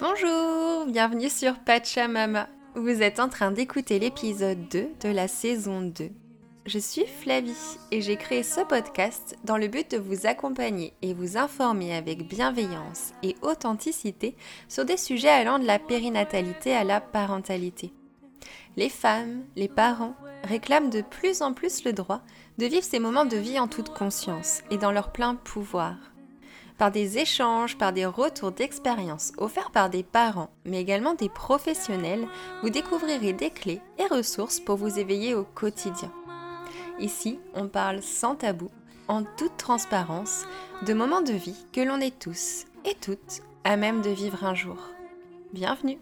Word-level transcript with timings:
Bonjour, 0.00 0.86
bienvenue 0.86 1.28
sur 1.28 1.58
Pachamama. 1.58 2.48
Vous 2.74 3.02
êtes 3.02 3.20
en 3.20 3.28
train 3.28 3.50
d'écouter 3.50 3.98
l'épisode 3.98 4.68
2 4.68 4.88
de 5.00 5.08
la 5.08 5.28
saison 5.28 5.82
2. 5.82 6.10
Je 6.64 6.78
suis 6.78 7.06
Flavie 7.06 7.78
et 7.90 8.02
j'ai 8.02 8.16
créé 8.16 8.42
ce 8.42 8.60
podcast 8.60 9.36
dans 9.44 9.56
le 9.56 9.68
but 9.68 9.90
de 9.90 9.98
vous 9.98 10.26
accompagner 10.26 10.94
et 11.02 11.12
vous 11.12 11.36
informer 11.36 11.94
avec 11.94 12.28
bienveillance 12.28 13.12
et 13.22 13.36
authenticité 13.42 14.36
sur 14.68 14.84
des 14.84 14.96
sujets 14.96 15.28
allant 15.28 15.58
de 15.58 15.66
la 15.66 15.78
périnatalité 15.78 16.74
à 16.74 16.84
la 16.84 17.00
parentalité. 17.00 17.92
Les 18.76 18.88
femmes, 18.88 19.44
les 19.56 19.68
parents 19.68 20.14
réclament 20.44 20.90
de 20.90 21.02
plus 21.02 21.42
en 21.42 21.52
plus 21.52 21.84
le 21.84 21.92
droit 21.92 22.22
de 22.58 22.66
vivre 22.66 22.84
ces 22.84 22.98
moments 22.98 23.24
de 23.24 23.36
vie 23.36 23.58
en 23.58 23.68
toute 23.68 23.92
conscience 23.92 24.62
et 24.70 24.78
dans 24.78 24.92
leur 24.92 25.12
plein 25.12 25.34
pouvoir. 25.34 26.11
Par 26.82 26.90
des 26.90 27.18
échanges, 27.18 27.78
par 27.78 27.92
des 27.92 28.06
retours 28.06 28.50
d'expérience 28.50 29.30
offerts 29.38 29.70
par 29.70 29.88
des 29.88 30.02
parents, 30.02 30.50
mais 30.64 30.80
également 30.80 31.14
des 31.14 31.28
professionnels, 31.28 32.26
vous 32.60 32.70
découvrirez 32.70 33.32
des 33.32 33.50
clés 33.50 33.80
et 34.00 34.12
ressources 34.12 34.58
pour 34.58 34.78
vous 34.78 34.98
éveiller 34.98 35.36
au 35.36 35.44
quotidien. 35.44 36.10
Ici, 36.98 37.38
on 37.54 37.68
parle 37.68 38.02
sans 38.02 38.34
tabou, 38.34 38.68
en 39.06 39.22
toute 39.22 39.56
transparence, 39.56 40.44
de 40.84 40.92
moments 40.92 41.20
de 41.20 41.34
vie 41.34 41.66
que 41.72 41.80
l'on 41.80 42.00
est 42.00 42.18
tous 42.18 42.64
et 42.84 42.96
toutes 42.96 43.42
à 43.62 43.76
même 43.76 44.02
de 44.02 44.10
vivre 44.10 44.42
un 44.42 44.56
jour. 44.56 44.78
Bienvenue 45.52 46.00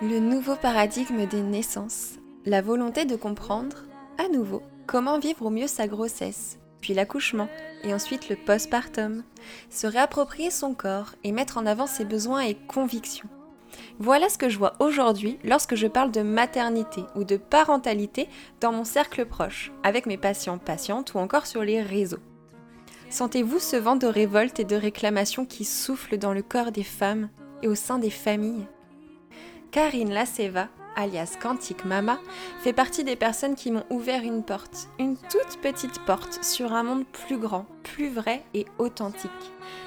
Le 0.00 0.20
nouveau 0.20 0.54
paradigme 0.54 1.26
des 1.26 1.42
naissances, 1.42 2.20
la 2.46 2.62
volonté 2.62 3.04
de 3.04 3.16
comprendre, 3.16 3.78
à 4.24 4.28
nouveau, 4.28 4.62
comment 4.86 5.18
vivre 5.18 5.46
au 5.46 5.50
mieux 5.50 5.66
sa 5.66 5.88
grossesse, 5.88 6.60
puis 6.82 6.92
l'accouchement, 6.92 7.48
et 7.84 7.94
ensuite 7.94 8.28
le 8.28 8.36
postpartum, 8.36 9.22
se 9.70 9.86
réapproprier 9.86 10.50
son 10.50 10.74
corps 10.74 11.14
et 11.24 11.32
mettre 11.32 11.56
en 11.56 11.64
avant 11.64 11.86
ses 11.86 12.04
besoins 12.04 12.40
et 12.40 12.54
convictions. 12.54 13.28
Voilà 13.98 14.28
ce 14.28 14.36
que 14.36 14.50
je 14.50 14.58
vois 14.58 14.74
aujourd'hui 14.80 15.38
lorsque 15.44 15.76
je 15.76 15.86
parle 15.86 16.10
de 16.10 16.20
maternité 16.20 17.02
ou 17.16 17.24
de 17.24 17.38
parentalité 17.38 18.28
dans 18.60 18.72
mon 18.72 18.84
cercle 18.84 19.24
proche, 19.24 19.72
avec 19.82 20.04
mes 20.04 20.18
patients 20.18 20.58
patientes 20.58 21.14
ou 21.14 21.18
encore 21.18 21.46
sur 21.46 21.62
les 21.62 21.80
réseaux. 21.80 22.20
Sentez-vous 23.08 23.58
ce 23.58 23.76
vent 23.76 23.96
de 23.96 24.06
révolte 24.06 24.60
et 24.60 24.64
de 24.64 24.76
réclamation 24.76 25.44
qui 25.46 25.64
souffle 25.64 26.18
dans 26.18 26.32
le 26.32 26.42
corps 26.42 26.72
des 26.72 26.84
femmes 26.84 27.30
et 27.62 27.68
au 27.68 27.74
sein 27.74 27.98
des 27.98 28.10
familles? 28.10 28.66
Karine 29.70 30.12
Laceva 30.12 30.68
alias 30.96 31.36
Quantique 31.40 31.84
Mama, 31.84 32.18
fait 32.60 32.72
partie 32.72 33.04
des 33.04 33.16
personnes 33.16 33.54
qui 33.54 33.70
m'ont 33.70 33.84
ouvert 33.90 34.22
une 34.22 34.42
porte, 34.42 34.88
une 34.98 35.16
toute 35.16 35.60
petite 35.60 36.00
porte 36.04 36.42
sur 36.44 36.72
un 36.72 36.82
monde 36.82 37.06
plus 37.06 37.38
grand, 37.38 37.66
plus 37.82 38.08
vrai 38.08 38.44
et 38.54 38.66
authentique. 38.78 39.30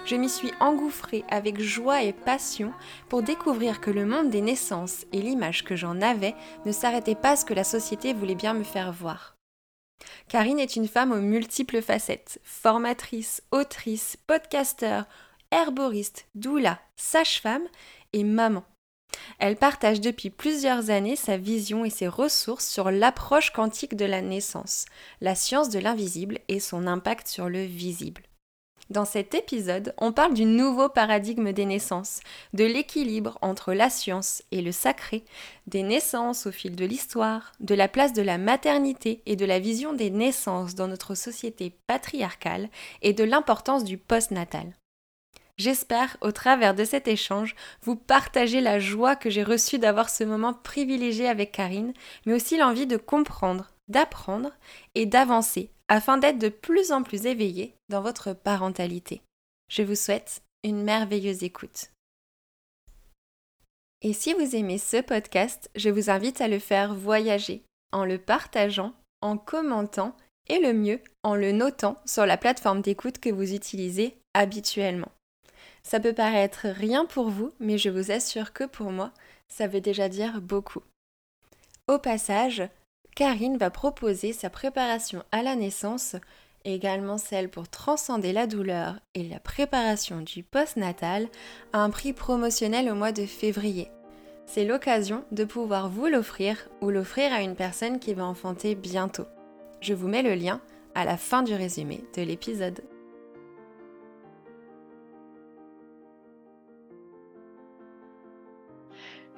Je 0.05 0.15
m'y 0.15 0.29
suis 0.29 0.51
engouffrée 0.59 1.23
avec 1.29 1.59
joie 1.59 2.03
et 2.03 2.13
passion 2.13 2.71
pour 3.09 3.23
découvrir 3.23 3.81
que 3.81 3.91
le 3.91 4.05
monde 4.05 4.29
des 4.29 4.41
naissances 4.41 5.05
et 5.11 5.21
l'image 5.21 5.63
que 5.63 5.75
j'en 5.75 6.01
avais 6.01 6.35
ne 6.65 6.71
s'arrêtait 6.71 7.15
pas 7.15 7.31
à 7.31 7.35
ce 7.35 7.45
que 7.45 7.53
la 7.53 7.63
société 7.63 8.13
voulait 8.13 8.35
bien 8.35 8.53
me 8.53 8.63
faire 8.63 8.91
voir. 8.91 9.35
Karine 10.27 10.59
est 10.59 10.75
une 10.75 10.87
femme 10.87 11.11
aux 11.11 11.21
multiples 11.21 11.81
facettes, 11.81 12.39
formatrice, 12.43 13.43
autrice, 13.51 14.17
podcasteur, 14.27 15.05
herboriste, 15.51 16.27
doula, 16.35 16.79
sage-femme 16.95 17.67
et 18.13 18.23
maman. 18.23 18.63
Elle 19.39 19.55
partage 19.55 20.01
depuis 20.01 20.29
plusieurs 20.29 20.89
années 20.89 21.15
sa 21.15 21.37
vision 21.37 21.85
et 21.85 21.89
ses 21.89 22.07
ressources 22.07 22.67
sur 22.67 22.91
l'approche 22.91 23.51
quantique 23.51 23.95
de 23.95 24.05
la 24.05 24.21
naissance, 24.21 24.85
la 25.21 25.35
science 25.35 25.69
de 25.69 25.79
l'invisible 25.79 26.39
et 26.47 26.59
son 26.59 26.87
impact 26.87 27.27
sur 27.27 27.49
le 27.49 27.63
visible. 27.63 28.23
Dans 28.91 29.05
cet 29.05 29.33
épisode, 29.33 29.95
on 29.97 30.11
parle 30.11 30.35
du 30.35 30.45
nouveau 30.45 30.89
paradigme 30.89 31.51
des 31.53 31.65
naissances, 31.65 32.19
de 32.53 32.65
l'équilibre 32.65 33.39
entre 33.41 33.73
la 33.73 33.89
science 33.89 34.43
et 34.51 34.61
le 34.61 34.71
sacré, 34.71 35.23
des 35.65 35.81
naissances 35.81 36.45
au 36.45 36.51
fil 36.51 36.75
de 36.75 36.85
l'histoire, 36.85 37.53
de 37.59 37.73
la 37.73 37.87
place 37.87 38.13
de 38.13 38.21
la 38.21 38.37
maternité 38.37 39.23
et 39.25 39.35
de 39.35 39.45
la 39.45 39.57
vision 39.57 39.93
des 39.93 40.11
naissances 40.11 40.75
dans 40.75 40.87
notre 40.87 41.15
société 41.15 41.75
patriarcale 41.87 42.69
et 43.01 43.13
de 43.13 43.23
l'importance 43.23 43.85
du 43.85 43.97
postnatal. 43.97 44.71
J'espère, 45.57 46.17
au 46.19 46.31
travers 46.31 46.75
de 46.75 46.83
cet 46.83 47.07
échange, 47.07 47.55
vous 47.81 47.95
partager 47.95 48.59
la 48.59 48.79
joie 48.79 49.15
que 49.15 49.29
j'ai 49.29 49.43
reçue 49.43 49.79
d'avoir 49.79 50.09
ce 50.09 50.25
moment 50.25 50.53
privilégié 50.53 51.29
avec 51.29 51.53
Karine, 51.53 51.93
mais 52.25 52.33
aussi 52.33 52.57
l'envie 52.57 52.87
de 52.87 52.97
comprendre, 52.97 53.71
d'apprendre 53.87 54.51
et 54.95 55.05
d'avancer 55.05 55.69
afin 55.87 56.17
d'être 56.17 56.39
de 56.39 56.49
plus 56.49 56.91
en 56.91 57.03
plus 57.03 57.25
éveillé 57.25 57.75
dans 57.89 58.01
votre 58.01 58.33
parentalité. 58.33 59.21
Je 59.69 59.83
vous 59.83 59.95
souhaite 59.95 60.41
une 60.63 60.83
merveilleuse 60.83 61.43
écoute. 61.43 61.91
Et 64.01 64.13
si 64.13 64.33
vous 64.33 64.55
aimez 64.55 64.77
ce 64.77 65.01
podcast, 65.01 65.69
je 65.75 65.89
vous 65.89 66.09
invite 66.09 66.41
à 66.41 66.47
le 66.47 66.59
faire 66.59 66.93
voyager 66.93 67.63
en 67.91 68.03
le 68.03 68.17
partageant, 68.17 68.93
en 69.21 69.37
commentant 69.37 70.15
et 70.47 70.59
le 70.59 70.73
mieux 70.73 70.99
en 71.23 71.35
le 71.35 71.51
notant 71.51 71.95
sur 72.05 72.25
la 72.25 72.37
plateforme 72.37 72.81
d'écoute 72.81 73.19
que 73.19 73.29
vous 73.29 73.53
utilisez 73.53 74.19
habituellement. 74.33 75.14
Ça 75.85 75.99
peut 75.99 76.13
paraître 76.13 76.65
rien 76.67 77.05
pour 77.05 77.29
vous, 77.29 77.51
mais 77.59 77.77
je 77.77 77.89
vous 77.91 78.11
assure 78.11 78.53
que 78.53 78.63
pour 78.63 78.89
moi, 78.89 79.11
ça 79.47 79.67
veut 79.67 79.81
déjà 79.81 80.09
dire 80.09 80.41
beaucoup. 80.41 80.81
Au 81.87 81.99
passage, 81.99 82.63
Karine 83.15 83.57
va 83.57 83.69
proposer 83.69 84.33
sa 84.33 84.49
préparation 84.49 85.21
à 85.31 85.43
la 85.43 85.55
naissance, 85.55 86.15
également 86.65 87.19
celle 87.19 87.49
pour 87.49 87.69
transcender 87.69 88.33
la 88.33 88.47
douleur 88.47 88.95
et 89.13 89.29
la 89.29 89.39
préparation 89.39 90.21
du 90.21 90.41
post-natal, 90.41 91.27
à 91.71 91.83
un 91.83 91.91
prix 91.91 92.13
promotionnel 92.13 92.89
au 92.89 92.95
mois 92.95 93.11
de 93.11 93.27
février. 93.27 93.91
C'est 94.47 94.65
l'occasion 94.65 95.23
de 95.31 95.43
pouvoir 95.43 95.89
vous 95.89 96.07
l'offrir 96.07 96.67
ou 96.81 96.89
l'offrir 96.89 97.31
à 97.31 97.41
une 97.41 97.55
personne 97.55 97.99
qui 97.99 98.15
va 98.15 98.25
enfanter 98.25 98.73
bientôt. 98.73 99.27
Je 99.81 99.93
vous 99.93 100.07
mets 100.07 100.23
le 100.23 100.33
lien 100.33 100.61
à 100.95 101.05
la 101.05 101.17
fin 101.17 101.43
du 101.43 101.53
résumé 101.53 102.03
de 102.17 102.23
l'épisode. 102.23 102.81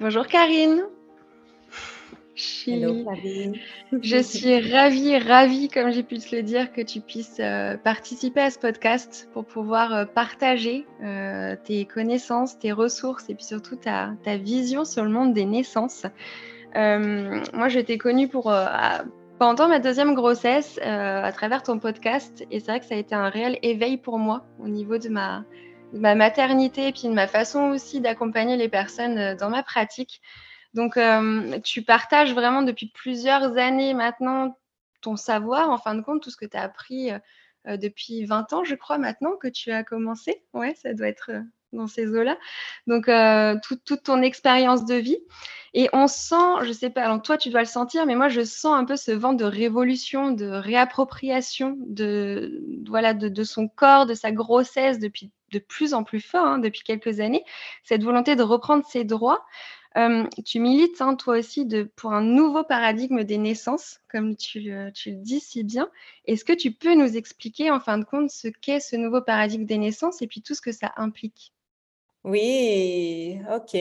Bonjour 0.00 0.28
Karine. 0.28 0.84
Je 2.36 2.42
suis, 2.44 2.84
je 4.00 4.22
suis 4.22 4.72
ravie, 4.72 5.18
ravie, 5.18 5.68
comme 5.68 5.90
j'ai 5.90 6.04
pu 6.04 6.18
te 6.18 6.36
le 6.36 6.44
dire, 6.44 6.72
que 6.72 6.80
tu 6.80 7.00
puisses 7.00 7.40
euh, 7.40 7.76
participer 7.76 8.42
à 8.42 8.50
ce 8.50 8.60
podcast 8.60 9.28
pour 9.32 9.44
pouvoir 9.44 9.92
euh, 9.92 10.04
partager 10.04 10.86
euh, 11.02 11.56
tes 11.64 11.84
connaissances, 11.84 12.60
tes 12.60 12.70
ressources 12.70 13.28
et 13.28 13.34
puis 13.34 13.42
surtout 13.42 13.74
ta, 13.74 14.12
ta 14.22 14.36
vision 14.36 14.84
sur 14.84 15.02
le 15.02 15.10
monde 15.10 15.34
des 15.34 15.46
naissances. 15.46 16.06
moi, 16.76 17.68
je 17.68 17.80
t'ai 17.80 17.98
connue 17.98 18.28
pour, 18.28 18.54
pendant 19.40 19.66
ma 19.66 19.80
deuxième 19.80 20.14
grossesse 20.14 20.78
à 20.80 21.32
travers 21.32 21.64
ton 21.64 21.80
podcast 21.80 22.46
et 22.52 22.60
c'est 22.60 22.70
vrai 22.70 22.78
que 22.78 22.86
ça 22.86 22.94
a 22.94 22.98
été 22.98 23.16
un 23.16 23.30
réel 23.30 23.58
éveil 23.62 23.96
pour 23.96 24.20
moi 24.20 24.46
au 24.60 24.68
niveau 24.68 24.98
de 24.98 25.08
ma, 25.08 25.44
ma 25.92 26.14
maternité 26.14 26.88
et 26.88 26.92
puis 26.92 27.08
de 27.08 27.12
ma 27.12 27.26
façon 27.26 27.70
aussi 27.70 28.00
d'accompagner 28.00 28.56
les 28.56 28.68
personnes 28.68 29.18
euh, 29.18 29.34
dans 29.34 29.50
ma 29.50 29.62
pratique. 29.62 30.20
Donc, 30.74 30.96
euh, 30.96 31.58
tu 31.60 31.82
partages 31.82 32.34
vraiment 32.34 32.62
depuis 32.62 32.88
plusieurs 32.88 33.56
années 33.56 33.94
maintenant 33.94 34.58
ton 35.00 35.16
savoir, 35.16 35.70
en 35.70 35.78
fin 35.78 35.94
de 35.94 36.02
compte, 36.02 36.22
tout 36.22 36.30
ce 36.30 36.36
que 36.36 36.44
tu 36.44 36.56
as 36.56 36.62
appris 36.62 37.10
euh, 37.12 37.76
depuis 37.76 38.24
20 38.24 38.52
ans, 38.52 38.64
je 38.64 38.74
crois, 38.74 38.98
maintenant 38.98 39.36
que 39.36 39.48
tu 39.48 39.70
as 39.70 39.84
commencé. 39.84 40.42
Ouais, 40.52 40.74
ça 40.74 40.92
doit 40.92 41.08
être 41.08 41.30
dans 41.72 41.86
ces 41.86 42.06
eaux-là. 42.08 42.36
Donc, 42.86 43.10
toute 43.84 44.02
ton 44.02 44.22
expérience 44.22 44.84
de 44.84 44.94
vie. 44.94 45.18
Et 45.74 45.88
on 45.92 46.06
sent, 46.06 46.64
je 46.64 46.72
sais 46.72 46.90
pas, 46.90 47.04
alors 47.04 47.20
toi 47.20 47.36
tu 47.36 47.50
dois 47.50 47.60
le 47.60 47.66
sentir, 47.66 48.06
mais 48.06 48.14
moi 48.14 48.28
je 48.28 48.42
sens 48.42 48.74
un 48.74 48.84
peu 48.84 48.96
ce 48.96 49.12
vent 49.12 49.34
de 49.34 49.44
révolution, 49.44 50.30
de 50.30 50.46
réappropriation 50.46 51.76
de, 51.86 52.64
voilà, 52.88 53.12
de, 53.12 53.44
son 53.44 53.68
corps, 53.68 54.06
de 54.06 54.14
sa 54.14 54.32
grossesse 54.32 54.98
depuis 54.98 55.30
de 55.52 55.58
plus 55.58 55.94
en 55.94 56.04
plus 56.04 56.20
fort, 56.20 56.46
hein, 56.46 56.58
depuis 56.58 56.82
quelques 56.82 57.20
années, 57.20 57.44
cette 57.84 58.02
volonté 58.02 58.36
de 58.36 58.42
reprendre 58.42 58.84
ses 58.86 59.04
droits. 59.04 59.44
tu 60.44 60.60
milites, 60.60 61.00
hein, 61.00 61.14
toi 61.16 61.38
aussi, 61.38 61.68
pour 61.96 62.12
un 62.12 62.22
nouveau 62.22 62.64
paradigme 62.64 63.24
des 63.24 63.38
naissances, 63.38 64.00
comme 64.10 64.36
tu, 64.36 64.72
tu 64.94 65.10
le 65.10 65.16
dis 65.16 65.40
si 65.40 65.64
bien. 65.64 65.90
Est-ce 66.26 66.44
que 66.44 66.52
tu 66.52 66.72
peux 66.72 66.94
nous 66.94 67.16
expliquer, 67.16 67.70
en 67.70 67.80
fin 67.80 67.98
de 67.98 68.04
compte, 68.04 68.30
ce 68.30 68.48
qu'est 68.48 68.80
ce 68.80 68.96
nouveau 68.96 69.22
paradigme 69.22 69.64
des 69.64 69.78
naissances 69.78 70.22
et 70.22 70.26
puis 70.26 70.42
tout 70.42 70.54
ce 70.54 70.60
que 70.60 70.72
ça 70.72 70.92
implique? 70.96 71.52
Oui, 72.24 73.40
OK. 73.50 73.76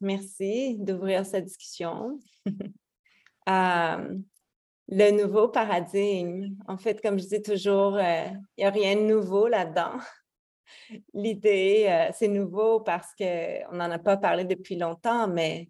Merci 0.00 0.76
d'ouvrir 0.78 1.26
cette 1.26 1.46
discussion. 1.46 2.20
le 4.90 5.10
nouveau 5.12 5.48
paradigme, 5.48 6.56
en 6.66 6.76
fait, 6.76 7.00
comme 7.00 7.18
je 7.18 7.26
dis 7.26 7.42
toujours, 7.42 7.96
euh, 7.96 8.26
il 8.56 8.60
n'y 8.60 8.64
a 8.64 8.70
rien 8.70 8.96
de 8.96 9.02
nouveau 9.02 9.48
là-dedans. 9.48 9.98
L'idée, 11.14 11.86
euh, 11.88 12.12
c'est 12.14 12.28
nouveau 12.28 12.80
parce 12.80 13.14
qu'on 13.16 13.76
n'en 13.76 13.90
a 13.90 13.98
pas 13.98 14.16
parlé 14.16 14.44
depuis 14.44 14.76
longtemps, 14.76 15.28
mais, 15.28 15.68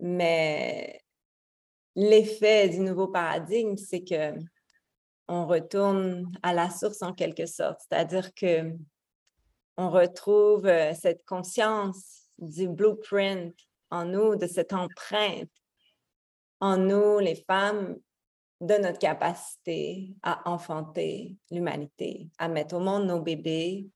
mais 0.00 1.00
l'effet 1.94 2.68
du 2.68 2.80
nouveau 2.80 3.08
paradigme, 3.08 3.76
c'est 3.76 4.02
que 4.02 4.34
on 5.26 5.46
retourne 5.46 6.30
à 6.42 6.52
la 6.52 6.68
source 6.68 7.02
en 7.02 7.14
quelque 7.14 7.46
sorte. 7.46 7.80
C'est-à-dire 7.88 8.34
que 8.34 8.72
on 9.76 9.90
retrouve 9.90 10.66
euh, 10.66 10.92
cette 10.94 11.24
conscience 11.24 12.28
du 12.38 12.68
blueprint 12.68 13.54
en 13.90 14.04
nous, 14.04 14.36
de 14.36 14.46
cette 14.46 14.72
empreinte 14.72 15.50
en 16.60 16.76
nous, 16.76 17.18
les 17.18 17.34
femmes, 17.34 17.96
de 18.60 18.74
notre 18.74 18.98
capacité 18.98 20.14
à 20.22 20.48
enfanter 20.48 21.36
l'humanité, 21.50 22.28
à 22.38 22.48
mettre 22.48 22.76
au 22.76 22.80
monde 22.80 23.06
nos 23.06 23.20
bébés, 23.20 23.86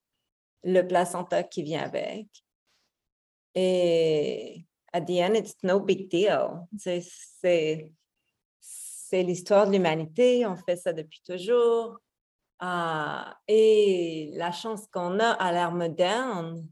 le 0.64 0.82
placenta 0.82 1.42
qui 1.42 1.62
vient 1.62 1.82
avec. 1.82 2.26
Et 3.54 4.64
at 4.92 5.02
the 5.02 5.20
end, 5.20 5.34
it's 5.34 5.56
no 5.62 5.80
big 5.80 6.08
deal. 6.10 6.66
C'est 9.10 9.22
l'histoire 9.22 9.66
de 9.66 9.72
l'humanité, 9.72 10.44
on 10.46 10.56
fait 10.56 10.76
ça 10.76 10.92
depuis 10.92 11.22
toujours. 11.24 11.98
Ah, 12.60 13.38
et 13.46 14.32
la 14.34 14.52
chance 14.52 14.86
qu'on 14.92 15.18
a 15.20 15.30
à 15.30 15.52
l'ère 15.52 15.72
moderne, 15.72 16.68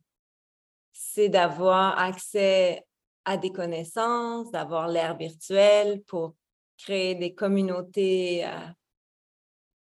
c'est 0.93 1.29
d'avoir 1.29 1.99
accès 1.99 2.85
à 3.25 3.37
des 3.37 3.53
connaissances, 3.53 4.51
d'avoir 4.51 4.89
l'ère 4.89 5.17
virtuelle 5.17 6.03
pour 6.05 6.35
créer 6.77 7.15
des 7.15 7.35
communautés 7.35 8.47
euh, 8.47 8.69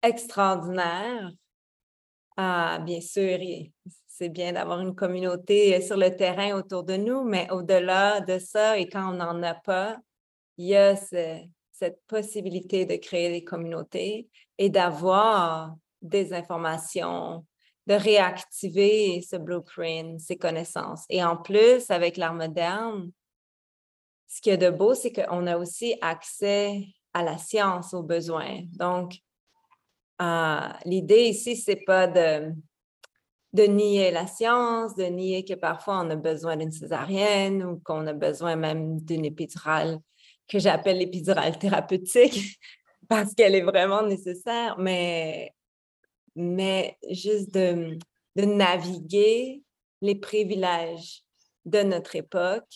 extraordinaires. 0.02 1.32
Ah, 2.38 2.80
bien 2.84 3.00
sûr, 3.00 3.40
c'est 4.08 4.30
bien 4.30 4.54
d'avoir 4.54 4.82
une 4.82 4.96
communauté 4.96 5.80
sur 5.82 5.96
le 5.96 6.16
terrain 6.16 6.54
autour 6.54 6.84
de 6.84 6.96
nous, 6.96 7.24
mais 7.24 7.50
au-delà 7.52 8.20
de 8.22 8.40
ça, 8.40 8.78
et 8.78 8.90
quand 8.90 9.10
on 9.10 9.18
n'en 9.18 9.42
a 9.44 9.54
pas, 9.54 9.98
il 10.58 10.68
y 10.68 10.76
a 10.76 10.96
cette 10.96 12.02
possibilité 12.08 12.86
de 12.86 12.96
créer 12.96 13.32
des 13.32 13.44
communautés 13.44 14.30
et 14.58 14.70
d'avoir 14.70 15.76
des 16.02 16.34
informations, 16.34 17.46
de 17.88 17.94
réactiver 17.94 19.22
ce 19.22 19.38
blueprint, 19.38 20.20
ces 20.20 20.38
connaissances. 20.38 21.06
Et 21.10 21.24
en 21.24 21.38
plus, 21.38 21.90
avec 21.90 22.18
l'art 22.18 22.34
moderne, 22.34 23.12
ce 24.28 24.42
qui 24.42 24.50
est 24.50 24.58
de 24.58 24.70
beau, 24.70 24.94
c'est 24.94 25.14
qu'on 25.14 25.48
a 25.48 25.58
aussi 25.58 25.96
accès 26.02 26.86
à 27.14 27.24
la 27.24 27.38
science, 27.38 27.94
aux 27.94 28.04
besoins. 28.04 28.62
Donc, 28.74 29.14
euh, 30.22 30.70
l'idée 30.86 31.26
ici, 31.26 31.56
c'est 31.56 31.84
pas 31.86 32.08
de, 32.08 32.54
de 33.54 33.64
nier 33.64 34.12
la 34.12 34.28
science, 34.28 34.96
de 34.96 35.06
nier 35.06 35.46
que 35.46 35.54
parfois 35.54 36.02
on 36.02 36.10
a 36.10 36.16
besoin 36.16 36.58
d'une 36.58 36.72
césarienne 36.72 37.64
ou 37.64 37.80
qu'on 37.84 38.06
a 38.08 38.14
besoin 38.14 38.56
même 38.56 39.00
d'une 39.02 39.26
épidurale 39.26 40.00
que 40.48 40.60
j'appelle 40.60 41.00
l'épidurale 41.00 41.58
thérapeutique 41.58 42.60
parce 43.10 43.34
qu'elle 43.34 43.56
est 43.56 43.62
vraiment 43.62 44.04
nécessaire, 44.04 44.78
mais 44.78 45.54
mais 46.36 46.98
juste 47.10 47.54
de, 47.54 47.98
naviguer 48.36 49.64
les 50.02 50.16
privilèges 50.16 51.24
de 51.64 51.82
notre 51.84 52.18
époque 52.18 52.74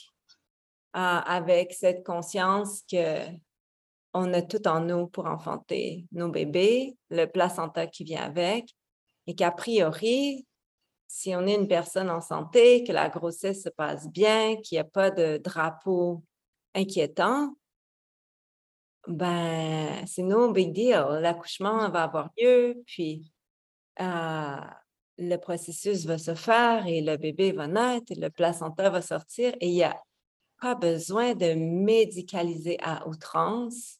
euh, 0.95 1.19
avec 1.25 1.73
cette 1.73 2.05
conscience 2.05 2.83
que 2.89 3.25
on 4.13 4.33
a 4.33 4.41
tout 4.41 4.67
en 4.67 4.81
nous 4.81 5.07
pour 5.07 5.25
enfanter 5.25 6.05
nos 6.11 6.29
bébés, 6.29 6.97
le 7.09 7.25
placenta 7.25 7.87
qui 7.87 8.03
vient 8.03 8.23
avec, 8.23 8.75
et 9.27 9.35
qu'a 9.35 9.51
priori, 9.51 10.47
si 11.07 11.35
on 11.35 11.45
est 11.47 11.55
une 11.55 11.67
personne 11.67 12.09
en 12.09 12.21
santé, 12.21 12.83
que 12.83 12.91
la 12.91 13.09
grossesse 13.09 13.63
se 13.63 13.69
passe 13.69 14.07
bien, 14.09 14.55
qu'il 14.57 14.75
n'y 14.75 14.79
a 14.79 14.83
pas 14.85 15.11
de 15.11 15.37
drapeau 15.37 16.23
inquiétant, 16.73 17.55
ben, 19.07 20.05
c'est 20.05 20.23
no 20.23 20.51
big 20.51 20.71
deal. 20.71 21.19
L'accouchement 21.21 21.89
va 21.89 22.03
avoir 22.03 22.29
lieu, 22.37 22.81
puis 22.85 23.31
le 23.97 25.35
processus 25.37 26.05
va 26.05 26.17
se 26.17 26.35
faire 26.35 26.87
et 26.87 27.01
le 27.01 27.17
bébé 27.17 27.51
va 27.51 27.67
naître 27.67 28.11
et 28.11 28.15
le 28.15 28.29
placenta 28.29 28.89
va 28.89 29.01
sortir 29.01 29.53
et 29.59 29.67
il 29.67 29.73
n'y 29.73 29.83
a 29.83 30.01
pas 30.61 30.75
besoin 30.75 31.35
de 31.35 31.53
médicaliser 31.53 32.77
à 32.81 33.07
outrance 33.07 33.98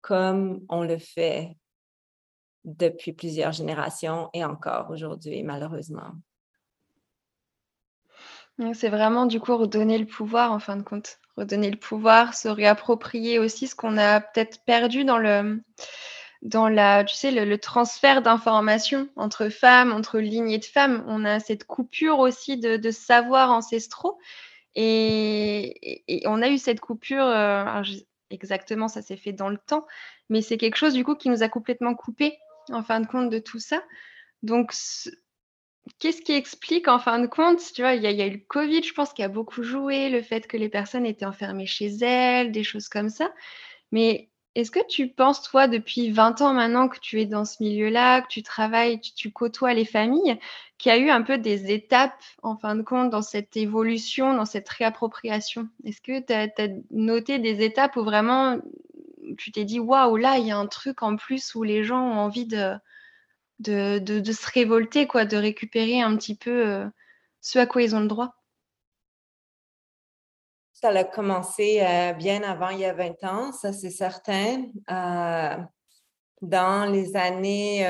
comme 0.00 0.64
on 0.68 0.82
le 0.82 0.98
fait 0.98 1.56
depuis 2.64 3.12
plusieurs 3.12 3.52
générations 3.52 4.30
et 4.34 4.44
encore 4.44 4.90
aujourd'hui, 4.90 5.42
malheureusement. 5.42 6.12
C'est 8.74 8.88
vraiment 8.88 9.26
du 9.26 9.38
coup 9.38 9.56
redonner 9.56 9.98
le 9.98 10.06
pouvoir 10.06 10.50
en 10.50 10.58
fin 10.58 10.76
de 10.76 10.82
compte, 10.82 11.20
redonner 11.36 11.70
le 11.70 11.76
pouvoir, 11.76 12.34
se 12.34 12.48
réapproprier 12.48 13.38
aussi 13.38 13.68
ce 13.68 13.76
qu'on 13.76 13.96
a 13.96 14.20
peut-être 14.20 14.64
perdu 14.64 15.04
dans 15.04 15.18
le, 15.18 15.62
dans 16.42 16.68
la, 16.68 17.04
tu 17.04 17.14
sais, 17.14 17.30
le, 17.30 17.58
transfert 17.58 18.20
d'informations 18.20 19.08
entre 19.14 19.48
femmes, 19.48 19.92
entre 19.92 20.18
lignées 20.18 20.58
de 20.58 20.64
femmes. 20.64 21.04
On 21.06 21.24
a 21.24 21.38
cette 21.38 21.64
coupure 21.64 22.18
aussi 22.18 22.58
de, 22.58 22.76
de 22.76 22.90
savoirs 22.90 23.52
ancestraux. 23.52 24.18
Et, 24.74 26.22
on 26.26 26.42
a 26.42 26.48
eu 26.48 26.58
cette 26.58 26.80
coupure, 26.80 27.24
euh, 27.24 27.82
exactement, 28.30 28.88
ça 28.88 29.02
s'est 29.02 29.16
fait 29.16 29.32
dans 29.32 29.48
le 29.48 29.58
temps, 29.58 29.86
mais 30.28 30.42
c'est 30.42 30.58
quelque 30.58 30.76
chose 30.76 30.94
du 30.94 31.04
coup 31.04 31.14
qui 31.14 31.28
nous 31.28 31.42
a 31.42 31.48
complètement 31.48 31.94
coupé 31.94 32.38
en 32.70 32.82
fin 32.82 33.00
de 33.00 33.06
compte 33.06 33.30
de 33.30 33.38
tout 33.38 33.58
ça. 33.58 33.82
Donc, 34.42 34.72
qu'est-ce 35.98 36.22
qui 36.22 36.32
explique 36.32 36.88
en 36.88 36.98
fin 36.98 37.18
de 37.18 37.26
compte, 37.26 37.60
tu 37.74 37.82
vois, 37.82 37.94
il 37.94 38.04
y, 38.04 38.14
y, 38.14 38.22
a 38.22 38.26
eu 38.26 38.32
le 38.32 38.44
Covid, 38.46 38.82
je 38.82 38.92
pense, 38.92 39.12
qui 39.12 39.22
a 39.22 39.28
beaucoup 39.28 39.62
joué, 39.62 40.10
le 40.10 40.22
fait 40.22 40.46
que 40.46 40.56
les 40.56 40.68
personnes 40.68 41.06
étaient 41.06 41.24
enfermées 41.24 41.66
chez 41.66 41.88
elles, 42.02 42.52
des 42.52 42.64
choses 42.64 42.88
comme 42.88 43.08
ça. 43.08 43.32
Mais 43.92 44.30
est-ce 44.54 44.70
que 44.70 44.84
tu 44.88 45.08
penses, 45.08 45.42
toi, 45.42 45.68
depuis 45.68 46.10
20 46.10 46.40
ans 46.42 46.52
maintenant 46.52 46.88
que 46.88 46.98
tu 46.98 47.20
es 47.20 47.26
dans 47.26 47.44
ce 47.44 47.62
milieu-là, 47.62 48.22
que 48.22 48.28
tu 48.28 48.42
travailles, 48.42 49.00
tu, 49.00 49.12
tu 49.12 49.30
côtoies 49.30 49.74
les 49.74 49.84
familles, 49.84 50.38
qu'il 50.78 50.90
y 50.90 50.94
a 50.94 50.98
eu 50.98 51.10
un 51.10 51.22
peu 51.22 51.38
des 51.38 51.72
étapes, 51.72 52.22
en 52.42 52.56
fin 52.56 52.74
de 52.74 52.82
compte, 52.82 53.10
dans 53.10 53.22
cette 53.22 53.56
évolution, 53.56 54.34
dans 54.34 54.44
cette 54.44 54.68
réappropriation? 54.68 55.68
Est-ce 55.84 56.00
que 56.00 56.20
tu 56.20 56.32
as, 56.32 56.68
noté 56.90 57.38
des 57.38 57.62
étapes 57.62 57.96
où 57.96 58.04
vraiment 58.04 58.58
tu 59.36 59.52
t'es 59.52 59.64
dit, 59.64 59.80
waouh, 59.80 60.16
là, 60.16 60.38
il 60.38 60.46
y 60.46 60.50
a 60.50 60.56
un 60.56 60.66
truc 60.66 61.02
en 61.02 61.16
plus 61.16 61.54
où 61.54 61.62
les 61.62 61.84
gens 61.84 62.00
ont 62.00 62.18
envie 62.18 62.46
de, 62.46 62.78
se 63.64 64.52
révolter, 64.52 65.06
quoi, 65.06 65.24
de 65.24 65.36
récupérer 65.36 66.00
un 66.00 66.16
petit 66.16 66.36
peu 66.36 66.66
euh, 66.66 66.86
ce 67.40 67.58
à 67.58 67.66
quoi 67.66 67.82
ils 67.82 67.94
ont 67.94 68.00
le 68.00 68.08
droit? 68.08 68.37
Ça 70.80 70.90
a 70.90 71.04
commencé 71.04 71.80
euh, 71.82 72.12
bien 72.12 72.42
avant 72.44 72.68
il 72.68 72.80
y 72.80 72.84
a 72.84 72.92
20 72.92 73.24
ans, 73.24 73.52
ça 73.52 73.72
c'est 73.72 73.90
certain. 73.90 74.66
Euh, 74.90 75.56
dans 76.40 76.90
les 76.90 77.16
années 77.16 77.84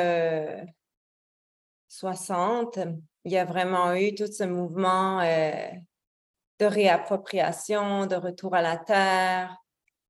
60, 1.88 2.78
euh, 2.78 2.92
il 3.24 3.32
y 3.32 3.36
a 3.36 3.44
vraiment 3.44 3.92
eu 3.94 4.14
tout 4.14 4.26
ce 4.26 4.44
mouvement 4.44 5.20
de 5.20 6.64
réappropriation, 6.64 8.06
de 8.06 8.16
retour 8.16 8.54
à 8.54 8.62
la 8.62 8.78
terre. 8.78 9.54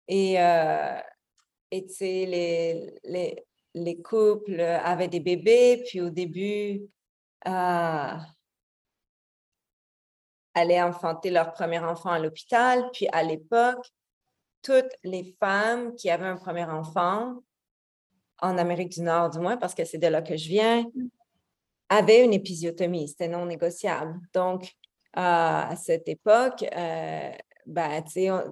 Et, 0.06 0.34
et 0.34 1.86
tu 1.86 2.04
les, 2.04 2.94
les, 3.02 3.44
les, 3.74 4.00
couples 4.00 4.60
avaient 4.60 5.08
des 5.08 5.20
bébés, 5.20 5.82
puis 5.84 6.00
au 6.00 6.10
début, 6.10 6.82
allaient 10.58 10.82
enfanter 10.82 11.30
leur 11.30 11.52
premier 11.52 11.78
enfant 11.78 12.10
à 12.10 12.18
l'hôpital. 12.18 12.90
Puis 12.92 13.08
à 13.12 13.22
l'époque, 13.22 13.86
toutes 14.62 14.92
les 15.04 15.36
femmes 15.40 15.94
qui 15.94 16.10
avaient 16.10 16.26
un 16.26 16.36
premier 16.36 16.64
enfant, 16.64 17.36
en 18.40 18.58
Amérique 18.58 18.90
du 18.90 19.02
Nord 19.02 19.30
du 19.30 19.38
moins, 19.38 19.56
parce 19.56 19.74
que 19.74 19.84
c'est 19.84 19.98
de 19.98 20.06
là 20.06 20.22
que 20.22 20.36
je 20.36 20.48
viens, 20.48 20.84
avaient 21.88 22.24
une 22.24 22.32
épisiotomie. 22.32 23.08
C'était 23.08 23.28
non 23.28 23.46
négociable. 23.46 24.18
Donc, 24.32 24.72
à 25.14 25.74
cette 25.76 26.08
époque, 26.08 26.64
euh, 26.76 27.30
ben, 27.66 28.04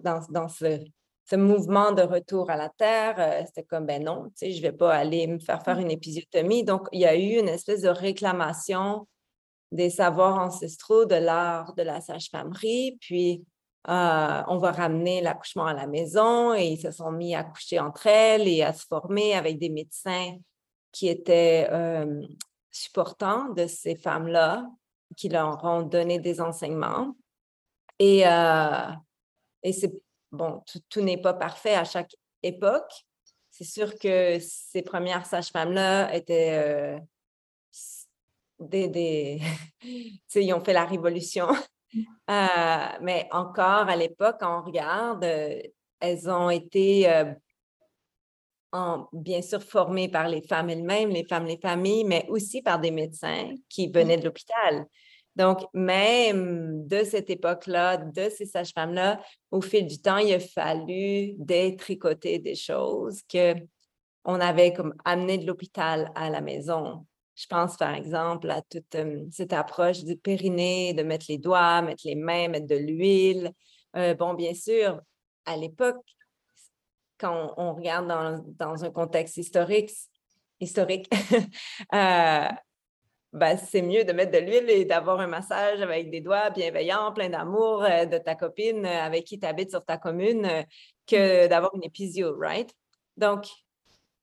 dans, 0.03 0.21
dans 0.31 0.49
ce, 0.49 0.81
ce, 1.25 1.37
mouvement 1.37 1.93
de 1.93 2.03
retour 2.03 2.51
à 2.51 2.57
la 2.57 2.71
Terre, 2.71 3.15
euh, 3.19 3.43
c'était 3.47 3.63
comme, 3.63 3.87
ben 3.87 4.03
non, 4.03 4.33
je 4.41 4.47
ne 4.47 4.61
vais 4.61 4.73
pas 4.73 4.95
aller 4.95 5.27
me 5.27 5.39
faire 5.39 5.63
faire 5.63 5.79
une 5.79 5.91
épisiotomie. 5.91 6.65
Donc, 6.65 6.89
il 6.93 7.01
y 7.01 7.07
a 7.07 7.15
eu 7.15 7.39
une 7.39 7.49
espèce 7.49 7.83
de 7.83 7.89
réclamation 7.89 9.07
des 9.73 9.91
savoirs 9.91 10.39
ancestraux 10.39 11.05
de 11.05 11.17
l'art 11.17 11.75
de 11.75 11.83
la 11.83 12.01
sage-famerie. 12.01 12.99
Puis, 13.01 13.45
euh, 13.89 14.43
on 14.49 14.59
va 14.59 14.73
ramener 14.73 15.21
l'accouchement 15.21 15.67
à 15.67 15.75
la 15.75 15.87
maison 15.87 16.55
et 16.55 16.67
ils 16.67 16.81
se 16.81 16.91
sont 16.91 17.13
mis 17.13 17.37
à 17.37 17.45
coucher 17.45 17.79
entre 17.79 18.09
elles 18.09 18.49
et 18.49 18.63
à 18.65 18.73
se 18.73 18.85
former 18.85 19.35
avec 19.35 19.59
des 19.59 19.69
médecins 19.69 20.37
qui 20.91 21.09
étaient 21.09 21.69
euh, 21.71 22.21
supportants 22.71 23.51
de 23.51 23.69
ces 23.69 23.95
femmes-là, 23.95 24.69
qui 25.17 25.29
leur 25.29 25.63
ont 25.65 25.83
donné 25.83 26.19
des 26.19 26.41
enseignements. 26.41 27.15
Et, 28.01 28.27
euh, 28.27 28.91
et 29.63 29.73
c'est 29.73 29.93
bon, 30.33 30.63
tout, 30.91 31.01
n'est 31.01 31.21
pas 31.21 31.35
parfait 31.35 31.75
à 31.75 31.85
chaque 31.85 32.15
époque. 32.43 33.05
C'est 33.53 33.65
sûr 33.65 33.97
que 33.99 34.39
ces 34.41 34.83
premières 34.83 35.27
sages-femmes-là 35.27 36.13
étaient 36.15 37.01
des, 38.59 39.41
ils 40.35 40.53
ont 40.55 40.65
fait 40.65 40.73
la 40.73 40.85
révolution. 40.85 41.49
Mmh. 41.95 42.01
Euh, 42.29 42.89
mais 43.01 43.29
encore 43.31 43.89
à 43.89 43.95
l'époque, 43.95 44.39
on 44.43 44.61
regarde, 44.61 45.25
euh, 45.25 45.63
elles 46.01 46.29
ont 46.29 46.51
été 46.51 47.09
euh, 47.09 47.33
en, 48.73 49.07
bien 49.13 49.41
sûr 49.41 49.63
formés 49.63 50.09
par 50.09 50.29
les 50.29 50.43
femmes 50.43 50.71
elles-mêmes, 50.71 51.11
les 51.11 51.25
femmes, 51.25 51.47
les 51.47 51.59
familles, 51.59 52.05
mais 52.05 52.27
aussi 52.29 52.63
par 52.63 52.81
des 52.81 52.91
médecins 52.91 53.55
qui 53.69 53.89
venaient 53.89 54.19
de 54.19 54.25
l'hôpital. 54.25 54.87
Donc, 55.37 55.61
même 55.75 56.87
de 56.87 57.05
cette 57.05 57.31
époque-là, 57.31 57.99
de 57.99 58.29
ces 58.31 58.47
sages-femmes-là, 58.47 59.21
au 59.51 59.61
fil 59.61 59.87
du 59.87 60.01
temps, 60.01 60.17
il 60.17 60.35
a 60.35 60.41
fallu 60.41 61.35
détricoter 61.39 62.39
des 62.39 62.55
choses 62.55 63.23
que 63.29 63.55
on 64.25 64.41
avait 64.41 64.73
comme 64.73 64.95
amené 65.05 65.39
de 65.39 65.47
l'hôpital 65.47 66.11
à 66.15 66.31
la 66.31 66.41
maison. 66.41 67.07
Je 67.37 67.47
pense 67.47 67.77
par 67.77 67.95
exemple 67.95 68.51
à 68.51 68.63
toute 68.63 68.95
euh, 68.95 69.27
cette 69.31 69.53
approche 69.53 70.05
du 70.05 70.17
périnée, 70.17 70.95
de 70.95 71.03
mettre 71.03 71.27
les 71.29 71.37
doigts, 71.37 71.83
mettre 71.83 72.03
les 72.07 72.15
mains, 72.15 72.49
mettre 72.49 72.67
de 72.67 72.77
l'huile. 72.77 73.53
Euh, 73.95 74.15
bon, 74.15 74.33
bien 74.33 74.55
sûr, 74.55 75.01
à 75.45 75.57
l'époque, 75.57 76.03
quand 77.19 77.55
on, 77.59 77.75
regarde 77.75 78.09
dans, 78.59 78.85
un 78.85 78.91
contexte 78.91 79.37
historique, 79.37 79.91
historique 80.61 81.11
euh, 81.95 82.49
ben, 83.33 83.57
c'est 83.59 83.83
mieux 83.83 84.05
de 84.05 84.13
mettre 84.13 84.33
de 84.33 84.39
l'huile 84.39 84.71
et 84.71 84.87
d'avoir 84.87 85.21
un 85.21 85.27
massage 85.27 85.83
avec 85.83 86.11
des 86.11 86.23
doigts 86.23 86.49
bienveillants, 86.51 87.13
plein 87.13 87.29
d'amour 87.29 87.83
de 87.83 88.17
ta 88.17 88.35
copine 88.35 88.87
avec 88.87 89.25
qui 89.25 89.39
tu 89.39 89.47
habites 89.47 89.71
sur 89.71 89.85
ta 89.85 89.99
commune 89.99 90.65
que 91.07 91.47
d'avoir 91.49 91.75
une 91.75 91.85
épisio, 91.85 92.35
right? 92.39 92.71
Donc, 93.17 93.47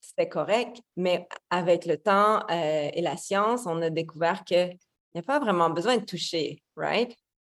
c'était 0.04 0.28
correct, 0.28 0.82
mais 0.98 1.28
avec 1.50 1.86
le 1.86 1.98
temps 1.98 2.46
euh, 2.52 2.90
et 2.94 3.02
la 3.02 3.16
science, 3.16 3.66
on 3.66 3.82
a 3.82 3.90
découvert 3.90 4.44
qu'il 4.44 4.78
n'y 5.16 5.20
a 5.20 5.24
pas 5.24 5.40
vraiment 5.40 5.70
besoin 5.70 5.98
de 5.98 6.06
toucher, 6.06 6.62
right? 6.76 7.16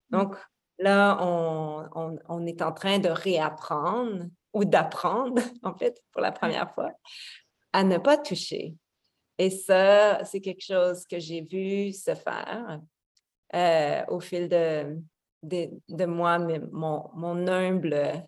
Mmh. 0.10 0.18
Donc 0.18 0.36
là, 0.80 1.20
on, 1.22 2.46
est 2.48 2.62
en 2.62 2.72
train 2.72 3.00
de 3.00 3.10
réapprendre 3.10 4.28
ou 4.54 4.64
d'apprendre, 4.64 5.42
en 5.64 5.76
fait, 5.76 6.02
pour 6.14 6.22
la 6.22 6.32
première 6.32 6.74
fois, 6.74 6.92
à 7.74 7.84
ne 7.84 7.98
pas 7.98 8.18
toucher. 8.18 8.76
Et 9.38 9.50
ça, 9.50 10.24
c'est 10.24 10.40
quelque 10.40 10.64
chose 10.64 11.06
que 11.06 11.20
j'ai 11.20 11.42
vu 11.42 11.92
se 11.92 12.16
faire 12.16 12.80
euh, 13.54 14.06
au 14.08 14.22
fil 14.22 14.48
de, 14.48 14.98
de, 15.44 16.06
moi, 16.06 16.40
mon, 16.40 17.10
mon 17.14 17.48
humble 17.48 18.26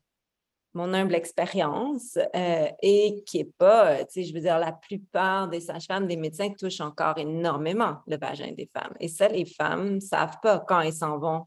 mon 0.73 0.93
humble 0.93 1.15
expérience 1.15 2.17
euh, 2.35 2.67
et 2.81 3.23
qui 3.25 3.39
n'est 3.39 3.51
pas, 3.57 4.03
tu 4.05 4.11
sais, 4.11 4.23
je 4.23 4.33
veux 4.33 4.41
dire, 4.41 4.59
la 4.59 4.71
plupart 4.71 5.47
des 5.47 5.61
sages-femmes, 5.61 6.07
des 6.07 6.17
médecins 6.17 6.49
touchent 6.51 6.81
encore 6.81 7.17
énormément 7.17 7.97
le 8.07 8.17
vagin 8.17 8.51
des 8.51 8.69
femmes. 8.71 8.93
Et 8.99 9.07
ça, 9.07 9.27
les 9.27 9.45
femmes 9.45 9.95
ne 9.95 9.99
savent 9.99 10.37
pas 10.41 10.59
quand 10.59 10.81
elles 10.81 10.93
s'en 10.93 11.17
vont 11.17 11.45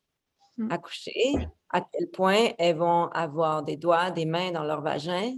mmh. 0.57 0.73
accoucher, 0.73 1.35
à 1.71 1.81
quel 1.81 2.11
point 2.11 2.51
elles 2.59 2.77
vont 2.77 3.07
avoir 3.09 3.63
des 3.63 3.77
doigts, 3.77 4.11
des 4.11 4.27
mains 4.27 4.51
dans 4.51 4.65
leur 4.65 4.83
vagin 4.83 5.35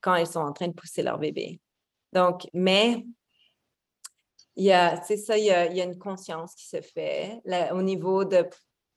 quand 0.00 0.14
elles 0.14 0.26
sont 0.26 0.40
en 0.40 0.52
train 0.52 0.68
de 0.68 0.72
pousser 0.74 1.02
leur 1.02 1.18
bébé. 1.18 1.60
Donc, 2.12 2.48
mais 2.52 3.04
il 4.56 4.64
y 4.64 4.72
a, 4.72 5.02
c'est 5.02 5.16
ça, 5.16 5.36
il 5.36 5.44
y, 5.44 5.50
a, 5.50 5.66
il 5.66 5.76
y, 5.76 5.80
a, 5.80 5.84
une 5.84 5.98
conscience 5.98 6.54
qui 6.54 6.66
se 6.66 6.80
fait 6.80 7.40
au 7.72 7.82
niveau 7.82 8.24
de 8.24 8.46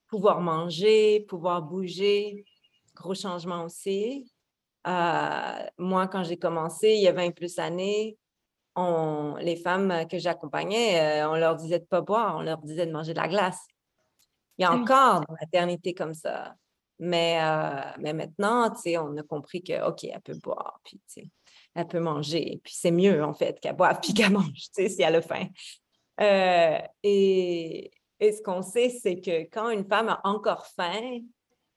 pouvoir 0.08 0.42
manger, 0.42 1.22
pouvoir 1.28 1.62
bouger, 1.62 2.46
gros 2.96 3.16
changement 3.16 3.64
aussi. 3.64 4.32
Euh, 4.88 5.66
moi, 5.78 6.08
quand 6.08 6.24
j'ai 6.24 6.38
commencé, 6.38 6.94
il 6.94 7.02
y 7.02 7.08
a 7.08 7.14
20 7.14 7.32
plus 7.32 7.60
années, 7.60 8.18
on, 8.76 9.36
les 9.40 9.56
femmes 9.56 10.06
que 10.10 10.18
j'accompagnais, 10.18 11.22
euh, 11.22 11.30
on 11.30 11.36
leur 11.36 11.56
disait 11.56 11.80
de 11.80 11.84
ne 11.84 11.88
pas 11.88 12.02
boire, 12.02 12.38
on 12.38 12.42
leur 12.42 12.58
disait 12.60 12.86
de 12.86 12.92
manger 12.92 13.14
de 13.14 13.20
la 13.20 13.28
glace. 13.28 13.60
Il 14.58 14.64
y 14.64 14.66
a 14.66 14.74
encore 14.74 15.22
la 15.28 15.36
maternité 15.42 15.94
comme 15.94 16.14
ça. 16.14 16.56
Mais, 17.00 17.40
euh, 17.42 17.82
mais 18.00 18.14
maintenant, 18.14 18.72
on 18.86 19.18
a 19.18 19.24
compris 19.24 19.64
que, 19.64 19.88
OK, 19.88 20.04
elle 20.04 20.22
peut 20.22 20.38
boire, 20.42 20.80
puis 20.84 21.02
elle 21.76 21.88
peut 21.88 22.00
manger, 22.00 22.62
puis 22.64 22.74
c'est 22.76 22.92
mieux, 22.92 23.24
en 23.24 23.34
fait, 23.34 23.60
qu'elle 23.60 23.76
boive, 23.76 24.00
puis 24.04 24.14
qu'elle 24.14 24.32
mange, 24.32 24.68
si 24.72 25.02
elle 25.02 25.16
a 25.16 25.22
faim. 25.22 25.48
et, 27.04 27.92
et 28.20 28.32
ce 28.32 28.42
qu'on 28.42 28.62
sait, 28.62 28.90
c'est 28.90 29.20
que 29.20 29.42
quand 29.50 29.70
une 29.70 29.86
femme 29.86 30.10
a 30.10 30.22
encore 30.24 30.66
faim, 30.68 31.20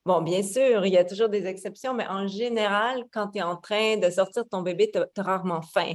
Bon, 0.06 0.22
bien 0.22 0.44
sûr, 0.44 0.86
il 0.86 0.92
y 0.92 0.98
a 0.98 1.04
toujours 1.04 1.28
des 1.28 1.46
exceptions, 1.46 1.92
mais 1.92 2.06
en 2.06 2.28
général, 2.28 3.06
quand 3.12 3.26
tu 3.26 3.38
es 3.38 3.42
en 3.42 3.56
train 3.56 3.96
de 3.96 4.08
sortir 4.08 4.44
ton 4.48 4.62
bébé, 4.62 4.88
tu 4.92 5.00
as, 5.00 5.22
rarement 5.22 5.62
faim. 5.62 5.94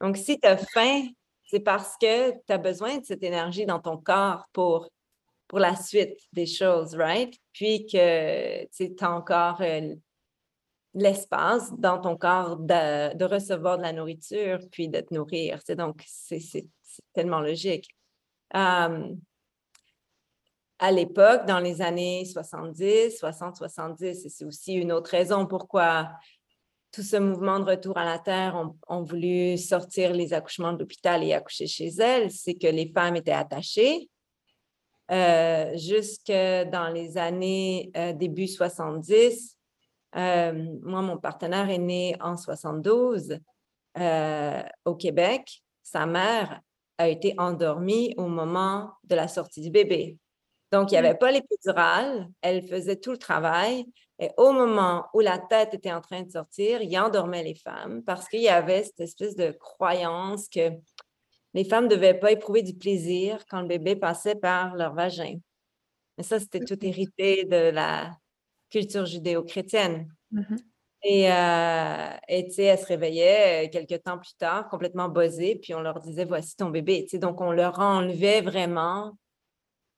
Donc, 0.00 0.16
si 0.16 0.40
tu 0.40 0.48
as 0.48 0.56
faim, 0.56 1.08
c'est 1.44 1.60
parce 1.60 1.98
que 1.98 2.30
tu 2.30 2.38
as 2.48 2.56
besoin 2.56 2.96
de 2.96 3.04
cette 3.04 3.22
énergie 3.22 3.66
dans 3.66 3.80
ton 3.80 3.98
corps 3.98 4.46
pour, 4.54 4.88
pour 5.46 5.58
la 5.58 5.76
suite 5.76 6.18
des 6.32 6.46
choses, 6.46 6.94
right? 6.94 7.34
Puis 7.52 7.84
que 7.84 8.64
tu 8.74 9.04
as 9.04 9.12
encore 9.14 9.60
euh, 9.60 9.94
l'espace 10.94 11.70
dans 11.74 12.00
ton 12.00 12.16
corps 12.16 12.56
de, 12.56 13.24
recevoir 13.26 13.76
de 13.76 13.82
la 13.82 13.92
nourriture, 13.92 14.58
puis 14.72 14.88
de 14.88 15.00
te 15.00 15.12
nourrir. 15.12 15.58
donc, 15.76 16.02
c'est 16.06 16.40
tellement 17.12 17.40
logique. 17.40 17.90
Um, 18.54 19.20
à 20.78 20.90
l'époque, 20.90 21.46
dans 21.46 21.60
les 21.60 21.82
années 21.82 22.24
70, 22.24 23.20
60-70, 23.20 24.04
et 24.04 24.28
c'est 24.28 24.44
aussi 24.44 24.74
une 24.74 24.92
autre 24.92 25.10
raison 25.10 25.46
pourquoi 25.46 26.10
tout 26.94 27.02
ce 27.02 27.16
mouvement 27.16 27.58
de 27.58 27.64
retour 27.64 27.98
à 27.98 28.04
la 28.04 28.18
Terre 28.20 28.70
ont, 28.86 29.02
voulu 29.02 29.58
sortir 29.58 30.12
les 30.12 30.32
accouchements 30.32 30.72
de 30.72 30.78
l'hôpital 30.78 31.24
et 31.24 31.32
accoucher 31.32 31.66
chez 31.66 31.88
elles, 31.88 32.30
c'est 32.30 32.54
que 32.54 32.68
les 32.68 32.92
femmes 32.92 33.16
étaient 33.16 33.32
attachées. 33.32 34.08
Euh, 35.10 35.76
jusque 35.76 36.30
dans 36.30 36.90
les 36.94 37.18
années 37.18 37.90
euh, 37.96 38.12
début 38.12 38.46
70, 38.46 39.58
euh, 40.16 40.52
moi, 40.82 41.02
mon 41.02 41.18
partenaire 41.18 41.68
est 41.68 41.78
né 41.78 42.16
en 42.20 42.36
72 42.36 43.38
au 44.84 44.94
Québec. 44.94 45.62
Sa 45.82 46.06
mère 46.06 46.60
a 46.98 47.08
été 47.08 47.34
endormie 47.38 48.14
au 48.16 48.28
moment 48.28 48.92
de 49.02 49.16
la 49.16 49.26
sortie 49.26 49.60
du 49.60 49.70
bébé. 49.70 50.16
Donc, 50.74 50.90
il 50.90 50.96
n'y 50.96 51.02
mmh. 51.02 51.04
avait 51.04 51.18
pas 51.18 51.30
l'épidurale, 51.30 52.28
elle 52.42 52.66
faisait 52.66 52.96
tout 52.96 53.12
le 53.12 53.16
travail. 53.16 53.86
Et 54.18 54.30
au 54.36 54.52
moment 54.52 55.06
où 55.14 55.20
la 55.20 55.38
tête 55.38 55.72
était 55.72 55.92
en 55.92 56.00
train 56.00 56.22
de 56.22 56.30
sortir, 56.32 56.82
il 56.82 56.98
endormait 56.98 57.44
les 57.44 57.54
femmes 57.54 58.02
parce 58.02 58.28
qu'il 58.28 58.40
y 58.40 58.48
avait 58.48 58.82
cette 58.82 58.98
espèce 58.98 59.36
de 59.36 59.52
croyance 59.52 60.48
que 60.48 60.70
les 61.52 61.64
femmes 61.64 61.84
ne 61.84 61.90
devaient 61.90 62.18
pas 62.18 62.32
éprouver 62.32 62.62
du 62.62 62.74
plaisir 62.74 63.44
quand 63.48 63.60
le 63.60 63.68
bébé 63.68 63.94
passait 63.94 64.34
par 64.34 64.74
leur 64.74 64.94
vagin. 64.94 65.38
Mais 66.18 66.24
ça, 66.24 66.40
c'était 66.40 66.58
tout 66.58 66.84
hérité 66.84 67.44
de 67.44 67.70
la 67.70 68.10
culture 68.68 69.06
judéo-chrétienne. 69.06 70.08
Mmh 70.32 70.56
et, 71.06 71.30
euh, 71.30 72.16
et 72.28 72.46
tu 72.46 72.52
sais, 72.52 72.62
elles 72.62 72.78
se 72.78 72.86
réveillaient 72.86 73.66
euh, 73.66 73.70
quelques 73.70 74.02
temps 74.02 74.16
plus 74.16 74.32
tard, 74.38 74.66
complètement 74.70 75.10
buzzées, 75.10 75.56
puis 75.62 75.74
on 75.74 75.82
leur 75.82 76.00
disait, 76.00 76.24
voici 76.24 76.56
ton 76.56 76.70
bébé. 76.70 77.04
Tu 77.06 77.18
donc, 77.18 77.42
on 77.42 77.52
leur 77.52 77.78
enlevait 77.78 78.40
vraiment 78.40 79.14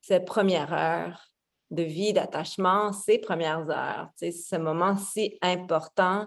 cette 0.07 0.25
première 0.25 0.73
heure 0.73 1.33
de 1.73 1.83
vie, 1.83 2.13
d'attachement, 2.13 2.93
ces 2.93 3.19
premières 3.19 3.69
heures, 3.69 4.09
c'est 4.15 4.31
ce 4.31 4.55
moment 4.55 4.97
si 4.97 5.37
important 5.43 6.27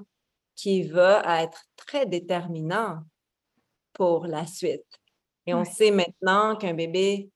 qui 0.54 0.84
va 0.84 1.42
être 1.42 1.64
très 1.78 2.06
déterminant 2.06 3.00
pour 3.94 4.26
la 4.26 4.46
suite. 4.46 4.86
Et 5.46 5.54
on 5.54 5.64
sait 5.64 5.92
maintenant 5.92 6.58
qu'un 6.58 6.74
bébé, 6.74 7.30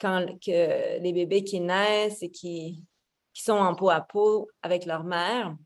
quand 0.00 0.24
que 0.40 1.00
les 1.00 1.12
bébés 1.12 1.42
qui 1.42 1.58
naissent 1.58 2.22
et 2.22 2.30
qui, 2.30 2.84
qui 3.32 3.42
sont 3.42 3.54
en 3.54 3.74
peau 3.74 3.90
à 3.90 4.00
peau 4.00 4.48
avec 4.62 4.86
leur 4.86 5.02
mère, 5.02 5.56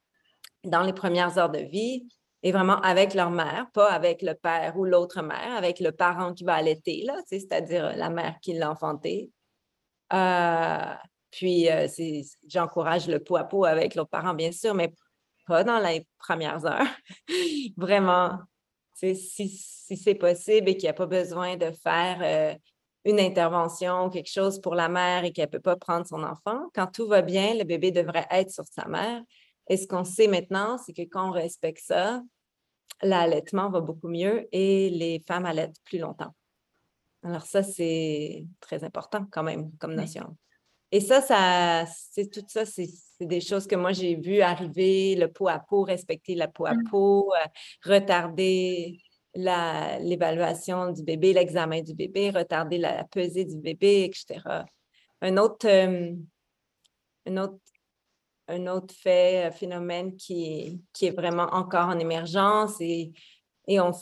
dans 0.65 0.85
les 0.85 0.95
premières 0.95 1.37
heures 1.37 1.51
de 1.51 1.59
vie, 1.59 2.09
et 2.43 2.51
vraiment 2.51 2.81
avec 2.81 3.13
leur 3.13 3.31
mère, 3.31 3.67
pas 3.75 3.91
avec 3.93 4.23
le 4.23 4.33
père 4.33 4.79
ou 4.79 4.87
l'autre 4.87 5.21
mère, 5.21 5.55
avec 5.55 5.81
le 5.81 5.93
parent 5.93 6.33
qui 6.33 6.45
va 6.45 6.55
allaiter, 6.55 7.07
c'est-à-dire 7.27 7.95
la 7.95 8.09
mère 8.09 8.39
qui 8.41 8.55
l'a 8.55 8.71
enfanté, 8.71 9.31
euh, 10.13 10.95
puis, 11.31 11.71
euh, 11.71 11.87
j'encourage 12.49 13.09
le 13.09 13.23
pot 13.23 13.37
à 13.37 13.45
pot 13.45 13.65
avec 13.65 13.95
l'autre 13.95 14.11
parent, 14.11 14.35
bien 14.35 14.53
sûr, 14.53 14.75
mais 14.75 14.93
pas 15.47 15.65
dans 15.65 15.79
les 15.79 16.07
premières 16.19 16.65
heures. 16.67 16.87
Vraiment, 17.77 18.39
si, 18.95 19.17
si 19.17 19.97
c'est 19.97 20.15
possible 20.15 20.71
et 20.71 20.77
qu'il 20.77 20.85
n'y 20.85 20.91
a 20.91 20.95
pas 20.95 21.07
besoin 21.07 21.57
de 21.57 21.71
faire 21.71 22.19
euh, 22.23 22.59
une 23.05 23.21
intervention, 23.21 24.11
quelque 24.11 24.31
chose 24.31 24.61
pour 24.61 24.75
la 24.75 24.89
mère 24.89 25.25
et 25.25 25.33
qu'elle 25.33 25.47
ne 25.47 25.53
peut 25.53 25.61
pas 25.61 25.77
prendre 25.77 26.07
son 26.07 26.23
enfant, 26.23 26.69
quand 26.75 26.87
tout 26.89 27.07
va 27.07 27.23
bien, 27.23 27.55
le 27.55 27.65
bébé 27.65 27.91
devrait 27.91 28.27
être 28.31 28.51
sur 28.51 28.65
sa 28.67 28.87
mère. 28.87 29.23
Et 29.69 29.77
ce 29.77 29.87
qu'on 29.87 30.05
sait 30.05 30.29
maintenant, 30.29 30.79
c'est 30.79 30.93
que 30.93 31.03
quand 31.03 31.29
on 31.29 31.33
respecte 31.33 31.83
ça, 31.85 32.23
l'allaitement 33.03 33.71
va 33.71 33.81
beaucoup 33.81 34.09
mieux 34.09 34.49
et 34.53 34.91
les 34.91 35.23
femmes 35.27 35.47
allaitent 35.47 35.81
plus 35.85 35.99
longtemps. 35.99 36.35
Alors 37.29 37.43
ça, 37.43 37.63
c'est 37.63 38.47
très 38.59 38.85
important 38.85 39.27
quand 39.31 39.43
même 39.43 39.71
comme 39.77 39.95
notion. 39.95 40.35
Et 40.91 41.01
ça, 41.01 41.21
ça 41.21 41.85
c'est 41.87 42.31
tout 42.31 42.45
ça, 42.49 42.65
c'est 42.65 42.89
des 43.21 43.43
choses 43.43 43.67
que 43.67 43.77
moi 43.77 43.93
j'ai 43.93 44.17
vues 44.17 44.41
arriver, 44.41 45.15
le 45.15 45.31
pot 45.31 45.49
à 45.49 45.59
pot, 45.59 45.83
respecter 45.83 46.35
la 46.35 46.49
peau 46.49 46.65
à 46.65 46.73
mmh. 46.73 46.85
peau, 46.91 47.31
euh, 47.35 47.47
retarder 47.85 48.99
l'évaluation 49.35 50.91
du 50.91 51.03
bébé, 51.03 51.35
l'examen 51.35 51.83
du 51.83 51.95
bébé, 51.95 52.31
retarder 52.31 52.79
la, 52.79 53.05
pesée 53.05 53.45
du 53.45 53.59
bébé, 53.59 54.05
etc. 54.05 54.41
Un 55.21 55.37
autre, 55.37 55.69
un 55.69 57.37
autre, 57.37 57.59
un 58.49 58.67
autre 58.69 58.95
fait, 58.95 59.45
un 59.45 59.51
phénomène 59.51 60.17
qui, 60.17 60.81
qui 60.95 61.07
est 61.07 61.11
vraiment 61.11 61.49
encore 61.53 61.89
en 61.89 61.99
émergence 61.99 62.81
et 62.81 63.13
Et 63.69 63.79
on, 63.81 63.93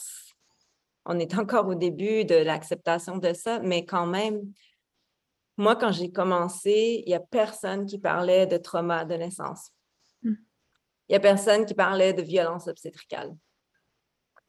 on 1.06 1.18
est 1.18 1.38
encore 1.38 1.68
au 1.68 1.74
début 1.74 2.24
de 2.24 2.34
l'acceptation 2.34 3.16
de 3.16 3.32
ça, 3.32 3.60
mais 3.60 3.84
quand 3.84 4.06
même, 4.06 4.52
moi, 5.56 5.76
quand 5.76 5.92
j'ai 5.92 6.10
commencé, 6.10 7.02
il 7.06 7.08
n'y 7.08 7.14
a 7.14 7.20
personne 7.20 7.86
qui 7.86 7.98
parlait 7.98 8.46
de 8.46 8.56
trauma 8.56 9.04
de 9.04 9.14
naissance. 9.14 9.70
Hmm. 10.22 10.34
Il 11.08 11.12
n'y 11.12 11.16
a 11.16 11.20
personne 11.20 11.64
qui 11.64 11.74
parlait 11.74 12.12
de 12.12 12.22
violence 12.22 12.66
obstétricale. 12.66 13.34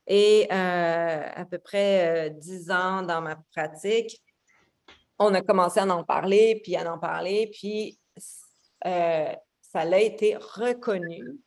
Et 0.08 0.48
euh, 0.52 1.30
à 1.34 1.46
peu 1.46 1.60
près 1.60 2.28
euh, 2.28 2.30
dix 2.30 2.72
ans 2.72 3.04
dans 3.04 3.22
ma 3.22 3.38
pratique, 3.56 4.22
on 5.20 5.34
a 5.34 5.42
commencé 5.42 5.80
à 5.80 5.86
en 5.86 6.04
parler, 6.04 6.60
puis 6.64 6.76
à 6.76 6.92
en 6.92 6.98
parler, 6.98 7.50
puis 7.52 8.00
euh, 8.86 9.34
ça 9.62 9.80
a 9.80 9.98
été 9.98 10.36
reconnu 10.36 11.40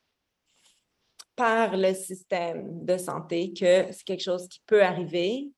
par 1.40 1.74
le 1.74 1.94
système 1.94 2.84
de 2.84 2.98
santé 2.98 3.54
que 3.54 3.90
c'est 3.92 4.04
quelque 4.04 4.22
chose 4.22 4.46
qui 4.46 4.60
peut 4.66 4.82
arriver 4.82 5.48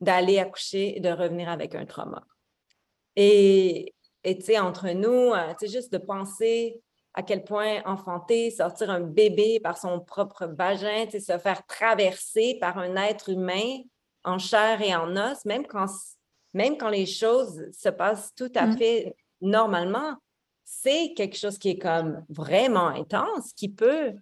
d'aller 0.00 0.40
accoucher 0.40 0.96
et 0.96 1.00
de 1.00 1.10
revenir 1.10 1.48
avec 1.48 1.76
un 1.76 1.86
trauma. 1.86 2.24
Et 3.14 3.94
tu 4.24 4.40
sais, 4.40 4.58
entre 4.58 4.88
nous, 4.88 5.30
tu 5.60 5.66
sais, 5.66 5.72
juste 5.72 5.92
de 5.92 5.98
penser 5.98 6.82
à 7.14 7.22
quel 7.22 7.44
point 7.44 7.82
enfanter, 7.84 8.50
sortir 8.50 8.90
un 8.90 8.98
bébé 8.98 9.60
par 9.60 9.78
son 9.78 10.00
propre 10.00 10.46
vagin, 10.46 11.08
se 11.08 11.38
faire 11.38 11.64
traverser 11.66 12.58
par 12.60 12.78
un 12.78 12.96
être 12.96 13.28
humain 13.28 13.78
en 14.24 14.38
chair 14.38 14.82
et 14.82 14.92
en 14.92 15.16
os, 15.16 15.44
même 15.44 15.68
quand, 15.68 15.86
même 16.52 16.76
quand 16.76 16.88
les 16.88 17.06
choses 17.06 17.70
se 17.70 17.90
passent 17.90 18.34
tout 18.34 18.50
à 18.56 18.66
mmh. 18.66 18.76
fait 18.76 19.16
normalement, 19.40 20.16
c'est 20.64 21.12
quelque 21.14 21.36
chose 21.36 21.58
qui 21.58 21.68
est 21.68 21.78
comme 21.78 22.24
vraiment 22.28 22.88
intense, 22.88 23.52
qui 23.52 23.68
peut 23.68 24.14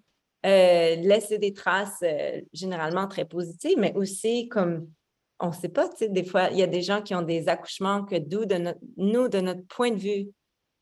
euh, 0.46 0.96
laisser 0.96 1.38
des 1.38 1.52
traces 1.52 2.02
euh, 2.02 2.40
généralement 2.52 3.06
très 3.06 3.26
positives, 3.26 3.78
mais 3.78 3.92
aussi 3.94 4.48
comme 4.48 4.90
on 5.38 5.48
ne 5.48 5.54
sait 5.54 5.68
pas, 5.68 5.88
tu 5.88 5.96
sais, 5.98 6.08
des 6.08 6.24
fois, 6.24 6.48
il 6.50 6.58
y 6.58 6.62
a 6.62 6.66
des 6.66 6.82
gens 6.82 7.02
qui 7.02 7.14
ont 7.14 7.22
des 7.22 7.48
accouchements 7.48 8.04
que 8.04 8.16
d'où, 8.16 8.44
de 8.44 8.74
nous, 8.96 9.28
de 9.28 9.40
notre 9.40 9.66
point 9.66 9.90
de 9.90 9.98
vue, 9.98 10.28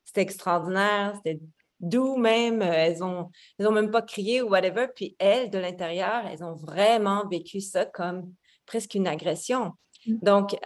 c'était 0.05 0.21
extraordinaire, 0.21 1.13
c'était 1.15 1.39
D'où 1.81 2.17
même, 2.17 2.61
euh, 2.61 2.73
elles 2.73 2.97
n'ont 2.97 3.31
elles 3.57 3.65
ont 3.65 3.71
même 3.71 3.89
pas 3.89 4.01
crié 4.01 4.41
ou 4.41 4.49
whatever. 4.49 4.87
Puis 4.93 5.15
elles, 5.17 5.49
de 5.49 5.57
l'intérieur, 5.57 6.27
elles 6.27 6.43
ont 6.43 6.55
vraiment 6.55 7.25
vécu 7.25 7.61
ça 7.61 7.85
comme 7.85 8.33
presque 8.65 8.95
une 8.95 9.07
agression. 9.07 9.71
Mmh. 10.05 10.17
Donc, 10.21 10.57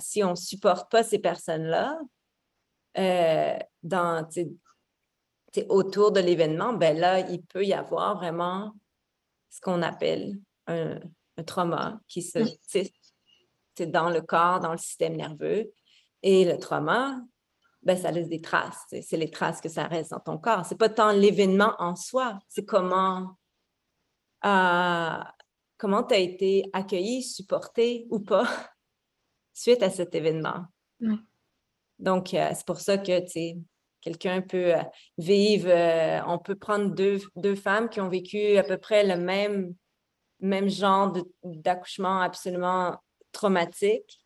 si 0.00 0.24
on 0.24 0.30
ne 0.30 0.34
supporte 0.34 0.90
pas 0.90 1.04
ces 1.04 1.20
personnes-là, 1.20 1.96
dans, 3.84 4.28
autour 5.68 6.12
de 6.12 6.20
l'événement, 6.20 6.72
ben 6.72 6.96
là, 6.96 7.20
il 7.20 7.42
peut 7.42 7.64
y 7.64 7.72
avoir 7.72 8.16
vraiment 8.16 8.74
ce 9.50 9.60
qu'on 9.60 9.82
appelle 9.82 10.38
un, 10.66 11.00
un, 11.36 11.42
trauma 11.42 12.00
qui 12.06 12.22
se, 12.22 12.38
mmh. 12.38 12.88
c'est 13.74 13.86
dans 13.86 14.10
le 14.10 14.20
corps, 14.20 14.60
dans 14.60 14.72
le 14.72 14.78
système 14.78 15.16
nerveux. 15.16 15.70
Et 16.22 16.44
le 16.44 16.58
trauma, 16.58 17.20
ben, 17.82 17.96
ça 17.96 18.10
laisse 18.10 18.28
des 18.28 18.40
traces. 18.40 18.84
C'est 18.90 19.16
les 19.16 19.30
traces 19.30 19.60
que 19.60 19.68
ça 19.68 19.86
reste 19.86 20.10
dans 20.10 20.20
ton 20.20 20.38
corps. 20.38 20.66
C'est 20.66 20.78
pas 20.78 20.88
tant 20.88 21.12
l'événement 21.12 21.74
en 21.78 21.96
soi, 21.96 22.38
c'est 22.48 22.64
comment 22.64 23.36
euh, 24.44 25.18
comment 25.78 26.02
tu 26.02 26.14
as 26.14 26.18
été 26.18 26.68
accueilli, 26.72 27.22
supporté 27.22 28.06
ou 28.10 28.20
pas 28.20 28.46
suite 29.54 29.82
à 29.82 29.90
cet 29.90 30.14
événement. 30.14 30.66
Donc, 31.98 32.34
euh, 32.34 32.50
c'est 32.54 32.66
pour 32.66 32.80
ça 32.80 32.98
que 32.98 33.26
quelqu'un 34.08 34.40
peut 34.42 34.74
euh, 34.74 34.82
vivre, 35.18 35.70
on 36.26 36.38
peut 36.38 36.56
prendre 36.56 36.94
deux, 36.94 37.54
femmes 37.54 37.88
qui 37.88 38.00
ont 38.00 38.08
vécu 38.08 38.56
à 38.56 38.62
peu 38.62 38.78
près 38.78 39.04
le 39.04 39.16
même, 39.16 40.68
genre 40.68 41.12
d'accouchement 41.42 42.20
absolument 42.20 42.96
traumatique 43.32 44.20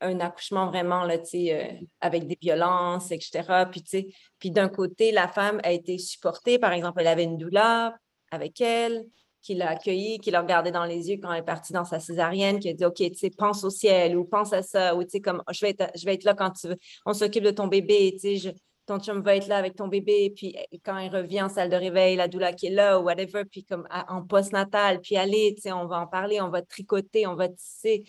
un 0.00 0.20
accouchement 0.20 0.66
vraiment 0.66 1.04
là, 1.04 1.16
euh, 1.34 1.68
avec 2.00 2.26
des 2.26 2.38
violences, 2.40 3.10
etc. 3.10 3.64
Puis, 3.70 4.14
puis 4.38 4.50
d'un 4.50 4.68
côté, 4.68 5.12
la 5.12 5.28
femme 5.28 5.60
a 5.62 5.72
été 5.72 5.98
supportée. 5.98 6.58
Par 6.58 6.72
exemple, 6.72 7.00
elle 7.00 7.06
avait 7.06 7.24
une 7.24 7.38
douleur 7.38 7.92
avec 8.30 8.60
elle, 8.60 9.04
qui 9.46 9.54
l'a 9.54 9.70
accueillie, 9.70 10.18
qui 10.18 10.32
l'a 10.32 10.40
regardée 10.40 10.72
dans 10.72 10.84
les 10.84 11.08
yeux 11.08 11.18
quand 11.22 11.32
elle 11.32 11.38
est 11.38 11.44
partie 11.44 11.72
dans 11.72 11.84
sa 11.84 12.00
césarienne, 12.00 12.58
qui 12.58 12.68
a 12.68 12.72
dit 12.72 12.84
OK, 12.84 12.96
tu 12.96 13.14
sais, 13.14 13.30
pense 13.30 13.62
au 13.62 13.70
ciel 13.70 14.16
ou 14.16 14.24
pense 14.24 14.52
à 14.52 14.62
ça, 14.62 14.96
ou 14.96 15.04
tu 15.04 15.10
sais, 15.10 15.20
comme 15.20 15.40
je 15.52 15.64
vais, 15.64 15.70
être, 15.70 15.88
je 15.94 16.04
vais 16.04 16.14
être 16.14 16.24
là 16.24 16.34
quand 16.34 16.50
tu 16.50 16.66
veux. 16.66 16.76
On 17.06 17.12
s'occupe 17.12 17.44
de 17.44 17.52
ton 17.52 17.68
bébé, 17.68 18.16
tu 18.20 18.38
sais, 18.38 18.54
ton 18.86 18.98
chum 18.98 19.22
va 19.22 19.36
être 19.36 19.46
là 19.46 19.58
avec 19.58 19.76
ton 19.76 19.86
bébé, 19.86 20.32
puis 20.34 20.56
eh, 20.72 20.78
quand 20.80 20.98
il 20.98 21.14
revient 21.14 21.42
en 21.42 21.48
salle 21.48 21.70
de 21.70 21.76
réveil, 21.76 22.16
la 22.16 22.26
douleur 22.26 22.56
qui 22.56 22.66
est 22.66 22.70
là, 22.70 22.98
ou 22.98 23.04
whatever, 23.04 23.44
puis 23.44 23.64
comme 23.64 23.86
en 23.90 24.22
post-natal, 24.24 25.00
puis 25.00 25.16
allez, 25.16 25.54
tu 25.54 25.62
sais, 25.62 25.72
on 25.72 25.86
va 25.86 26.00
en 26.00 26.08
parler, 26.08 26.40
on 26.40 26.48
va 26.48 26.62
tricoter, 26.62 27.26
on 27.28 27.36
va 27.36 27.48
tisser. 27.48 28.02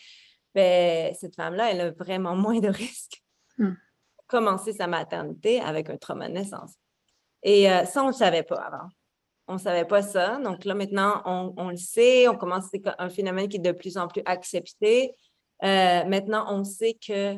Ben, 0.56 1.13
cette 1.13 1.36
femme-là, 1.36 1.71
elle 1.71 1.82
a 1.82 1.91
vraiment 1.91 2.36
moins 2.36 2.60
de 2.60 2.69
risques. 2.69 3.21
Hmm. 3.60 3.73
Commencer 4.26 4.73
sa 4.73 4.88
maternité 4.88 5.62
avec 5.62 5.89
un 5.91 5.97
trauma 5.97 6.28
de 6.28 6.34
naissance. 6.34 6.73
Et 7.43 7.69
euh, 7.71 7.86
ça, 7.86 8.02
on 8.02 8.08
ne 8.08 8.12
le 8.12 8.17
savait 8.17 8.43
pas 8.43 8.56
avant. 8.56 8.89
On 9.47 9.53
ne 9.53 9.60
savait 9.60 9.86
pas 9.86 10.01
ça. 10.01 10.39
Donc 10.39 10.65
là, 10.65 10.73
maintenant, 10.73 11.21
on, 11.25 11.69
le 11.69 11.77
sait. 11.77 12.27
On 12.27 12.36
commence, 12.36 12.65
c'est 12.71 12.81
un 12.97 13.10
phénomène 13.10 13.47
qui 13.47 13.57
est 13.57 13.62
de 13.62 13.71
plus 13.71 13.97
en 13.97 14.07
plus 14.07 14.21
accepté. 14.25 15.15
Euh, 15.63 16.03
maintenant, 16.05 16.45
on 16.49 16.63
sait 16.63 16.95
que 16.95 17.36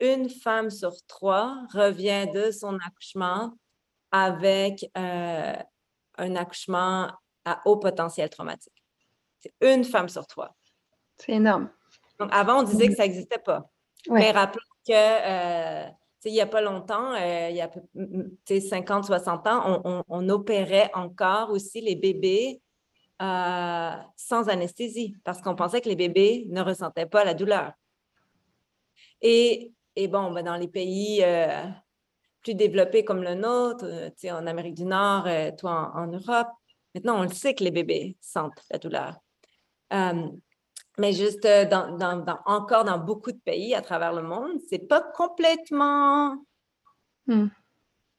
une 0.00 0.30
femme 0.30 0.70
sur 0.70 0.92
trois 1.06 1.58
revient 1.74 2.26
de 2.32 2.50
son 2.50 2.78
accouchement 2.78 3.52
avec 4.12 4.90
euh, 4.96 5.56
un 6.18 6.36
accouchement 6.36 7.10
à 7.44 7.60
haut 7.64 7.76
potentiel 7.76 8.30
traumatique. 8.30 8.82
C'est 9.40 9.52
une 9.60 9.84
femme 9.84 10.08
sur 10.08 10.26
trois. 10.26 10.56
C'est 11.18 11.32
énorme. 11.32 11.70
Donc, 12.18 12.30
avant, 12.32 12.60
on 12.60 12.62
disait 12.62 12.88
que 12.88 12.94
ça 12.94 13.02
n'existait 13.02 13.38
pas. 13.38 13.70
Mais 14.08 14.30
rappelons 14.30 14.62
que, 14.86 14.92
euh, 14.92 15.88
il 16.24 16.32
n'y 16.32 16.40
a 16.40 16.46
pas 16.46 16.60
longtemps, 16.60 17.14
euh, 17.14 17.48
il 17.50 17.56
y 17.56 17.60
a 17.60 17.70
50, 18.60 19.04
60 19.04 19.46
ans, 19.46 20.04
on, 20.08 20.28
opérait 20.28 20.90
encore 20.94 21.50
aussi 21.50 21.80
les 21.80 21.96
bébés 21.96 22.60
euh, 23.22 23.92
sans 24.16 24.48
anesthésie 24.48 25.16
parce 25.24 25.40
qu'on 25.40 25.54
pensait 25.54 25.80
que 25.80 25.88
les 25.88 25.96
bébés 25.96 26.46
ne 26.48 26.60
ressentaient 26.62 27.06
pas 27.06 27.24
la 27.24 27.34
douleur. 27.34 27.72
Et, 29.22 29.72
bon, 30.08 30.32
ben, 30.32 30.44
dans 30.44 30.56
les 30.56 30.68
pays 30.68 31.22
plus 32.42 32.54
développés 32.54 33.04
comme 33.04 33.22
le 33.22 33.34
nôtre, 33.34 33.86
en 34.24 34.46
Amérique 34.46 34.74
du 34.74 34.84
Nord, 34.84 35.28
toi 35.58 35.92
en, 35.94 36.06
Europe, 36.06 36.48
maintenant 36.94 37.20
on 37.20 37.22
le 37.22 37.28
sait 37.28 37.54
que 37.54 37.64
les 37.64 37.70
bébés 37.70 38.16
sentent 38.20 38.62
la 38.70 38.78
douleur 38.78 39.16
mais 41.00 41.14
juste 41.14 41.46
euh, 41.46 41.64
dans, 41.64 42.24
encore 42.44 42.84
dans 42.84 42.98
beaucoup 42.98 43.32
de 43.32 43.38
pays 43.38 43.74
à 43.74 43.80
travers 43.80 44.12
le 44.12 44.22
monde, 44.22 44.60
c'est 44.68 44.86
pas 44.86 45.00
complètement. 45.00 46.36
Hmm. 47.26 47.46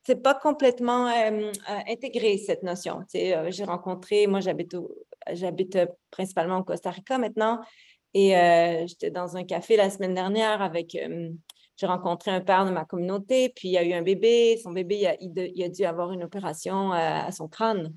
C'est 0.03 0.23
pas 0.23 0.33
complètement 0.33 1.07
euh, 1.07 1.51
euh, 1.69 1.79
intégré 1.87 2.39
cette 2.39 2.63
notion. 2.63 3.03
j'ai 3.13 3.63
rencontré, 3.63 4.25
moi 4.25 4.39
j'habite 4.39 4.75
j'habite 5.31 5.77
principalement 6.09 6.57
au 6.57 6.63
Costa 6.63 6.89
Rica 6.89 7.19
maintenant, 7.19 7.61
et 8.15 8.31
j'étais 8.87 9.11
dans 9.11 9.37
un 9.37 9.43
café 9.43 9.77
la 9.77 9.91
semaine 9.91 10.15
dernière 10.15 10.63
avec 10.63 10.97
j'ai 11.77 11.85
rencontré 11.85 12.31
un 12.31 12.41
père 12.41 12.65
de 12.65 12.71
ma 12.71 12.83
communauté, 12.83 13.49
puis 13.55 13.69
il 13.69 13.71
y 13.73 13.77
a 13.77 13.83
eu 13.83 13.93
un 13.93 14.01
bébé. 14.01 14.59
Son 14.63 14.71
bébé, 14.71 15.15
il 15.21 15.63
a, 15.63 15.69
dû 15.69 15.85
avoir 15.85 16.11
une 16.11 16.23
opération 16.23 16.91
à 16.91 17.31
son 17.31 17.47
crâne 17.47 17.93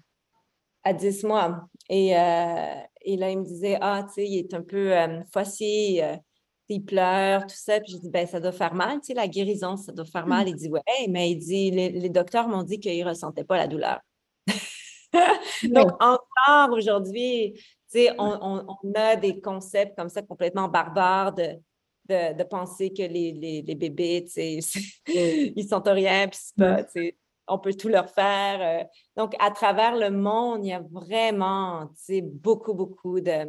à 0.85 0.93
10 0.93 1.25
mois. 1.25 1.69
Et, 1.89 2.17
euh, 2.17 2.75
et, 3.03 3.17
là, 3.17 3.31
il 3.31 3.39
me 3.39 3.45
disait, 3.45 3.79
ah, 3.81 4.05
tu 4.07 4.15
sais, 4.15 4.27
il 4.27 4.39
est 4.39 4.55
un 4.55 4.63
peu 4.63 4.97
euh, 4.97 5.21
euh 5.37 6.17
il 6.71 6.83
pleure, 6.83 7.43
tout 7.43 7.55
ça. 7.57 7.79
Puis 7.81 7.93
je 7.93 7.99
dis, 7.99 8.09
ben, 8.09 8.27
ça 8.27 8.41
doit 8.41 8.53
faire 8.53 8.75
mal, 8.75 9.01
tu 9.01 9.09
sais, 9.09 9.15
la 9.15 9.29
guérison, 9.29 9.77
ça 9.77 9.93
doit 9.93 10.07
faire 10.07 10.27
mal. 10.27 10.49
Il 10.49 10.57
dit, 10.57 10.71
ouais, 10.71 10.81
mais 11.11 11.31
il 11.31 11.37
dit, 11.37 11.71
les, 11.71 12.09
docteurs 12.09 12.49
m'ont 12.49 12.63
dit 12.63 12.81
qu'il 12.81 12.99
ne 13.05 13.09
ressentait 13.09 13.45
pas 13.45 13.59
la 13.59 13.67
douleur. 13.67 14.01
Donc, 15.65 15.93
encore 16.01 16.73
aujourd'hui, 16.73 17.53
tu 17.55 17.63
sais, 18.01 18.15
on, 18.19 18.67
on, 18.67 18.93
a 18.95 19.17
des 19.17 19.41
concepts 19.41 19.97
comme 19.97 20.09
ça 20.09 20.23
complètement 20.23 20.69
barbares 20.69 21.35
de, 21.35 21.59
de, 22.09 22.37
de 22.37 22.45
penser 22.45 22.91
que 22.91 23.03
les, 23.03 23.33
les, 23.33 23.63
les 23.63 23.75
bébés, 23.75 24.25
tu 24.25 24.33
sais, 24.33 24.59
ils 25.55 25.69
sont 25.69 25.83
rien, 25.85 26.29
puis 26.29 26.41
c'est 26.41 26.57
pas, 26.57 26.83
tu 26.85 26.91
sais, 26.93 27.17
on 27.47 27.59
peut 27.59 27.75
tout 27.75 27.89
leur 27.89 28.11
faire. 28.11 28.61
Euh. 28.61 28.85
Donc, 29.17 29.35
à 29.39 29.51
travers 29.51 29.97
le 29.97 30.11
monde, 30.11 30.65
il 30.65 30.69
y 30.69 30.73
a 30.73 30.83
vraiment 30.91 31.91
beaucoup, 32.23 32.75
beaucoup 32.75 33.21
de, 33.21 33.47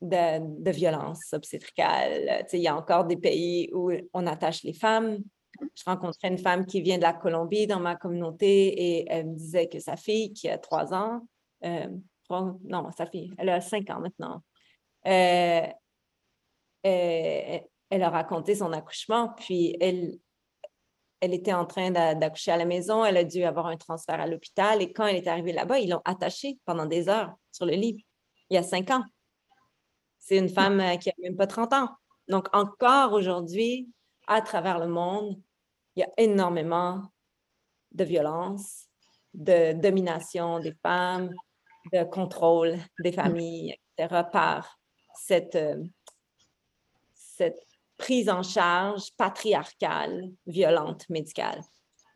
de, 0.00 0.62
de 0.62 0.70
violence 0.70 1.32
obstétricale. 1.32 2.46
Il 2.52 2.60
y 2.60 2.68
a 2.68 2.76
encore 2.76 3.04
des 3.04 3.16
pays 3.16 3.70
où 3.72 3.90
on 4.12 4.26
attache 4.26 4.62
les 4.62 4.74
femmes. 4.74 5.18
Je 5.60 5.84
rencontrais 5.84 6.28
une 6.28 6.38
femme 6.38 6.66
qui 6.66 6.80
vient 6.80 6.96
de 6.96 7.02
la 7.02 7.12
Colombie 7.12 7.66
dans 7.66 7.78
ma 7.78 7.94
communauté 7.94 8.68
et 8.68 9.06
elle 9.08 9.28
me 9.28 9.34
disait 9.36 9.68
que 9.68 9.78
sa 9.78 9.96
fille, 9.96 10.32
qui 10.32 10.48
a 10.48 10.58
trois 10.58 10.92
ans, 10.94 11.20
euh, 11.64 11.88
non, 12.30 12.90
sa 12.96 13.06
fille, 13.06 13.32
elle 13.36 13.50
a 13.50 13.60
cinq 13.60 13.90
ans 13.90 14.00
maintenant, 14.00 14.42
euh, 15.06 15.66
elle 16.82 18.02
a 18.02 18.08
raconté 18.08 18.54
son 18.54 18.72
accouchement, 18.72 19.28
puis 19.36 19.76
elle, 19.80 20.18
elle 21.22 21.34
était 21.34 21.52
en 21.52 21.66
train 21.66 21.92
d'accoucher 21.92 22.50
à 22.50 22.56
la 22.56 22.64
maison, 22.64 23.04
elle 23.04 23.16
a 23.16 23.22
dû 23.22 23.44
avoir 23.44 23.66
un 23.66 23.76
transfert 23.76 24.20
à 24.20 24.26
l'hôpital 24.26 24.82
et 24.82 24.92
quand 24.92 25.06
elle 25.06 25.14
est 25.14 25.28
arrivée 25.28 25.52
là-bas, 25.52 25.78
ils 25.78 25.88
l'ont 25.88 26.02
attachée 26.04 26.58
pendant 26.64 26.84
des 26.84 27.08
heures 27.08 27.32
sur 27.52 27.64
le 27.64 27.74
lit, 27.74 28.04
il 28.50 28.54
y 28.54 28.58
a 28.58 28.64
cinq 28.64 28.90
ans. 28.90 29.04
C'est 30.18 30.36
une 30.36 30.48
femme 30.48 30.80
euh, 30.80 30.96
qui 30.96 31.10
n'a 31.10 31.14
même 31.22 31.36
pas 31.36 31.46
30 31.46 31.74
ans. 31.74 31.88
Donc, 32.26 32.48
encore 32.52 33.12
aujourd'hui, 33.12 33.88
à 34.26 34.40
travers 34.40 34.80
le 34.80 34.88
monde, 34.88 35.40
il 35.94 36.00
y 36.00 36.02
a 36.02 36.08
énormément 36.16 37.02
de 37.92 38.02
violence, 38.02 38.88
de 39.32 39.74
domination 39.74 40.58
des 40.58 40.74
femmes, 40.82 41.30
de 41.92 42.02
contrôle 42.02 42.78
des 42.98 43.12
familles, 43.12 43.76
etc., 43.96 44.24
par 44.32 44.76
cette, 45.14 45.54
euh, 45.54 45.84
cette 47.14 47.71
prise 48.02 48.28
en 48.28 48.42
charge 48.42 49.12
patriarcale, 49.16 50.32
violente, 50.46 51.08
médicale. 51.08 51.62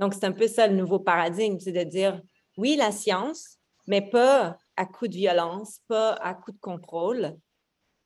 Donc, 0.01 0.15
c'est 0.15 0.25
un 0.25 0.33
peu 0.33 0.49
ça 0.49 0.67
le 0.67 0.75
nouveau 0.75 0.99
paradigme, 0.99 1.61
c'est 1.61 1.71
de 1.71 1.85
dire, 1.85 2.21
oui, 2.57 2.75
la 2.75 2.91
science, 2.91 3.59
mais 3.87 4.03
pas 4.03 4.59
à 4.77 4.85
coup 4.85 5.07
de 5.07 5.15
violence, 5.15 5.79
pas 5.87 6.15
à 6.15 6.35
coup 6.35 6.51
de 6.51 6.59
contrôle, 6.59 7.37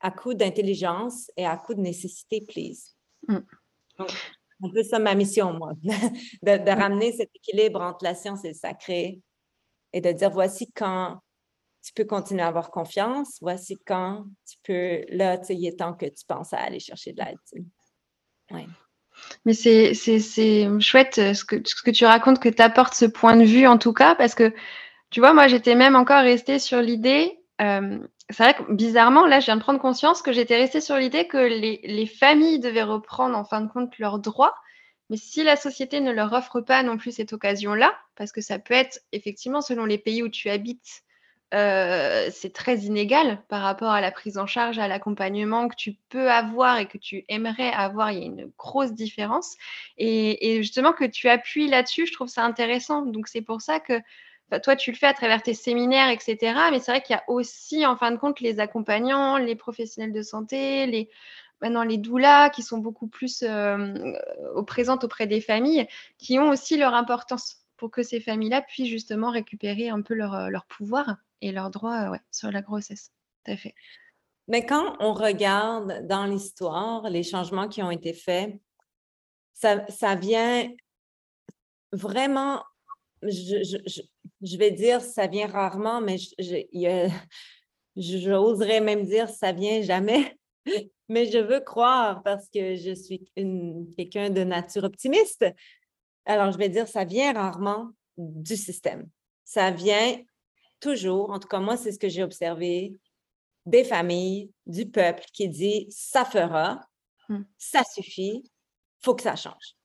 à 0.00 0.10
coup 0.10 0.34
d'intelligence 0.34 1.30
et 1.38 1.46
à 1.46 1.56
coup 1.56 1.72
de 1.72 1.80
nécessité, 1.80 2.42
please. 2.46 2.94
Mm. 3.26 3.38
Donc, 3.98 4.12
un 4.62 4.68
peu 4.68 4.82
ça 4.82 4.98
ma 4.98 5.14
mission, 5.14 5.54
moi, 5.54 5.72
de, 5.82 6.62
de, 6.62 6.70
ramener 6.70 7.12
cet 7.12 7.30
équilibre 7.34 7.80
entre 7.80 8.04
la 8.04 8.14
science 8.14 8.44
et 8.44 8.48
le 8.48 8.54
sacré 8.54 9.22
et 9.94 10.02
de 10.02 10.12
dire, 10.12 10.30
voici 10.30 10.70
quand 10.70 11.18
tu 11.82 11.92
peux 11.94 12.04
continuer 12.04 12.42
à 12.42 12.48
avoir 12.48 12.70
confiance. 12.70 13.38
Voici 13.40 13.78
quand 13.86 14.24
tu 14.48 14.56
peux, 14.64 15.04
là, 15.14 15.38
tu 15.38 15.54
il 15.54 15.66
est 15.66 15.78
temps 15.78 15.94
que 15.94 16.06
tu 16.06 16.24
penses 16.26 16.52
à 16.52 16.58
aller 16.58 16.80
chercher 16.80 17.12
de 17.12 17.22
l'aide. 17.22 17.64
Mais 19.44 19.52
c'est 19.54 19.94
chouette 20.80 21.18
euh, 21.18 21.34
ce 21.34 21.44
que, 21.44 21.56
ce 21.64 21.74
que 21.82 21.90
tu 21.90 22.04
racontes, 22.04 22.40
que 22.40 22.48
tu 22.48 22.62
apportes 22.62 22.94
ce 22.94 23.04
point 23.04 23.36
de 23.36 23.44
vue 23.44 23.66
en 23.66 23.78
tout 23.78 23.92
cas, 23.92 24.14
parce 24.14 24.34
que 24.34 24.52
tu 25.10 25.20
vois, 25.20 25.34
moi 25.34 25.48
j'étais 25.48 25.74
même 25.74 25.96
encore 25.96 26.22
restée 26.22 26.58
sur 26.58 26.80
l'idée, 26.80 27.38
euh, 27.60 27.98
c'est 28.30 28.42
vrai 28.42 28.54
que 28.54 28.72
bizarrement, 28.72 29.26
là 29.26 29.40
je 29.40 29.46
viens 29.46 29.56
de 29.56 29.62
prendre 29.62 29.80
conscience 29.80 30.22
que 30.22 30.32
j'étais 30.32 30.56
restée 30.56 30.80
sur 30.80 30.96
l'idée 30.96 31.26
que 31.26 31.36
les, 31.36 31.80
les, 31.82 32.06
familles 32.06 32.60
devaient 32.60 32.84
reprendre 32.84 33.36
en 33.36 33.44
fin 33.44 33.60
de 33.60 33.68
compte 33.68 33.98
leurs 33.98 34.20
droits, 34.20 34.54
mais 35.10 35.16
si 35.16 35.42
la 35.42 35.56
société 35.56 36.00
ne 36.00 36.12
leur 36.12 36.32
offre 36.32 36.60
pas 36.60 36.82
non 36.82 36.96
plus 36.96 37.12
cette 37.12 37.32
occasion-là, 37.32 37.92
parce 38.14 38.32
que 38.32 38.40
ça 38.40 38.58
peut 38.58 38.74
être 38.74 39.00
effectivement 39.12 39.60
selon 39.60 39.84
les 39.84 39.98
pays 39.98 40.22
où 40.22 40.28
tu 40.28 40.48
habites, 40.48 41.02
euh, 41.52 42.28
c'est 42.32 42.52
très 42.52 42.78
inégal 42.78 43.42
par 43.48 43.62
rapport 43.62 43.90
à 43.90 44.00
la 44.00 44.12
prise 44.12 44.38
en 44.38 44.46
charge, 44.46 44.78
à 44.78 44.86
l'accompagnement 44.86 45.68
que 45.68 45.74
tu 45.74 45.96
peux 46.08 46.30
avoir 46.30 46.78
et 46.78 46.86
que 46.86 46.98
tu 46.98 47.24
aimerais 47.28 47.72
avoir. 47.72 48.12
Il 48.12 48.18
y 48.18 48.22
a 48.22 48.26
une 48.26 48.52
grosse 48.56 48.92
différence. 48.92 49.56
Et, 49.98 50.58
justement, 50.62 50.92
que 50.92 51.04
tu 51.04 51.28
appuies 51.28 51.68
là-dessus, 51.68 52.06
je 52.06 52.12
trouve 52.12 52.28
ça 52.28 52.44
intéressant. 52.44 53.02
Donc, 53.02 53.26
c'est 53.26 53.42
pour 53.42 53.60
ça 53.60 53.80
que 53.80 54.00
toi, 54.62 54.76
tu 54.76 54.92
le 54.92 54.96
fais 54.96 55.06
à 55.06 55.14
travers 55.14 55.42
tes 55.42 55.54
séminaires, 55.54 56.10
etc. 56.10 56.36
Mais 56.70 56.78
c'est 56.78 56.92
vrai 56.92 57.02
qu'il 57.02 57.14
y 57.14 57.18
a 57.18 57.24
aussi, 57.28 57.84
en 57.86 57.96
fin 57.96 58.12
de 58.12 58.16
compte, 58.16 58.40
les 58.40 58.60
accompagnants, 58.60 59.36
les 59.36 59.56
professionnels 59.56 60.12
de 60.12 60.22
santé, 60.22 60.86
les, 60.86 61.08
maintenant 61.60 61.82
les 61.82 61.98
doulas 61.98 62.50
qui 62.50 62.62
sont 62.62 62.78
beaucoup 62.78 63.06
plus 63.06 63.44
euh, 63.46 64.12
présentes 64.66 65.04
auprès 65.04 65.26
des 65.26 65.40
familles, 65.40 65.86
qui 66.18 66.38
ont 66.38 66.48
aussi 66.50 66.76
leur 66.76 66.94
importance 66.94 67.58
pour 67.76 67.90
que 67.90 68.02
ces 68.02 68.20
familles-là 68.20 68.62
puissent 68.62 68.88
justement 68.88 69.30
récupérer 69.30 69.88
un 69.88 70.02
peu 70.02 70.14
leur, 70.14 70.50
leur 70.50 70.66
pouvoir 70.66 71.16
et 71.40 71.52
leurs 71.52 71.70
droits 71.70 72.10
ouais, 72.10 72.20
sur 72.30 72.50
la 72.50 72.62
grossesse. 72.62 73.10
Tout 73.44 73.52
à 73.52 73.56
fait. 73.56 73.74
Mais 74.48 74.66
quand 74.66 74.96
on 75.00 75.12
regarde 75.12 76.06
dans 76.06 76.26
l'histoire 76.26 77.08
les 77.08 77.22
changements 77.22 77.68
qui 77.68 77.82
ont 77.82 77.90
été 77.90 78.12
faits, 78.12 78.58
ça, 79.52 79.86
ça 79.88 80.14
vient 80.16 80.68
vraiment, 81.92 82.62
je, 83.22 83.62
je, 83.62 84.02
je, 84.40 84.56
vais 84.56 84.70
dire, 84.70 85.00
ça 85.00 85.26
vient 85.26 85.46
rarement, 85.46 86.00
mais 86.00 86.16
j'oserais 87.96 88.80
même 88.80 89.04
dire, 89.04 89.28
ça 89.28 89.52
vient 89.52 89.82
jamais. 89.82 90.36
Mais 91.08 91.26
je 91.26 91.38
veux 91.38 91.58
croire 91.58 92.22
parce 92.22 92.48
que 92.48 92.76
je 92.76 92.94
suis 92.94 93.28
quelqu'un 93.96 94.30
de 94.30 94.44
nature 94.44 94.84
optimiste. 94.84 95.44
Alors, 96.24 96.52
je 96.52 96.58
vais 96.58 96.68
dire, 96.68 96.86
ça 96.86 97.04
vient 97.04 97.32
rarement 97.32 97.90
du 98.16 98.56
système. 98.56 99.08
Ça 99.44 99.72
vient 99.72 100.18
toujours, 100.80 101.30
en 101.30 101.38
tout 101.38 101.48
cas 101.48 101.60
moi, 101.60 101.76
c'est 101.76 101.92
ce 101.92 101.98
que 101.98 102.08
j'ai 102.08 102.22
observé, 102.22 102.94
des 103.66 103.84
familles, 103.84 104.50
du 104.66 104.86
peuple 104.86 105.24
qui 105.32 105.48
dit 105.48 105.86
ça 105.90 106.24
fera, 106.24 106.80
hmm. 107.28 107.42
ça 107.58 107.82
suffit, 107.84 108.42
il 108.44 109.04
faut 109.04 109.14
que 109.14 109.22
ça 109.22 109.36
change. 109.36 109.76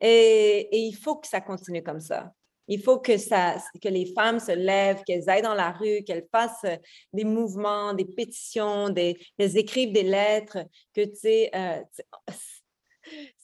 Et, 0.00 0.68
il 0.72 0.94
faut 0.94 1.16
que 1.16 1.28
ça 1.28 1.40
continue 1.40 1.82
comme 1.82 2.00
ça. 2.00 2.32
Il 2.68 2.82
faut 2.82 2.98
que, 2.98 3.16
ça, 3.18 3.56
que 3.80 3.88
les 3.88 4.12
femmes 4.14 4.40
se 4.40 4.52
lèvent, 4.52 5.02
qu'elles 5.04 5.28
aillent 5.28 5.42
dans 5.42 5.54
la 5.54 5.72
rue, 5.72 6.02
qu'elles 6.04 6.26
fassent 6.30 6.66
des 7.12 7.24
mouvements, 7.24 7.92
des 7.92 8.04
pétitions, 8.04 8.88
des, 8.88 9.18
qu'elles 9.38 9.56
écrivent 9.56 9.92
des 9.92 10.02
lettres, 10.02 10.58
que 10.94 11.04
tu 11.04 11.16
sais, 11.16 11.50
euh, 11.54 11.82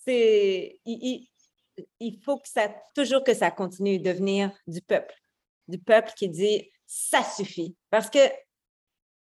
c'est, 0.05 0.81
il, 0.85 1.29
il, 2.01 2.21
faut 2.23 2.39
que 2.39 2.49
ça, 2.49 2.73
toujours 2.95 3.23
que 3.25 3.35
ça 3.35 3.51
continue 3.51 3.99
de 3.99 4.11
venir 4.11 4.53
du 4.67 4.81
peuple, 4.81 5.15
du 5.67 5.79
peuple 5.79 6.13
qui 6.17 6.29
dit 6.29 6.71
ça 6.89 7.23
suffit. 7.23 7.77
Parce 7.91 8.11
que 8.11 8.19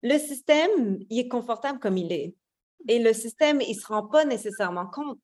le 0.01 0.17
système, 0.17 0.97
il 1.09 1.19
est 1.19 1.27
confortable 1.27 1.79
comme 1.79 1.97
il 1.97 2.11
est. 2.11 2.35
Et 2.89 2.99
le 2.99 3.13
système, 3.13 3.61
il 3.61 3.75
ne 3.75 3.79
se 3.79 3.87
rend 3.87 4.07
pas 4.07 4.25
nécessairement 4.25 4.87
compte 4.87 5.19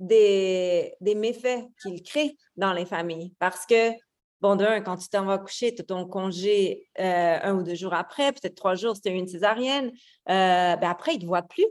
des, 0.00 0.96
méfaits 1.00 1.66
qu'il 1.82 2.02
crée 2.02 2.36
dans 2.56 2.72
les 2.72 2.86
familles. 2.86 3.34
Parce 3.38 3.66
que, 3.66 3.92
bon, 4.40 4.56
d'un, 4.56 4.80
quand 4.80 4.96
tu 4.96 5.08
t'en 5.10 5.26
vas 5.26 5.38
coucher, 5.38 5.74
tu 5.74 5.82
as 5.82 5.84
ton 5.84 6.06
congé 6.06 6.88
euh, 6.98 7.38
un 7.42 7.54
ou 7.54 7.62
deux 7.62 7.74
jours 7.74 7.92
après, 7.92 8.32
peut-être 8.32 8.54
trois 8.54 8.74
jours 8.74 8.94
as 9.04 9.10
une 9.10 9.28
césarienne, 9.28 9.92
euh, 10.30 10.76
ben 10.76 10.88
après, 10.88 11.12
ils 11.12 11.18
ne 11.18 11.22
te 11.22 11.26
voient 11.26 11.42
plus. 11.42 11.66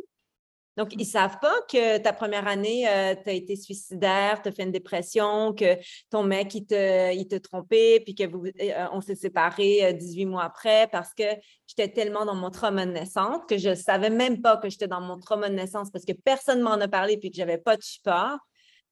Donc, 0.77 0.93
ils 0.93 0.99
ne 0.99 1.03
savent 1.05 1.39
pas 1.41 1.55
que 1.67 1.97
ta 1.97 2.13
première 2.13 2.47
année, 2.47 2.87
euh, 2.87 3.15
tu 3.15 3.31
as 3.31 3.33
été 3.33 3.55
suicidaire, 3.55 4.43
tu 4.43 4.49
as 4.49 4.51
fait 4.51 4.61
une 4.61 4.71
dépression, 4.71 5.53
que 5.53 5.75
ton 6.11 6.21
mec, 6.21 6.53
il 6.53 6.67
te, 6.67 7.15
il 7.15 7.27
te 7.27 7.35
trompé, 7.35 7.99
puis 8.01 8.13
que 8.13 8.27
vous, 8.27 8.45
euh, 8.45 8.87
on 8.93 9.01
s'est 9.01 9.15
séparés 9.15 9.91
18 9.95 10.25
euh, 10.25 10.29
mois 10.29 10.43
après 10.43 10.87
parce 10.91 11.15
que 11.15 11.23
j'étais 11.65 11.91
tellement 11.91 12.25
dans 12.25 12.35
mon 12.35 12.51
trauma 12.51 12.85
de 12.85 12.91
naissance 12.91 13.41
que 13.49 13.57
je 13.57 13.69
ne 13.69 13.75
savais 13.75 14.11
même 14.11 14.39
pas 14.39 14.57
que 14.57 14.69
j'étais 14.69 14.87
dans 14.87 15.01
mon 15.01 15.17
trauma 15.17 15.49
de 15.49 15.55
naissance 15.55 15.89
parce 15.89 16.05
que 16.05 16.13
personne 16.13 16.59
ne 16.59 16.63
m'en 16.63 16.73
a 16.73 16.87
parlé 16.87 17.17
puis 17.17 17.31
que 17.31 17.37
je 17.37 17.41
n'avais 17.41 17.57
pas 17.57 17.75
de 17.75 17.83
support. 17.83 18.37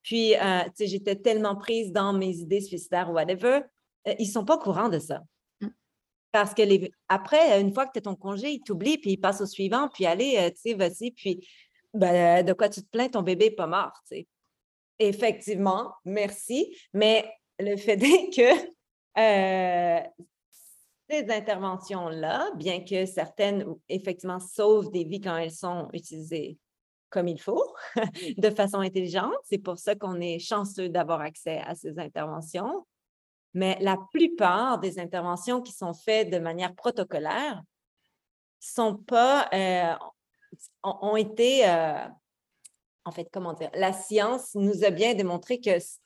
Puis, 0.01 0.33
tu 0.33 0.71
sais, 0.75 0.87
j'étais 0.87 1.15
tellement 1.15 1.55
prise 1.55 1.91
dans 1.91 2.13
mes 2.13 2.35
idées 2.37 2.61
suicidaires 2.61 3.09
ou 3.09 3.13
whatever. 3.13 3.61
ils 4.19 4.27
ne 4.27 4.31
sont 4.31 4.45
pas 4.45 4.55
au 4.55 4.59
courant 4.59 4.87
de 4.87 4.99
ça. 4.99 5.21
Mmh. 5.61 5.67
Parce 6.31 6.53
que 6.53 6.61
les... 6.61 6.91
après, 7.09 7.59
une 7.59 7.73
fois 7.73 7.87
que 7.87 7.91
tu 7.93 7.99
as 7.99 8.01
ton 8.03 8.15
congé, 8.15 8.51
ils 8.51 8.61
t'oublient, 8.61 8.99
puis 8.99 9.13
ils 9.13 9.17
passent 9.17 9.41
au 9.41 9.47
suivant, 9.47 9.87
puis 9.91 10.05
allez, 10.05 10.51
tu 10.53 10.61
sais, 10.61 10.73
vas-y. 10.75 11.11
Puis 11.11 11.47
ben, 11.95 12.45
de 12.45 12.53
quoi 12.53 12.69
tu 12.69 12.81
te 12.81 12.89
plains, 12.89 13.09
ton 13.09 13.21
bébé 13.21 13.49
n'est 13.49 13.55
pas 13.55 13.67
mort. 13.67 14.01
Effectivement, 14.99 15.93
merci. 16.05 16.75
Mais 16.93 17.29
le 17.59 17.75
fait 17.77 18.01
est 18.01 18.35
que 18.35 18.75
euh, 19.17 20.01
ces 21.09 21.29
interventions-là, 21.29 22.51
bien 22.55 22.83
que 22.83 23.05
certaines, 23.05 23.65
effectivement, 23.89 24.39
sauvent 24.39 24.91
des 24.91 25.03
vies 25.03 25.21
quand 25.21 25.37
elles 25.37 25.51
sont 25.51 25.89
utilisées 25.93 26.57
comme 27.09 27.27
il 27.29 27.39
faut, 27.39 27.73
de 28.37 28.49
façon 28.49 28.79
intelligente, 28.79 29.35
c'est 29.43 29.59
pour 29.59 29.77
ça 29.77 29.95
qu'on 29.95 30.19
est 30.19 30.39
chanceux 30.39 30.89
d'avoir 30.89 31.21
accès 31.21 31.61
à 31.65 31.73
ces 31.73 31.97
interventions. 31.97 32.85
Mais 33.53 33.77
la 33.79 33.97
plupart 34.11 34.79
des 34.79 34.99
interventions 34.99 35.61
qui 35.61 35.71
sont 35.71 35.93
faites 35.93 36.29
de 36.29 36.39
manière 36.39 36.75
protocolaire 36.75 37.61
sont 38.59 38.95
pas, 38.95 39.47
euh, 39.53 39.93
ont, 40.83 41.15
été, 41.15 41.67
euh, 41.67 42.07
en 43.03 43.11
fait, 43.11 43.27
comment 43.31 43.53
dire, 43.53 43.69
la 43.73 43.93
science 43.93 44.55
nous 44.55 44.83
a 44.83 44.89
bien 44.89 45.13
démontré 45.13 45.59
que 45.59 45.79
ce 45.79 45.97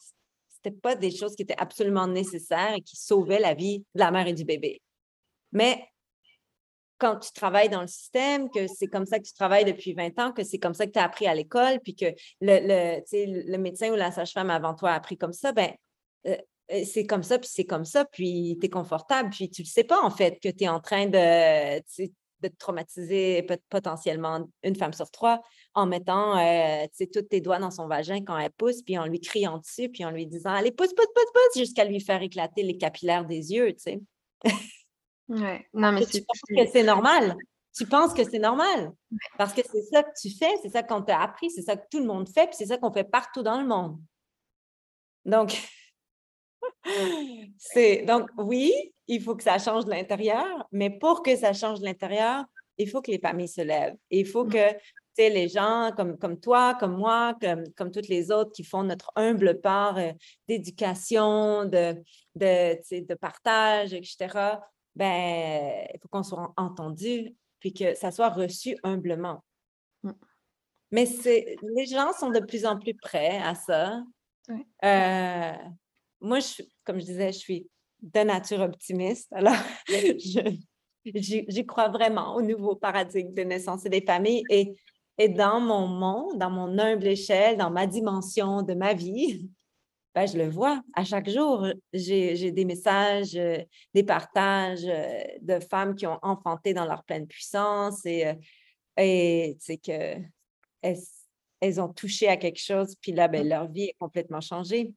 n'était 0.66 0.78
pas 0.78 0.96
des 0.96 1.12
choses 1.12 1.36
qui 1.36 1.44
étaient 1.44 1.60
absolument 1.60 2.08
nécessaires 2.08 2.74
et 2.76 2.82
qui 2.82 2.96
sauvaient 2.96 3.40
la 3.40 3.54
vie 3.54 3.80
de 3.96 4.00
la 4.00 4.12
mère 4.12 4.28
et 4.28 4.34
du 4.34 4.46
bébé. 4.46 4.82
Mais 5.52 5.88
quand 7.00 7.18
tu 7.18 7.32
travailles 7.32 7.70
dans 7.70 7.82
le 7.82 7.88
système, 7.88 8.50
que 8.50 8.68
c'est 8.68 8.88
comme 8.88 9.06
ça 9.06 9.20
que 9.20 9.24
tu 9.24 9.34
travailles 9.34 9.66
depuis 9.66 9.94
20 9.94 10.20
ans, 10.20 10.32
que 10.34 10.44
c'est 10.44 10.60
comme 10.60 10.74
ça 10.74 10.86
que 10.86 10.92
tu 10.92 11.00
as 11.00 11.06
appris 11.06 11.28
à 11.28 11.34
l'école, 11.34 11.80
puis 11.82 11.96
que 11.96 12.06
le, 12.42 12.60
le, 12.68 13.52
le 13.52 13.58
médecin 13.58 13.90
ou 13.92 13.96
la 13.96 14.12
sage-femme 14.12 14.50
avant 14.50 14.76
toi 14.76 14.92
a 14.92 14.96
appris 14.96 15.18
comme 15.18 15.34
ça, 15.34 15.54
ben 15.54 15.72
euh, 16.28 16.36
euh, 16.72 16.84
c'est 16.86 17.06
comme 17.06 17.24
ça, 17.24 17.40
puis 17.40 17.50
c'est 17.52 17.66
comme 17.66 17.86
ça, 17.86 18.06
puis 18.06 18.58
tu 18.60 18.68
es 18.68 18.70
confortable, 18.70 19.30
puis 19.30 19.50
tu 19.50 19.62
ne 19.62 19.66
le 19.66 19.70
sais 19.70 19.84
pas 19.84 20.02
en 20.04 20.12
fait 20.12 20.40
que 20.40 20.50
tu 20.50 20.66
es 20.66 20.68
en 20.68 20.80
train 20.80 21.08
de, 21.08 21.80
de 22.42 22.48
traumatiser 22.48 23.46
potentiellement 23.70 24.50
une 24.64 24.76
femme 24.76 24.94
sur 24.94 25.10
trois 25.12 25.42
en 25.74 25.86
mettant 25.86 26.38
euh, 26.38 26.86
tous 27.14 27.22
tes 27.24 27.42
doigts 27.42 27.60
dans 27.60 27.72
son 27.72 27.88
vagin 27.88 28.24
quand 28.24 28.38
elle 28.38 28.52
pousse, 28.52 28.82
puis 28.82 28.98
en 28.98 29.06
lui 29.06 29.20
criant 29.20 29.58
dessus, 29.58 29.90
puis 29.90 30.06
en 30.06 30.12
lui 30.12 30.26
disant 30.26 30.52
Allez, 30.52 30.72
pousse, 30.72 30.94
pousse, 30.94 31.08
pousse, 31.14 31.32
pousse, 31.34 31.62
jusqu'à 31.62 31.86
lui 31.86 32.00
faire 32.00 32.22
éclater 32.22 32.64
les 32.64 32.78
capillaires 32.78 33.26
des 33.26 33.52
yeux, 33.52 33.74
tu 33.74 33.80
sais. 33.80 34.02
ouais, 35.30 35.68
non, 35.74 35.92
mais 35.92 36.06
tu 36.06 36.22
penses 36.22 36.42
que 36.48 36.72
c'est 36.72 36.84
normal. 36.84 37.36
Tu 37.76 37.86
penses 37.86 38.14
que 38.14 38.24
c'est 38.24 38.40
normal. 38.40 38.92
Parce 39.38 39.54
que 39.54 39.62
c'est 39.70 39.84
ça 39.84 40.04
que 40.04 40.10
tu 40.20 40.36
fais, 40.36 40.52
c'est 40.62 40.70
ça 40.70 40.84
qu'on 40.84 41.02
t'a 41.02 41.22
appris, 41.22 41.50
c'est 41.52 41.62
ça 41.62 41.78
que 41.78 41.86
tout 41.90 42.00
le 42.00 42.06
monde 42.06 42.28
fait, 42.28 42.48
puis 42.48 42.56
c'est 42.58 42.66
ça 42.66 42.78
qu'on 42.78 42.92
fait 42.92 43.04
partout 43.04 43.44
dans 43.44 43.60
le 43.62 43.68
monde. 43.68 44.00
Donc, 45.26 45.62
c'est 47.58 48.04
donc 48.04 48.30
oui, 48.38 48.74
il 49.08 49.22
faut 49.22 49.36
que 49.36 49.44
ça 49.44 49.58
change 49.58 49.86
de 49.86 49.92
l'intérieur, 49.92 50.68
mais 50.72 50.90
pour 50.90 51.24
que 51.24 51.36
ça 51.36 51.54
change 51.54 51.80
de 51.80 51.86
l'intérieur, 51.86 52.46
il 52.78 52.90
faut 52.90 53.02
que 53.02 53.12
les 53.12 53.20
familles 53.20 53.48
se 53.48 53.62
lèvent. 53.62 53.98
Il 54.10 54.26
faut 54.26 54.46
mmh. 54.46 54.52
que 54.52 54.76
les 55.28 55.50
gens 55.50 55.92
comme, 55.98 56.18
comme 56.18 56.40
toi, 56.40 56.76
comme 56.80 56.96
moi, 56.96 57.36
comme, 57.42 57.64
comme 57.76 57.92
toutes 57.92 58.08
les 58.08 58.32
autres 58.32 58.52
qui 58.54 58.64
font 58.64 58.84
notre 58.84 59.12
humble 59.16 59.60
part 59.60 59.98
euh, 59.98 60.14
d'éducation, 60.48 61.66
de, 61.66 62.02
de, 62.36 63.02
de, 63.06 63.14
partage, 63.16 63.94
etc., 63.94 64.60
ben, 64.96 65.86
il 65.94 66.00
faut 66.02 66.08
qu'on 66.08 66.24
soit 66.24 66.54
entendu, 66.56 67.36
puis 67.60 67.74
que 67.74 67.94
ça 67.96 68.12
soit 68.12 68.30
reçu 68.30 68.78
humblement. 68.84 69.44
Mmh. 70.04 70.12
Mais 70.92 71.08
les 71.76 71.86
gens 71.86 72.14
sont 72.14 72.30
de 72.30 72.40
plus 72.40 72.66
en 72.66 72.80
plus 72.80 72.96
prêts 72.96 73.40
à 73.44 73.54
ça. 73.56 74.02
Euh, 74.84 75.54
moi, 76.22 76.40
je, 76.40 76.64
comme 76.90 77.00
je 77.00 77.06
disais, 77.06 77.32
je 77.32 77.38
suis 77.38 77.70
de 78.02 78.22
nature 78.22 78.62
optimiste. 78.62 79.32
Alors, 79.32 79.54
j'y 81.06 81.66
crois 81.68 81.90
vraiment 81.90 82.36
au 82.36 82.42
nouveau 82.42 82.76
paradigme 82.76 83.32
de 83.32 83.44
naissance 83.44 83.86
et 83.86 83.90
des 83.90 84.02
familles. 84.02 84.44
Et, 84.50 84.74
et 85.20 85.30
dans 85.30 85.60
mon 85.60 85.86
monde, 85.86 86.40
dans 86.40 86.50
mon 86.50 86.80
humble 86.80 87.06
échelle, 87.06 87.58
dans 87.58 87.70
ma 87.70 87.86
dimension 87.86 88.64
de 88.64 88.74
ma 88.74 88.96
vie, 88.96 89.52
ben, 90.16 90.26
je 90.26 90.36
le 90.36 90.50
vois 90.50 90.82
à 90.96 91.04
chaque 91.04 91.30
jour. 91.30 91.68
J'ai 91.94 92.52
des 92.52 92.66
messages, 92.66 93.36
euh, 93.36 93.60
des 93.94 94.04
partages 94.04 94.86
euh, 94.86 95.20
de 95.42 95.60
femmes 95.60 95.94
qui 95.94 96.08
ont 96.08 96.18
enfanté 96.24 96.74
dans 96.74 96.86
leur 96.86 97.04
pleine 97.04 97.28
puissance 97.28 98.04
et, 98.08 98.26
euh, 98.26 98.34
et 98.98 99.58
c'est 99.60 99.78
que 99.78 100.18
elles, 100.82 100.98
elles, 101.60 101.80
ont 101.80 101.94
touché 101.94 102.30
à 102.30 102.38
quelque 102.38 102.60
chose, 102.60 102.96
puis 103.00 103.12
là, 103.12 103.28
ben, 103.28 103.48
leur 103.48 103.70
vie 103.70 103.84
est 103.84 103.96
complètement 104.00 104.42
changée. 104.42 104.92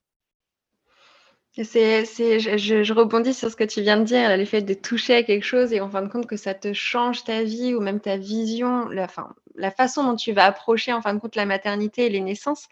C'est, 1.54 2.06
je, 2.06 2.92
rebondis 2.94 3.34
sur 3.34 3.50
ce 3.50 3.56
que 3.56 3.64
tu 3.64 3.82
viens 3.82 3.98
de 3.98 4.04
dire, 4.04 4.38
le 4.38 4.44
fait 4.46 4.62
de 4.62 4.72
toucher 4.72 5.16
à 5.16 5.22
quelque 5.22 5.44
chose 5.44 5.74
et 5.74 5.82
en 5.82 5.90
fin 5.90 6.00
de 6.00 6.08
compte 6.08 6.26
que 6.26 6.38
ça 6.38 6.54
te 6.54 6.72
change 6.72 7.24
ta 7.24 7.42
vie 7.42 7.74
ou 7.74 7.80
même 7.80 8.00
ta 8.00 8.16
vision, 8.16 8.88
la, 8.88 9.70
façon 9.70 10.02
dont 10.04 10.16
tu 10.16 10.32
vas 10.32 10.46
approcher 10.46 10.94
en 10.94 11.02
fin 11.02 11.12
de 11.12 11.20
compte 11.20 11.36
la 11.36 11.44
maternité 11.44 12.06
et 12.06 12.08
les 12.08 12.22
naissances. 12.22 12.68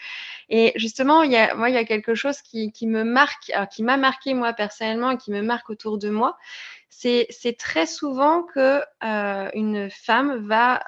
Et 0.48 0.72
justement, 0.76 1.22
y 1.24 1.36
a, 1.36 1.54
moi, 1.54 1.68
il 1.68 1.74
y 1.74 1.78
a 1.78 1.84
quelque 1.84 2.14
chose 2.14 2.40
qui, 2.40 2.72
me 2.86 3.04
marque, 3.04 3.52
qui 3.70 3.82
m'a 3.82 3.98
marqué 3.98 4.32
moi 4.32 4.54
personnellement 4.54 5.10
et 5.10 5.18
qui 5.18 5.30
me 5.30 5.42
marque 5.42 5.68
autour 5.68 5.98
de 5.98 6.08
moi. 6.08 6.38
C'est, 6.88 7.26
c'est 7.28 7.58
très 7.58 7.84
souvent 7.84 8.44
que 8.44 8.80
euh, 9.04 9.50
une 9.52 9.90
femme 9.90 10.46
va 10.46 10.82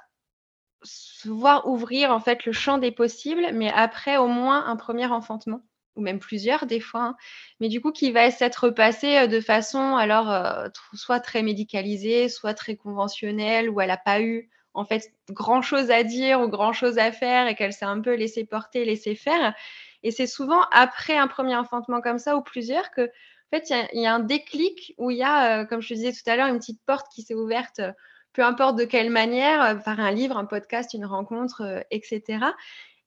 se 0.83 1.28
voir 1.28 1.68
ouvrir 1.68 2.11
en 2.11 2.20
fait 2.20 2.46
le 2.46 2.52
champ 2.52 2.78
des 2.78 2.90
possibles, 2.90 3.50
mais 3.52 3.70
après 3.70 4.16
au 4.16 4.28
moins 4.28 4.64
un 4.66 4.76
premier 4.76 5.07
enfantement 5.07 5.61
ou 5.96 6.00
même 6.00 6.18
plusieurs 6.18 6.66
des 6.66 6.81
fois, 6.81 7.02
hein. 7.02 7.16
mais 7.61 7.68
du 7.68 7.81
coup 7.81 7.92
qui 7.92 8.11
va 8.12 8.31
s'être 8.31 8.70
passé 8.70 9.16
euh, 9.18 9.26
de 9.26 9.40
façon 9.40 9.96
alors 9.96 10.31
euh, 10.31 10.68
soit 10.94 11.20
très 11.20 11.42
médicalisée, 11.42 12.28
soit 12.28 12.55
très 12.55 12.76
conventionnelle, 12.76 13.68
où 13.68 13.81
elle 13.81 13.88
n'a 13.88 13.96
pas 13.96 14.20
eu 14.20 14.48
en 14.74 14.85
fait 14.85 15.12
grand 15.31 15.61
chose 15.62 15.90
à 15.90 16.02
dire 16.02 16.40
ou 16.40 16.48
grand 16.48 16.72
chose 16.72 16.98
à 16.98 17.12
faire 17.12 17.46
et 17.46 17.55
qu'elle 17.55 17.72
s'est 17.72 17.85
un 17.85 18.00
peu 18.00 18.14
laissée 18.14 18.44
porter, 18.44 18.85
laissée 18.85 19.14
faire. 19.14 19.55
Et 20.02 20.11
c'est 20.11 20.26
souvent 20.26 20.62
après 20.72 21.16
un 21.16 21.28
premier 21.28 21.57
enfantement 21.57 22.00
comme 22.00 22.18
ça 22.18 22.37
ou 22.37 22.42
plusieurs 22.42 22.90
que 22.90 23.02
en 23.02 23.59
fait 23.59 23.70
il 23.92 24.00
y, 24.00 24.07
a 24.07 24.14
un 24.14 24.20
déclic 24.20 24.94
où 24.96 25.11
il 25.11 25.18
y 25.18 25.22
a, 25.22 25.61
euh, 25.61 25.64
comme 25.66 25.83
je 25.83 25.88
te 25.88 25.94
disais 25.94 26.12
tout 26.12 26.28
à 26.31 26.37
l'heure, 26.37 26.48
une 26.48 26.59
petite 26.59 26.81
porte 26.87 27.07
qui 27.12 27.22
s'est 27.22 27.35
ouverte, 27.35 27.83
peu 28.33 28.42
importe 28.42 28.76
de 28.76 28.85
quelle 28.85 29.11
manière, 29.11 29.83
par 29.85 30.00
un 30.00 30.11
livre, 30.11 30.38
un 30.38 30.46
podcast, 30.46 30.94
une 30.94 31.05
rencontre, 31.05 31.85
etc. 31.90 32.38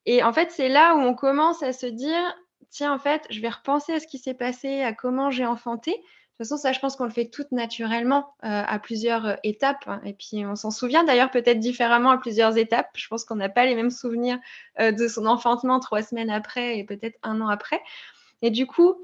Et 0.06 0.22
en 0.22 0.34
fait, 0.34 0.52
c'est 0.52 0.70
là 0.70 0.96
où 0.96 1.00
on 1.00 1.16
commence 1.16 1.64
à 1.64 1.74
se 1.74 1.88
dire, 1.88 2.36
tiens, 2.76 2.94
en 2.94 3.00
fait, 3.00 3.26
je 3.30 3.40
vais 3.40 3.50
repenser 3.50 3.94
à 3.94 4.00
ce 4.02 4.08
qui 4.08 4.18
s'est 4.18 4.34
passé, 4.34 4.82
à 4.82 4.92
comment 4.92 5.32
j'ai 5.32 5.46
enfanté. 5.46 5.92
De 5.92 5.98
toute 6.44 6.50
façon, 6.50 6.58
ça, 6.58 6.74
je 6.74 6.80
pense 6.82 6.98
qu'on 6.98 7.06
le 7.06 7.10
fait 7.10 7.30
tout 7.30 7.46
naturellement 7.52 8.36
euh, 8.44 8.64
à 8.68 8.80
plusieurs 8.80 9.26
euh, 9.26 9.36
étapes. 9.44 9.86
Hein. 9.88 10.02
Et 10.04 10.12
puis, 10.12 10.46
on 10.46 10.58
s'en 10.58 10.72
souvient 10.72 11.06
d'ailleurs 11.06 11.32
peut-être 11.32 11.60
différemment 11.60 12.10
à 12.10 12.18
plusieurs 12.18 12.58
étapes. 12.58 12.90
Je 12.98 13.08
pense 13.08 13.24
qu'on 13.24 13.38
n'a 13.38 13.48
pas 13.48 13.66
les 13.66 13.76
mêmes 13.76 13.92
souvenirs 13.92 14.38
euh, 14.82 14.92
de 14.92 15.08
son 15.08 15.26
enfantement 15.26 15.80
trois 15.80 16.02
semaines 16.02 16.30
après 16.30 16.78
et 16.78 16.84
peut-être 16.84 17.18
un 17.24 17.40
an 17.40 17.48
après. 17.48 17.80
Et 18.42 18.52
du 18.52 18.68
coup, 18.68 18.96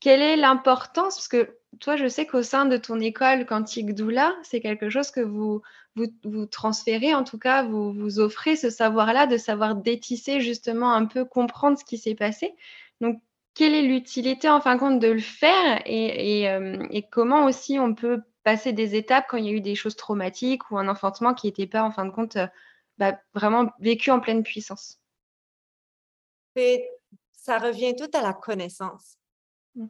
quelle 0.00 0.20
est 0.20 0.36
l'importance? 0.36 1.14
Parce 1.14 1.28
que 1.28 1.56
toi, 1.78 1.94
je 1.94 2.08
sais 2.08 2.26
qu'au 2.26 2.42
sein 2.42 2.64
de 2.64 2.76
ton 2.76 2.98
école 2.98 3.46
quantique 3.46 3.94
doula, 3.94 4.34
c'est 4.42 4.60
quelque 4.60 4.90
chose 4.90 5.12
que 5.12 5.20
vous, 5.20 5.62
vous, 5.94 6.06
vous, 6.24 6.46
transférez, 6.46 7.14
en 7.14 7.22
tout 7.22 7.38
cas, 7.38 7.62
vous, 7.62 7.92
vous 7.92 8.18
offrez 8.18 8.56
ce 8.56 8.70
savoir-là, 8.70 9.26
de 9.26 9.36
savoir 9.36 9.76
détisser 9.76 10.40
justement 10.40 10.92
un 10.92 11.06
peu, 11.06 11.24
comprendre 11.24 11.78
ce 11.78 11.84
qui 11.84 11.98
s'est 11.98 12.16
passé. 12.16 12.56
Donc, 13.02 13.20
quelle 13.54 13.74
est 13.74 13.82
l'utilité 13.82 14.48
en 14.48 14.60
fin 14.60 14.76
de 14.76 14.80
compte 14.80 15.00
de 15.00 15.08
le 15.08 15.20
faire 15.20 15.82
euh, 15.86 16.86
et, 16.90 17.08
comment 17.10 17.44
aussi 17.44 17.78
on 17.78 17.94
peut 17.94 18.22
passer 18.44 18.72
des 18.72 18.94
étapes 18.94 19.26
quand 19.28 19.36
il 19.36 19.44
y 19.44 19.48
a 19.48 19.52
eu 19.52 19.60
des 19.60 19.74
choses 19.74 19.96
traumatiques 19.96 20.70
ou 20.70 20.78
un 20.78 20.88
enfantement 20.88 21.34
qui 21.34 21.48
n'était 21.48 21.66
pas 21.66 21.82
en 21.82 21.90
fin 21.90 22.06
de 22.06 22.10
compte 22.10 22.36
euh, 22.36 22.46
bah, 22.98 23.18
vraiment 23.34 23.70
vécu 23.80 24.10
en 24.10 24.20
pleine 24.20 24.44
puissance? 24.44 25.00
Ça 27.32 27.58
revient 27.58 27.94
tout 27.96 28.10
à 28.16 28.22
la 28.22 28.32
connaissance. 28.32 29.18
Mmh. 29.74 29.88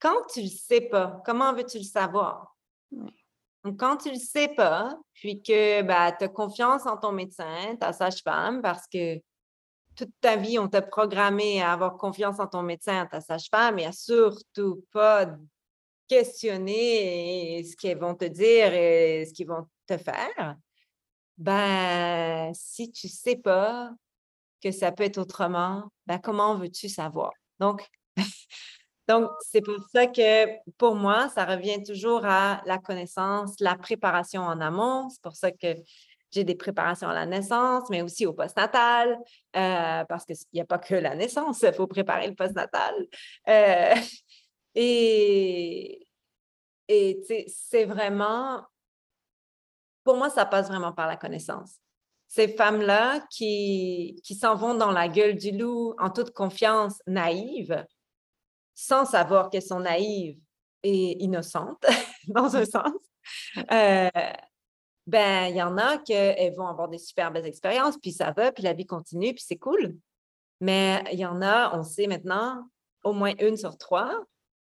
Quand 0.00 0.26
tu 0.32 0.40
ne 0.40 0.44
le 0.46 0.50
sais 0.50 0.80
pas, 0.80 1.22
comment 1.26 1.52
veux-tu 1.52 1.78
le 1.78 1.84
savoir? 1.84 2.56
Donc, 3.64 3.78
quand 3.78 3.98
tu 3.98 4.08
ne 4.08 4.14
le 4.14 4.18
sais 4.18 4.48
pas, 4.48 4.98
puis 5.12 5.42
que 5.42 5.82
bah, 5.82 6.10
tu 6.12 6.24
as 6.24 6.28
confiance 6.28 6.86
en 6.86 6.96
ton 6.96 7.12
médecin, 7.12 7.76
ta 7.78 7.92
sage-femme, 7.92 8.62
parce 8.62 8.88
que 8.88 9.20
toute 9.96 10.12
ta 10.20 10.36
vie, 10.36 10.58
on 10.58 10.68
t'a 10.68 10.82
programmé 10.82 11.62
à 11.62 11.72
avoir 11.72 11.96
confiance 11.96 12.40
en 12.40 12.46
ton 12.46 12.62
médecin, 12.62 13.02
en 13.02 13.06
ta 13.06 13.20
sage-femme, 13.20 13.78
et 13.78 13.86
à 13.86 13.92
surtout 13.92 14.84
pas 14.92 15.26
questionner 16.08 17.64
ce 17.64 17.76
qu'ils 17.76 17.96
vont 17.96 18.14
te 18.14 18.26
dire 18.26 18.72
et 18.74 19.24
ce 19.26 19.32
qu'ils 19.32 19.46
vont 19.46 19.66
te 19.86 19.96
faire. 19.96 20.56
Ben, 21.38 22.52
si 22.54 22.90
tu 22.92 23.06
ne 23.06 23.12
sais 23.12 23.36
pas 23.36 23.90
que 24.62 24.70
ça 24.70 24.92
peut 24.92 25.04
être 25.04 25.18
autrement, 25.18 25.90
ben, 26.06 26.18
comment 26.18 26.56
veux-tu 26.56 26.88
savoir? 26.88 27.32
Donc, 27.58 27.88
donc, 29.08 29.30
c'est 29.40 29.62
pour 29.62 29.78
ça 29.90 30.06
que 30.06 30.46
pour 30.76 30.94
moi, 30.94 31.28
ça 31.30 31.44
revient 31.44 31.82
toujours 31.82 32.24
à 32.24 32.62
la 32.66 32.78
connaissance, 32.78 33.54
la 33.60 33.76
préparation 33.76 34.42
en 34.42 34.60
amont. 34.60 35.08
C'est 35.08 35.22
pour 35.22 35.34
ça 35.34 35.50
que 35.50 35.74
j'ai 36.32 36.44
des 36.44 36.54
préparations 36.54 37.08
à 37.08 37.14
la 37.14 37.26
naissance, 37.26 37.88
mais 37.90 38.02
aussi 38.02 38.26
au 38.26 38.32
postnatal, 38.32 39.18
euh, 39.56 40.04
parce 40.04 40.24
qu'il 40.24 40.36
n'y 40.54 40.60
a 40.60 40.64
pas 40.64 40.78
que 40.78 40.94
la 40.94 41.14
naissance, 41.14 41.62
il 41.62 41.72
faut 41.72 41.86
préparer 41.86 42.26
le 42.26 42.34
postnatal. 42.34 42.94
Euh, 43.48 43.94
et 44.74 46.06
et 46.88 47.22
c'est 47.48 47.84
vraiment, 47.84 48.62
pour 50.04 50.16
moi, 50.16 50.28
ça 50.28 50.44
passe 50.44 50.68
vraiment 50.68 50.92
par 50.92 51.06
la 51.06 51.16
connaissance. 51.16 51.76
Ces 52.28 52.48
femmes-là 52.48 53.26
qui, 53.30 54.20
qui 54.24 54.34
s'en 54.34 54.56
vont 54.56 54.74
dans 54.74 54.90
la 54.90 55.08
gueule 55.08 55.36
du 55.36 55.52
loup 55.52 55.94
en 55.98 56.10
toute 56.10 56.32
confiance, 56.32 57.00
naïves, 57.06 57.86
sans 58.74 59.04
savoir 59.04 59.48
qu'elles 59.48 59.62
sont 59.62 59.80
naïves 59.80 60.38
et 60.82 61.22
innocentes, 61.22 61.84
dans 62.26 62.56
un 62.56 62.64
sens, 62.64 62.92
euh, 63.70 64.10
ben, 65.06 65.46
il 65.46 65.56
y 65.56 65.62
en 65.62 65.76
a 65.78 65.98
qu'elles 65.98 66.54
vont 66.54 66.66
avoir 66.66 66.88
des 66.88 66.98
super 66.98 67.32
belles 67.32 67.46
expériences, 67.46 67.98
puis 67.98 68.12
ça 68.12 68.32
va, 68.32 68.52
puis 68.52 68.62
la 68.62 68.72
vie 68.72 68.86
continue, 68.86 69.34
puis 69.34 69.44
c'est 69.46 69.56
cool. 69.56 69.96
Mais 70.60 71.02
il 71.12 71.18
y 71.18 71.26
en 71.26 71.42
a, 71.42 71.76
on 71.76 71.82
sait 71.82 72.06
maintenant, 72.06 72.68
au 73.02 73.12
moins 73.12 73.32
une 73.40 73.56
sur 73.56 73.76
trois, 73.78 74.24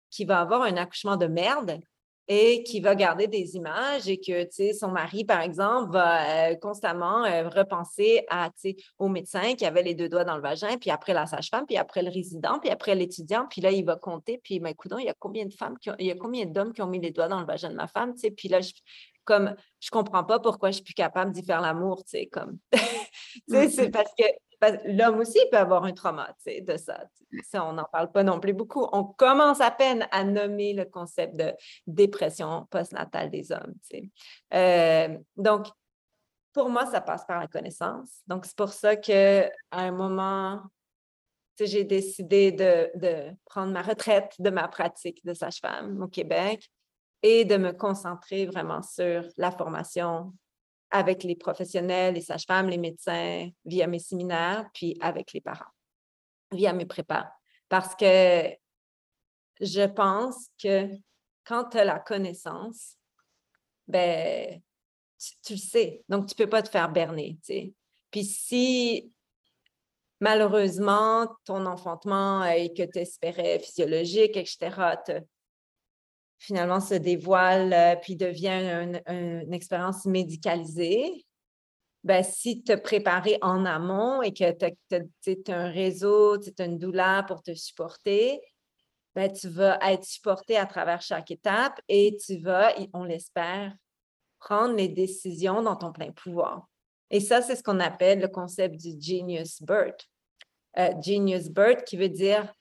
qui 0.10 0.26
va 0.26 0.42
avoir 0.42 0.62
un 0.64 0.78
accouchement 0.78 1.18
de 1.18 1.28
merde 1.28 1.80
et 2.28 2.64
qui 2.64 2.80
va 2.80 2.96
garder 2.96 3.28
des 3.28 3.56
images 3.56 4.08
et 4.08 4.18
que, 4.18 4.44
tu 4.44 4.52
sais, 4.52 4.74
son 4.74 4.90
mari, 4.90 5.26
par 5.26 5.42
exemple, 5.42 5.92
va 5.92 6.50
euh, 6.50 6.56
constamment 6.56 7.24
euh, 7.24 7.48
repenser 7.50 8.26
à, 8.30 8.50
tu 8.50 8.72
sais, 8.72 8.76
au 8.98 9.10
médecin 9.10 9.54
qui 9.54 9.66
avait 9.66 9.84
les 9.84 9.94
deux 9.94 10.10
doigts 10.10 10.24
dans 10.24 10.36
le 10.36 10.42
vagin, 10.42 10.78
puis 10.78 10.90
après 10.90 11.14
la 11.14 11.28
sage-femme, 11.28 11.66
puis 11.68 11.78
après 11.78 12.02
le 12.02 12.10
résident, 12.10 12.60
puis 12.60 12.72
après 12.72 12.96
l'étudiant, 12.96 13.46
puis 13.50 13.62
là, 13.62 13.72
il 13.72 13.86
va 13.86 13.96
compter, 13.96 14.40
puis, 14.44 14.60
ben, 14.60 14.70
écoute, 14.70 14.92
il 14.98 15.06
y 15.06 15.10
a 15.10 15.16
combien 15.20 15.46
de 15.46 15.54
femmes, 15.54 15.78
qui 15.80 15.90
il 16.00 16.08
y 16.08 16.12
a 16.12 16.16
combien 16.16 16.46
d'hommes 16.46 16.74
qui 16.74 16.82
ont 16.82 16.88
mis 16.88 17.00
les 17.00 17.12
doigts 17.12 17.28
dans 17.28 17.40
le 17.40 17.46
vagin 17.46 17.70
de 17.70 17.76
ma 17.76 17.88
femme, 17.88 18.14
tu 18.16 18.22
sais, 18.22 18.32
puis 18.32 18.48
là, 18.48 18.62
je, 18.62 18.72
comme 19.24 19.56
je 19.80 19.90
comprends 19.90 20.24
pas 20.24 20.40
pourquoi 20.40 20.70
je 20.70 20.76
suis 20.76 20.84
plus 20.84 20.94
capable 20.94 21.32
d'y 21.32 21.44
faire 21.44 21.62
l'amour, 21.62 22.04
tu 22.06 22.12
sais, 22.12 22.28
comme. 22.28 22.58
c'est 23.48 23.68
mm-hmm. 23.68 23.92
parce 23.92 24.12
que 24.18 24.26
l'homme 24.86 25.20
aussi 25.20 25.40
peut 25.52 25.58
avoir 25.58 25.84
un 25.84 25.94
trauma, 25.94 26.36
de 26.46 26.78
ça. 26.78 27.06
On 27.56 27.74
n'en 27.74 27.86
parle 27.86 28.12
pas 28.12 28.24
non 28.24 28.40
plus 28.40 28.54
beaucoup. 28.54 28.88
On 28.92 29.04
commence 29.04 29.62
à 29.62 29.72
peine 29.72 30.08
à 30.12 30.24
nommer 30.24 30.74
le 30.74 30.86
concept 30.86 31.36
de 31.36 31.54
dépression 31.88 32.68
postnatale 32.70 33.30
des 33.30 33.52
hommes. 33.52 33.74
Euh, 34.54 35.18
donc, 35.36 35.68
pour 36.54 36.70
moi, 36.70 36.86
ça 36.86 37.02
passe 37.02 37.26
par 37.26 37.40
la 37.40 37.48
connaissance. 37.48 38.22
Donc, 38.28 38.46
c'est 38.46 38.56
pour 38.56 38.70
ça 38.70 38.96
qu'à 38.96 39.52
un 39.72 39.92
moment, 39.92 40.62
j'ai 41.60 41.84
décidé 41.84 42.52
de, 42.52 42.90
de, 42.96 43.32
prendre 43.46 43.72
ma 43.72 43.82
retraite 43.82 44.34
de 44.40 44.50
ma 44.50 44.68
pratique 44.68 45.24
de 45.26 45.34
sage-femme 45.34 46.02
au 46.02 46.08
Québec 46.08 46.70
et 47.24 47.46
de 47.46 47.58
me 47.58 47.72
concentrer 47.72 48.46
vraiment 48.46 48.82
sur 48.82 49.24
la 49.38 49.52
formation 49.52 50.34
avec 50.96 51.24
les 51.24 51.36
professionnels, 51.36 52.16
les 52.16 52.22
sages-femmes, 52.22 52.70
les 52.70 52.78
médecins, 52.78 53.50
via 53.66 53.86
mes 53.88 54.00
séminaires, 54.00 54.70
puis 54.74 54.98
avec 55.02 55.34
les 55.34 55.42
parents, 55.42 55.72
via 56.52 56.72
mes 56.74 56.86
prépas. 56.86 57.30
Parce 57.68 57.96
que 57.96 58.50
je 59.60 59.86
pense 59.88 60.48
que 60.62 60.90
quand 61.44 61.66
tu 61.66 61.78
as 61.78 61.86
la 61.86 62.00
connaissance, 62.00 62.98
ben, 63.88 64.62
tu, 65.44 65.54
le 65.54 65.60
sais. 65.60 66.04
Donc, 66.10 66.28
tu 66.28 66.34
ne 66.34 66.46
peux 66.46 66.50
pas 66.50 66.62
te 66.62 66.70
faire 66.70 66.90
berner. 66.90 67.38
Puis 68.12 68.24
si 68.24 69.12
malheureusement 70.22 71.28
ton 71.44 71.66
enfantement 71.66 72.46
et 72.46 72.74
que 72.74 72.84
tu 72.84 73.00
espérais 73.00 73.60
physiologique, 73.60 74.38
etc., 74.38 74.58
finalement 76.38 76.80
se 76.80 76.96
dévoile 76.96 77.74
euh, 77.74 77.96
puis 77.96 78.16
devient 78.16 79.00
une 79.08 79.54
expérience 79.54 80.06
médicalisée, 80.06 81.26
ben, 82.06 82.24
si 82.24 82.62
tu 82.62 82.72
as 82.72 82.78
préparé 82.78 83.40
en 83.42 83.66
amont 83.66 84.22
et 84.22 84.32
que 84.32 84.52
tu 84.52 84.66
as, 84.66 85.54
un 85.54 85.72
réseau, 85.72 86.38
tu 86.38 86.52
as 86.60 86.66
une 86.66 86.78
douleur 86.78 87.26
pour 87.26 87.42
te 87.42 87.56
supporter, 87.56 88.40
ben, 89.16 89.32
tu 89.32 89.48
vas 89.50 89.80
être 89.82 90.04
supporté 90.04 90.56
à 90.56 90.68
travers 90.68 91.02
chaque 91.02 91.32
étape 91.32 91.82
et 91.88 92.16
tu 92.24 92.38
vas, 92.38 92.74
on 92.94 93.06
l'espère, 93.06 93.74
prendre 94.40 94.76
les 94.76 94.88
décisions 94.88 95.64
dans 95.64 95.76
ton 95.76 95.92
plein 95.92 96.12
pouvoir. 96.12 96.68
Et 97.10 97.20
ça, 97.20 97.42
c'est 97.42 97.56
ce 97.56 97.64
qu'on 97.64 97.80
appelle 97.80 98.20
le 98.20 98.28
concept 98.28 98.76
du 98.76 98.92
genius 99.02 99.62
birth. 99.64 100.08
Euh, 100.78 100.92
genius 101.02 101.50
birth 101.50 101.86
qui 101.86 101.98
veut 101.98 102.10
dire, 102.10 102.54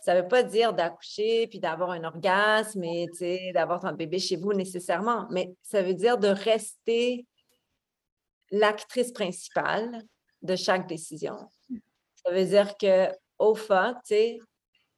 ça 0.00 0.14
ne 0.14 0.22
veut 0.22 0.28
pas 0.28 0.42
dire 0.42 0.72
d'accoucher 0.72 1.46
puis 1.46 1.60
d'avoir 1.60 1.90
un 1.90 2.04
orgasme 2.04 2.82
et 2.84 3.52
d'avoir 3.52 3.80
ton 3.80 3.92
bébé 3.92 4.18
chez 4.18 4.36
vous 4.36 4.52
nécessairement, 4.52 5.26
mais 5.30 5.54
ça 5.62 5.82
veut 5.82 5.94
dire 5.94 6.18
de 6.18 6.28
rester 6.28 7.26
l'actrice 8.50 9.12
principale 9.12 10.02
de 10.42 10.56
chaque 10.56 10.88
décision. 10.88 11.36
Ça 12.24 12.32
veut 12.32 12.44
dire 12.44 12.76
que 12.76 13.08
au 13.38 13.54
fond, 13.54 13.94
tu 14.04 14.14
sais, 14.14 14.38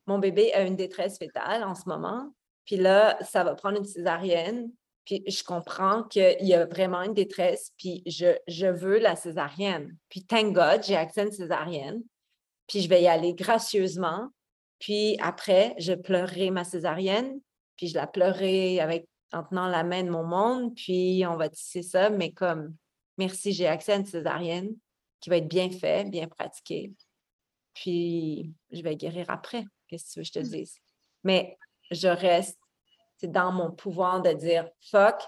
mon 0.06 0.18
bébé 0.18 0.52
a 0.54 0.62
une 0.62 0.76
détresse 0.76 1.18
fétale 1.18 1.62
en 1.64 1.74
ce 1.74 1.88
moment, 1.88 2.32
puis 2.64 2.76
là, 2.76 3.18
ça 3.22 3.44
va 3.44 3.54
prendre 3.54 3.78
une 3.78 3.84
césarienne, 3.84 4.70
puis 5.04 5.22
je 5.26 5.42
comprends 5.42 6.04
qu'il 6.04 6.36
y 6.40 6.54
a 6.54 6.64
vraiment 6.64 7.02
une 7.02 7.14
détresse, 7.14 7.72
puis 7.76 8.02
je, 8.06 8.36
je 8.46 8.66
veux 8.66 8.98
la 8.98 9.16
césarienne. 9.16 9.96
Puis 10.08 10.24
thank 10.24 10.52
God, 10.52 10.82
j'ai 10.84 10.96
accès 10.96 11.22
à 11.22 11.24
une 11.24 11.32
césarienne, 11.32 12.02
puis 12.66 12.80
je 12.80 12.88
vais 12.88 13.02
y 13.02 13.08
aller 13.08 13.34
gracieusement, 13.34 14.30
puis 14.82 15.16
après, 15.20 15.76
je 15.78 15.92
pleurerai 15.92 16.50
ma 16.50 16.64
césarienne, 16.64 17.40
puis 17.76 17.86
je 17.86 17.94
la 17.94 18.08
pleurerai 18.08 18.80
avec 18.80 19.08
en 19.32 19.44
tenant 19.44 19.68
la 19.68 19.84
main 19.84 20.02
de 20.02 20.10
mon 20.10 20.24
monde, 20.24 20.74
puis 20.74 21.22
on 21.24 21.36
va 21.36 21.48
tisser 21.48 21.82
ça, 21.82 22.10
mais 22.10 22.32
comme 22.32 22.74
merci, 23.16 23.52
j'ai 23.52 23.68
accès 23.68 23.92
à 23.92 23.96
une 23.96 24.06
césarienne 24.06 24.74
qui 25.20 25.30
va 25.30 25.36
être 25.36 25.46
bien 25.46 25.70
fait, 25.70 26.10
bien 26.10 26.26
pratiquée. 26.26 26.92
Puis, 27.74 28.52
je 28.72 28.82
vais 28.82 28.96
guérir 28.96 29.30
après. 29.30 29.64
Qu'est-ce 29.86 30.06
que 30.06 30.12
tu 30.14 30.18
veux 30.18 30.22
que 30.24 30.28
je 30.28 30.32
te 30.32 30.38
mmh. 30.40 30.50
dise? 30.50 30.76
Mais 31.22 31.56
je 31.92 32.08
reste, 32.08 32.58
c'est 33.18 33.30
dans 33.30 33.52
mon 33.52 33.70
pouvoir 33.70 34.20
de 34.20 34.32
dire, 34.32 34.68
fuck, 34.90 35.22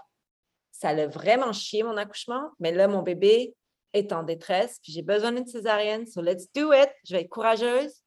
ça 0.73 0.93
l'a 0.93 1.07
vraiment 1.07 1.53
chié 1.53 1.85
mon 1.85 1.97
accouchement, 1.97 2.51
mais 2.59 2.73
là, 2.73 2.89
mon 2.89 3.03
bébé 3.03 3.55
est 3.93 4.13
en 4.13 4.25
détresse, 4.25 4.81
puis 4.83 4.91
j'ai 4.91 5.03
besoin 5.03 5.31
d'une 5.31 5.47
césarienne, 5.47 6.09
so 6.09 6.21
let's 6.21 6.53
do 6.53 6.73
it. 6.73 6.91
Je 7.05 7.15
vais 7.15 7.23
être 7.23 7.31
courageuse, 7.31 8.04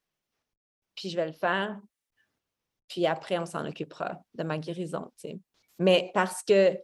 puis 0.98 1.10
je 1.10 1.16
vais 1.16 1.28
le 1.28 1.32
faire. 1.32 1.80
Puis 2.90 3.06
après, 3.06 3.38
on 3.38 3.46
s'en 3.46 3.66
occupera 3.66 4.22
de 4.34 4.44
ma 4.44 4.58
guérison. 4.58 5.10
Mais 5.80 6.12
parce 6.14 6.44
que 6.44 6.78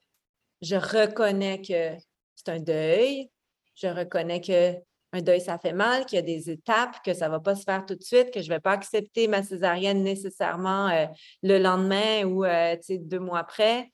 je 0.61 0.75
reconnais 0.75 1.61
que 1.61 1.97
c'est 2.35 2.49
un 2.49 2.59
deuil. 2.59 3.29
Je 3.75 3.87
reconnais 3.87 4.39
que 4.39 4.75
un 5.15 5.21
deuil, 5.21 5.41
ça 5.41 5.59
fait 5.59 5.73
mal, 5.73 6.05
qu'il 6.05 6.15
y 6.15 6.19
a 6.19 6.23
des 6.23 6.49
étapes, 6.49 7.03
que 7.05 7.13
ça 7.13 7.27
ne 7.27 7.31
va 7.31 7.39
pas 7.39 7.55
se 7.55 7.63
faire 7.63 7.85
tout 7.85 7.93
de 7.93 8.01
suite, 8.01 8.31
que 8.31 8.41
je 8.41 8.49
ne 8.49 8.55
vais 8.55 8.59
pas 8.59 8.71
accepter 8.71 9.27
ma 9.27 9.43
césarienne 9.43 10.01
nécessairement 10.01 10.89
euh, 10.89 11.05
le 11.43 11.59
lendemain 11.59 12.23
ou 12.25 12.43
euh, 12.43 12.75
deux 12.89 13.19
mois 13.19 13.39
après. 13.39 13.91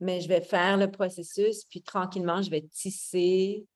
Mais 0.00 0.22
je 0.22 0.28
vais 0.28 0.40
faire 0.40 0.78
le 0.78 0.90
processus, 0.90 1.66
puis 1.66 1.82
tranquillement, 1.82 2.40
je 2.40 2.50
vais 2.50 2.62
tisser 2.62 3.66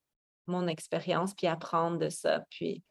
mon 0.46 0.66
expérience, 0.66 1.34
puis 1.34 1.46
apprendre 1.46 1.98
de 1.98 2.08
ça, 2.08 2.42
puis 2.50 2.82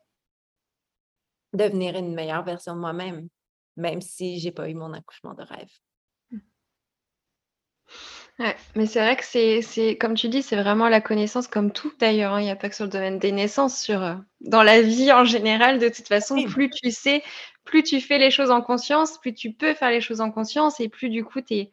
devenir 1.56 1.96
une 1.96 2.14
meilleure 2.14 2.44
version 2.44 2.76
de 2.76 2.80
moi-même, 2.80 3.28
même 3.78 4.02
si 4.02 4.40
je 4.40 4.46
n'ai 4.46 4.52
pas 4.52 4.70
eu 4.70 4.76
mon 4.76 4.94
accouchement 4.94 5.34
de 5.34 5.44
rêve. 5.44 5.72
Ouais, 8.40 8.56
mais 8.76 8.86
c'est 8.86 9.00
vrai 9.00 9.16
que 9.16 9.24
c'est 9.24 9.62
c'est 9.62 9.98
comme 9.98 10.14
tu 10.14 10.28
dis, 10.28 10.42
c'est 10.42 10.58
vraiment 10.58 10.90
la 10.90 11.00
connaissance 11.00 11.48
comme 11.48 11.72
tout 11.72 11.94
d'ailleurs, 12.00 12.34
hein. 12.34 12.42
Il 12.42 12.44
n'y 12.44 12.52
a 12.52 12.58
pas 12.58 12.68
que 12.68 12.76
sur 12.76 12.84
le 12.84 12.92
domaine 12.92 13.18
des 13.18 13.32
naissances, 13.32 13.80
sur, 13.80 14.04
euh, 14.04 14.16
dans 14.42 14.62
la 14.62 14.82
vie 14.82 15.12
en 15.14 15.24
général, 15.24 15.80
de 15.80 15.88
toute 15.88 16.08
façon, 16.08 16.44
plus 16.44 16.70
tu 16.70 16.92
sais, 16.92 17.24
plus 17.64 17.82
tu 17.84 18.02
fais 18.02 18.18
les 18.18 18.32
choses 18.32 18.52
en 18.52 18.62
conscience, 18.62 19.18
plus 19.20 19.34
tu 19.34 19.54
peux 19.54 19.74
faire 19.74 19.90
les 19.90 20.02
choses 20.02 20.20
en 20.20 20.32
conscience 20.32 20.82
et 20.82 20.90
plus 20.90 21.10
du 21.10 21.24
coup 21.24 21.40
tu 21.40 21.68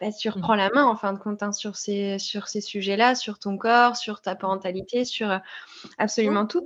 bah, 0.00 0.10
tu 0.12 0.28
mmh. 0.28 0.32
reprends 0.32 0.54
la 0.54 0.70
main 0.70 0.84
en 0.84 0.96
fin 0.96 1.12
de 1.12 1.18
compte, 1.18 1.42
hein, 1.42 1.52
sur 1.52 1.76
ces 1.76 2.18
sur 2.18 2.48
ces 2.48 2.62
sujets-là, 2.62 3.14
sur 3.14 3.38
ton 3.38 3.58
corps, 3.58 3.96
sur 3.96 4.22
ta 4.22 4.34
parentalité, 4.34 5.04
sur, 5.04 5.30
euh, 5.30 5.38
absolument 5.98 6.46
tout. 6.46 6.64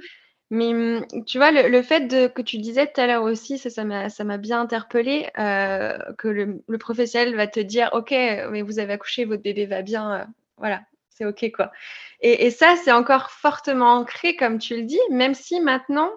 Mais 0.53 0.75
mmh, 0.75 1.25
tu 1.25 1.39
vois, 1.39 1.51
le, 1.51 1.83
fait 1.83 2.01
de, 2.09 2.27
que 2.27 2.43
tu 2.43 2.59
disais 2.59 2.87
tout 2.87 3.01
à 3.01 3.07
l'heure 3.07 3.23
aussi, 3.23 3.57
ça, 3.57 3.71
ça 3.71 4.25
m'a 4.25 4.37
bien 4.37 4.61
interpellé, 4.61 5.31
euh, 5.39 5.97
que 6.19 6.29
le, 6.29 6.79
professionnel 6.79 7.35
va 7.35 7.47
te 7.47 7.59
dire, 7.59 7.89
OK, 7.95 8.11
mais 8.11 8.61
vous 8.61 8.79
avez 8.79 8.93
accouché, 8.93 9.25
votre 9.25 9.43
bébé 9.43 9.65
va 9.65 9.81
bien, 9.81 10.13
euh, 10.13 10.25
voilà, 10.59 10.83
c'est 11.09 11.25
OK, 11.25 11.51
quoi. 11.55 11.73
Et, 12.21 12.51
ça, 12.51 12.77
c'est 12.77 12.93
encore 12.93 13.31
fortement 13.31 13.95
ancré, 13.95 14.37
comme 14.37 14.59
tu 14.59 14.77
le 14.77 14.83
dis, 14.83 15.01
même 15.11 15.33
si 15.33 15.59
maintenant, 15.59 16.11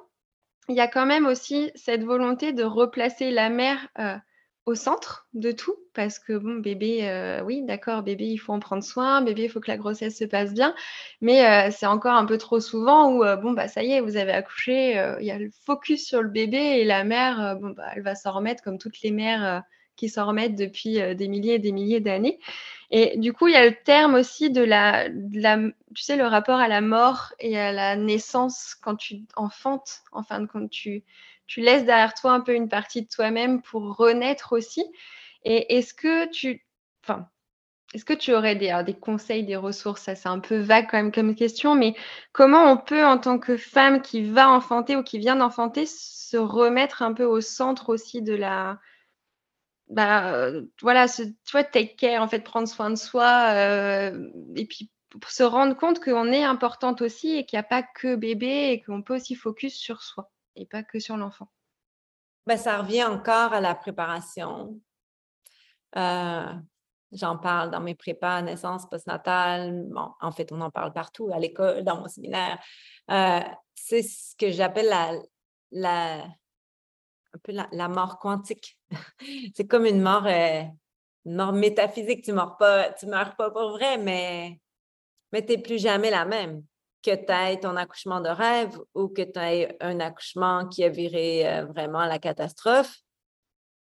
il 0.67 0.75
y 0.75 0.81
a 0.81 0.89
quand 0.89 1.05
même 1.05 1.27
aussi 1.27 1.71
cette 1.73 2.03
volonté 2.03 2.51
de 2.51 2.65
replacer 2.65 3.31
la 3.31 3.49
mère 3.49 3.87
euh, 3.99 4.17
au 4.65 4.73
centre 4.73 5.28
de 5.34 5.51
tout 5.51 5.75
parce 5.93 6.17
que 6.17 6.34
bon 6.34 6.56
bébé 6.56 7.08
euh, 7.08 7.43
oui 7.43 7.62
d'accord 7.62 8.01
bébé 8.01 8.25
il 8.25 8.38
faut 8.38 8.51
en 8.51 8.60
prendre 8.60 8.84
soin 8.84 9.21
bébé 9.21 9.43
il 9.43 9.49
faut 9.49 9.60
que 9.60 9.69
la 9.69 9.78
grossesse 9.78 10.17
se 10.17 10.25
passe 10.25 10.54
bien. 10.54 10.73
Mais 11.21 11.45
euh, 11.45 11.71
c'est 11.71 11.86
encore 11.86 12.15
un 12.15 12.25
peu 12.25 12.38
trop 12.38 12.60
souvent 12.60 13.12
où 13.12 13.23
euh, 13.23 13.36
bon 13.36 13.51
bah 13.51 13.67
ça 13.67 13.84
y 13.84 13.91
est 13.91 14.01
vous 14.01 14.17
avez 14.17 14.32
accouché 14.32 14.93
il 15.19 15.25
y 15.25 15.32
a 15.32 15.38
le 15.38 15.51
focus 15.65 16.06
sur 16.06 16.21
le 16.21 16.30
bébé 16.30 16.58
et 16.58 16.86
la 16.86 17.04
mère 17.04 17.58
bon 17.62 17.69
bah 17.69 17.91
elle 17.95 18.01
va 18.01 18.15
s'en 18.15 18.34
remettre 18.34 18.63
comme 18.63 18.80
toutes 18.80 19.01
les 19.01 19.12
mères 19.12 19.63
qui 19.95 20.10
s'en 20.10 20.25
remettent 20.25 20.56
depuis 20.56 20.99
des 21.15 21.28
milliers 21.28 21.54
et 21.56 21.60
des 21.60 21.71
milliers 21.71 22.01
d'années. 22.01 22.39
Et 22.89 23.17
du 23.17 23.34
coup 23.34 23.47
il 23.47 23.54
y 23.54 23.58
a 23.58 23.65
le 23.65 23.75
terme 23.75 24.15
aussi 24.15 24.49
de 24.49 24.63
la, 24.63 25.10
de 25.10 25.39
la 25.41 25.58
tu 25.93 26.04
sais 26.04 26.17
le 26.17 26.25
rapport 26.25 26.60
à 26.60 26.67
la 26.67 26.82
mort 26.82 27.34
et 27.39 27.58
à 27.58 27.71
la 27.71 27.95
naissance 27.95 28.75
quand 28.82 28.95
tu 28.95 29.21
enfantes 29.36 30.01
en 30.12 30.23
fin 30.23 30.39
de 30.39 30.47
compte 30.47 30.69
tu 30.71 31.04
tu 31.47 31.62
laisses 31.62 31.86
derrière 31.86 32.13
toi 32.13 32.34
un 32.34 32.41
peu 32.41 32.53
une 32.53 32.69
partie 32.69 33.03
de 33.03 33.08
toi-même 33.08 33.62
pour 33.62 33.95
renaître 33.95 34.53
aussi. 34.53 34.84
Et 35.43 35.77
est-ce 35.77 35.93
que 35.93 36.29
tu, 36.31 36.65
enfin, 37.03 37.27
est-ce 37.93 38.05
que 38.05 38.13
tu 38.13 38.34
aurais 38.34 38.55
des, 38.55 38.93
conseils, 38.99 39.45
des 39.45 39.55
ressources? 39.55 40.01
Ça, 40.01 40.15
c'est 40.15 40.29
un 40.29 40.39
peu 40.39 40.58
vague 40.58 40.88
quand 40.89 40.97
même 40.97 41.12
comme 41.12 41.36
question, 41.36 41.75
mais 41.75 41.95
comment 42.34 42.71
on 42.71 42.77
peut, 42.77 43.05
en 43.05 43.17
tant 43.17 43.39
que 43.39 43.58
femme 43.58 44.01
qui 44.01 44.29
va 44.29 44.49
enfanter 44.49 44.95
ou 44.95 45.03
qui 45.03 45.19
vient 45.19 45.36
d'enfanter, 45.36 45.86
se 45.86 46.38
remettre 46.38 47.03
un 47.03 47.13
peu 47.13 47.23
au 47.25 47.41
centre 47.41 47.89
aussi 47.89 48.21
de 48.21 48.34
la, 48.34 48.79
bah, 49.88 50.51
voilà, 50.81 51.08
tu 51.08 51.36
vois, 51.51 51.63
take 51.63 51.95
care, 51.95 52.21
en 52.21 52.27
fait, 52.27 52.43
prendre 52.43 52.67
soin 52.67 52.89
de 52.89 52.95
soi, 52.95 53.51
euh, 53.53 54.29
et 54.55 54.65
puis 54.65 54.89
se 55.29 55.43
rendre 55.43 55.77
compte 55.77 56.03
qu'on 56.03 56.31
est 56.31 56.43
importante 56.43 57.01
aussi 57.01 57.38
et 57.38 57.45
qu'il 57.45 57.58
n'y 57.58 57.62
a 57.62 57.63
pas 57.63 57.84
que 57.84 58.15
bébé 58.15 58.71
et 58.71 58.81
qu'on 58.81 59.01
peut 59.01 59.15
aussi 59.15 59.36
focus 59.36 59.75
sur 59.75 60.01
soi 60.01 60.29
et 60.55 60.65
pas 60.65 60.83
que 60.83 60.99
sur 60.99 61.17
l'enfant. 61.17 61.49
Ben, 62.47 62.57
ça 62.57 62.81
revient 62.81 63.03
encore 63.03 63.53
à 63.53 63.61
la 63.61 63.73
préparation. 63.73 64.79
Euh, 65.97 66.53
j'en 67.11 67.37
parle 67.37 67.71
dans 67.71 67.79
mes 67.79 67.95
prépas 67.95 68.41
naissance 68.41 68.87
postnatale. 68.87 69.85
Bon, 69.89 70.11
en 70.21 70.31
fait, 70.31 70.51
on 70.51 70.61
en 70.61 70.69
parle 70.69 70.93
partout, 70.93 71.31
à 71.33 71.39
l'école, 71.39 71.83
dans 71.83 71.99
mon 71.99 72.07
séminaire. 72.07 72.59
Euh, 73.09 73.39
c'est 73.73 74.03
ce 74.03 74.35
que 74.35 74.51
j'appelle 74.51 74.87
la, 74.89 75.13
la, 75.71 76.23
un 76.23 77.39
peu 77.41 77.51
la, 77.51 77.87
mort 77.87 78.19
quantique. 78.19 78.77
c'est 79.55 79.67
comme 79.67 79.85
une 79.85 80.01
mort, 80.01 80.27
euh, 80.27 80.63
une 81.25 81.35
mort 81.35 81.53
métaphysique. 81.53 82.23
Tu 82.23 82.31
ne 82.31 82.35
meurs 82.35 82.57
pas, 82.57 82.91
tu 82.93 83.07
meurs 83.07 83.35
pas 83.35 83.49
pour 83.49 83.71
vrai, 83.71 83.97
mais, 83.97 84.59
mais 85.32 85.43
tu 85.43 85.53
n'es 85.53 85.61
plus 85.61 85.80
jamais 85.80 86.11
la 86.11 86.25
même 86.25 86.63
que 87.06 87.16
tu 87.16 87.32
aies 87.32 87.60
ton 87.60 87.76
accouchement 87.76 88.20
de 88.20 88.30
rêve 88.30 88.80
ou 88.95 89.08
que 89.08 89.22
tu 89.22 89.39
aies 89.39 89.78
un 89.80 89.99
accouchement 89.99 90.68
qui 90.68 90.84
a 90.84 90.89
viré 90.89 91.47
euh, 91.47 91.66
vraiment 91.66 92.06
la 92.06 92.18
catastrophe, 92.18 92.97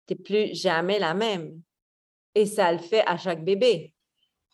tu 0.08 0.14
n'es 0.14 0.20
plus 0.20 0.56
jamais 0.56 1.00
la 1.00 1.14
même. 1.14 1.62
Et 2.34 2.46
ça 2.46 2.72
le 2.72 2.80
fait 2.80 3.04
à 3.06 3.18
chaque 3.18 3.44
bébé. 3.44 3.94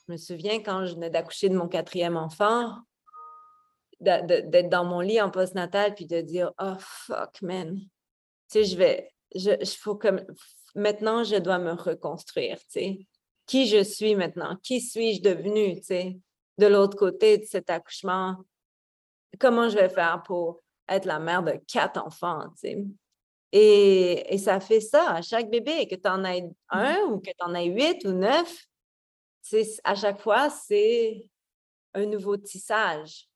Je 0.08 0.14
me 0.14 0.18
souviens 0.18 0.62
quand 0.62 0.86
je 0.86 0.96
venais 0.96 1.12
d'accoucher 1.12 1.50
de 1.50 1.56
mon 1.56 1.68
quatrième 1.68 2.18
enfant, 2.18 2.76
d'être 4.00 4.70
dans 4.70 4.84
mon 4.84 5.00
lit 5.00 5.22
en 5.22 5.30
postnatal 5.30 5.94
puis 5.94 6.08
de 6.08 6.22
dire 6.22 6.52
Oh 6.60 6.76
fuck, 6.80 7.42
man. 7.42 7.80
Tu 7.80 7.88
sais, 8.48 8.64
je 8.66 8.78
vais, 8.78 9.10
je, 9.36 9.52
faut 9.80 9.96
comme, 9.96 10.26
maintenant, 10.74 11.24
je 11.24 11.36
dois 11.36 11.60
me 11.60 11.74
reconstruire, 11.74 12.58
tu 12.58 12.66
sais. 12.70 13.08
Qui 13.46 13.68
je 13.68 13.84
suis 13.84 14.16
maintenant? 14.16 14.58
Qui 14.64 14.82
suis-je 14.82 15.22
devenue, 15.22 15.76
tu 15.76 15.84
sais? 15.84 16.18
De 16.58 16.66
l'autre 16.66 16.98
côté 16.98 17.38
de 17.38 17.46
cet 17.46 17.70
accouchement, 17.70 18.38
comment 19.40 19.70
je 19.70 19.76
vais 19.76 19.90
faire 19.90 20.24
pour 20.24 20.62
être 20.88 21.06
la 21.06 21.20
mère 21.20 21.44
de 21.44 21.54
quatre 21.68 22.04
enfants, 22.04 22.50
tu 22.62 22.70
sais? 22.70 22.86
Et, 23.52 24.38
ça 24.38 24.60
fait 24.60 24.82
ça 24.82 25.12
à 25.12 25.22
chaque 25.22 25.50
bébé, 25.50 25.88
que 25.88 25.96
tu 25.96 26.10
en 26.10 26.26
aies 26.26 26.50
un 26.70 26.98
ou 27.08 27.20
que 27.20 27.30
tu 27.30 27.46
en 27.46 27.56
aies 27.56 27.68
huit 27.68 28.04
ou 28.06 28.12
neuf. 28.12 28.66
À 29.84 29.96
chaque 29.96 30.20
fois, 30.20 30.50
c'est 30.50 31.24
un 31.94 32.06
nouveau 32.06 32.36
tissage. 32.36 33.30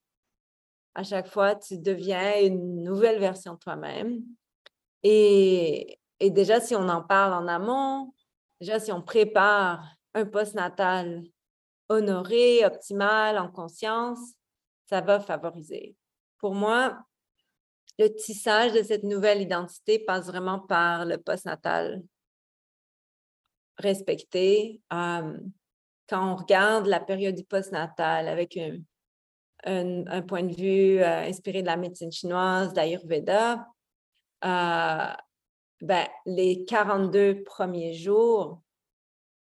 À 0.93 1.03
chaque 1.03 1.27
fois, 1.27 1.55
tu 1.55 1.77
deviens 1.77 2.41
une 2.41 2.83
nouvelle 2.83 3.19
version 3.19 3.53
de 3.53 3.59
toi-même. 3.59 4.21
Et, 5.03 5.99
et 6.19 6.31
déjà, 6.31 6.59
si 6.59 6.75
on 6.75 6.89
en 6.89 7.01
parle 7.01 7.33
en 7.33 7.47
amont, 7.47 8.13
déjà, 8.59 8.79
si 8.79 8.91
on 8.91 9.01
prépare 9.01 9.87
un 10.13 10.25
post-natal 10.25 11.23
honoré, 11.87 12.65
optimal, 12.65 13.37
en 13.37 13.49
conscience, 13.49 14.33
ça 14.89 15.01
va 15.01 15.19
favoriser. 15.19 15.95
Pour 16.39 16.55
moi, 16.55 16.97
le 17.99 18.07
tissage 18.07 18.73
de 18.73 18.81
cette 18.81 19.03
nouvelle 19.03 19.41
identité 19.41 19.99
passe 19.99 20.25
vraiment 20.25 20.59
par 20.59 21.05
le 21.05 21.17
postnatal 21.17 22.01
respecté. 23.77 24.81
quand 24.89 26.31
on 26.31 26.35
regarde 26.35 26.87
la 26.87 26.99
période 26.99 27.35
du 27.35 27.43
postnatal 27.43 28.27
avec 28.27 28.57
un, 29.65 30.21
point 30.23 30.43
de 30.43 30.55
vue 30.55 30.99
euh, 31.01 31.27
inspiré 31.27 31.61
de 31.61 31.67
la 31.67 31.77
médecine 31.77 32.11
chinoise, 32.11 32.73
d'Ayurveda, 32.73 33.67
euh, 34.43 35.13
ben, 35.81 36.07
les 36.25 36.65
42 36.65 37.43
premiers 37.43 37.93
jours 37.93 38.61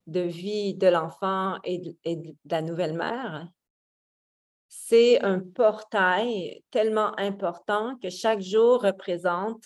de 0.06 0.20
vie 0.20 0.74
de 0.74 0.86
l'enfant 0.86 1.58
et, 1.64 1.78
de 2.06 2.34
la 2.50 2.62
nouvelle 2.62 2.94
mère 2.94 3.48
c'est 4.76 5.22
un 5.22 5.38
portail 5.38 6.62
tellement 6.70 7.18
important 7.18 7.96
que 8.02 8.10
chaque 8.10 8.40
jour 8.40 8.82
représente 8.82 9.62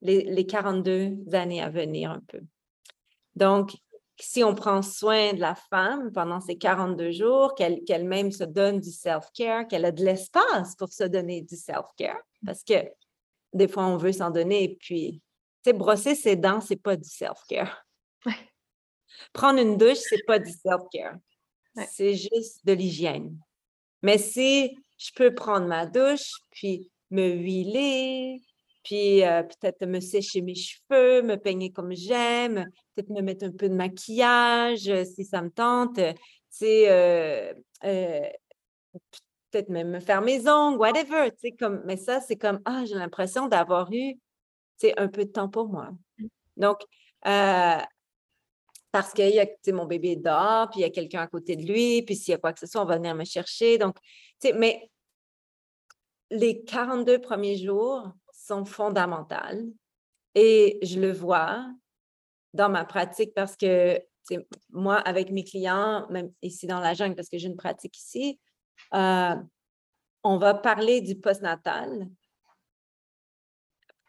les, 0.00 0.46
42 0.46 1.16
années 1.32 1.60
à 1.60 1.68
venir 1.68 2.12
un 2.12 2.20
peu. 2.28 2.40
Donc, 3.34 3.72
si 4.18 4.44
on 4.44 4.54
prend 4.54 4.80
soin 4.82 5.32
de 5.32 5.40
la 5.40 5.54
femme 5.54 6.12
pendant 6.12 6.40
ces 6.40 6.56
42 6.56 7.10
jours, 7.10 7.54
qu'elle-même 7.56 8.30
se 8.30 8.44
donne 8.44 8.80
du 8.80 8.90
self-care, 8.90 9.66
qu'elle 9.66 9.84
a 9.84 9.92
de 9.92 10.04
l'espace 10.04 10.76
pour 10.76 10.88
se 10.88 11.04
donner 11.04 11.42
du 11.42 11.56
self-care, 11.56 12.22
parce 12.46 12.62
que 12.62 12.74
des 13.52 13.68
fois, 13.68 13.86
on 13.86 13.96
veut 13.96 14.12
s'en 14.12 14.30
donner 14.30 14.64
et 14.64 14.76
puis, 14.76 15.20
tu 15.64 15.70
sais, 15.70 15.72
brosser 15.72 16.14
ses 16.14 16.36
dents, 16.36 16.60
c'est 16.60 16.80
pas 16.80 16.96
du 16.96 17.08
self-care. 17.08 17.84
Prendre 19.32 19.60
une 19.60 19.76
douche, 19.76 19.98
c'est 19.98 20.24
pas 20.26 20.38
du 20.38 20.52
self-care. 20.52 21.16
C'est 21.90 22.14
juste 22.14 22.64
de 22.64 22.72
l'hygiène. 22.72 23.38
Mais 24.02 24.18
si 24.18 24.76
je 24.98 25.10
peux 25.14 25.34
prendre 25.34 25.66
ma 25.66 25.86
douche, 25.86 26.32
puis 26.50 26.90
me 27.10 27.28
huiler, 27.28 28.42
puis 28.84 29.24
euh, 29.24 29.42
peut-être 29.42 29.86
me 29.86 30.00
sécher 30.00 30.40
mes 30.40 30.54
cheveux, 30.54 31.22
me 31.22 31.36
peigner 31.36 31.70
comme 31.70 31.92
j'aime, 31.94 32.66
peut-être 32.94 33.10
me 33.10 33.20
mettre 33.20 33.44
un 33.44 33.52
peu 33.52 33.68
de 33.68 33.74
maquillage 33.74 34.88
euh, 34.88 35.04
si 35.04 35.24
ça 35.24 35.42
me 35.42 35.50
tente, 35.50 35.98
euh, 35.98 37.52
peut-être 39.50 39.68
même 39.68 39.90
me 39.90 40.00
faire 40.00 40.22
mes 40.22 40.48
ongles, 40.48 40.78
whatever, 40.78 41.30
comme, 41.58 41.82
mais 41.84 41.96
ça, 41.96 42.20
c'est 42.20 42.36
comme, 42.36 42.60
ah, 42.64 42.84
j'ai 42.86 42.94
l'impression 42.94 43.48
d'avoir 43.48 43.90
eu, 43.92 44.14
un 44.96 45.08
peu 45.08 45.24
de 45.24 45.30
temps 45.30 45.48
pour 45.48 45.68
moi. 45.68 45.90
Mmh. 46.18 46.26
Donc, 46.56 46.78
parce 48.90 49.12
que 49.12 49.22
y 49.22 49.40
a, 49.40 49.46
mon 49.72 49.86
bébé 49.86 50.16
dort, 50.16 50.70
puis 50.70 50.80
il 50.80 50.82
y 50.82 50.86
a 50.86 50.90
quelqu'un 50.90 51.20
à 51.20 51.26
côté 51.26 51.56
de 51.56 51.66
lui, 51.66 52.02
puis 52.02 52.16
s'il 52.16 52.32
y 52.32 52.34
a 52.34 52.38
quoi 52.38 52.52
que 52.52 52.60
ce 52.60 52.66
soit, 52.66 52.82
on 52.82 52.86
va 52.86 52.96
venir 52.96 53.14
me 53.14 53.24
chercher. 53.24 53.78
Donc, 53.78 53.96
mais 54.54 54.90
les 56.30 56.64
42 56.64 57.20
premiers 57.20 57.56
jours 57.56 58.12
sont 58.32 58.64
fondamentaux 58.64 59.74
et 60.34 60.78
je 60.82 61.00
le 61.00 61.12
vois 61.12 61.66
dans 62.54 62.68
ma 62.68 62.84
pratique 62.84 63.34
parce 63.34 63.56
que 63.56 64.02
moi, 64.70 64.96
avec 64.96 65.30
mes 65.30 65.44
clients, 65.44 66.06
même 66.10 66.30
ici 66.42 66.66
dans 66.66 66.80
la 66.80 66.94
jungle, 66.94 67.14
parce 67.14 67.28
que 67.28 67.38
j'ai 67.38 67.48
une 67.48 67.56
pratique 67.56 67.96
ici, 67.98 68.38
euh, 68.94 69.34
on 70.22 70.38
va 70.38 70.54
parler 70.54 71.00
du 71.00 71.16
postnatal 71.16 72.08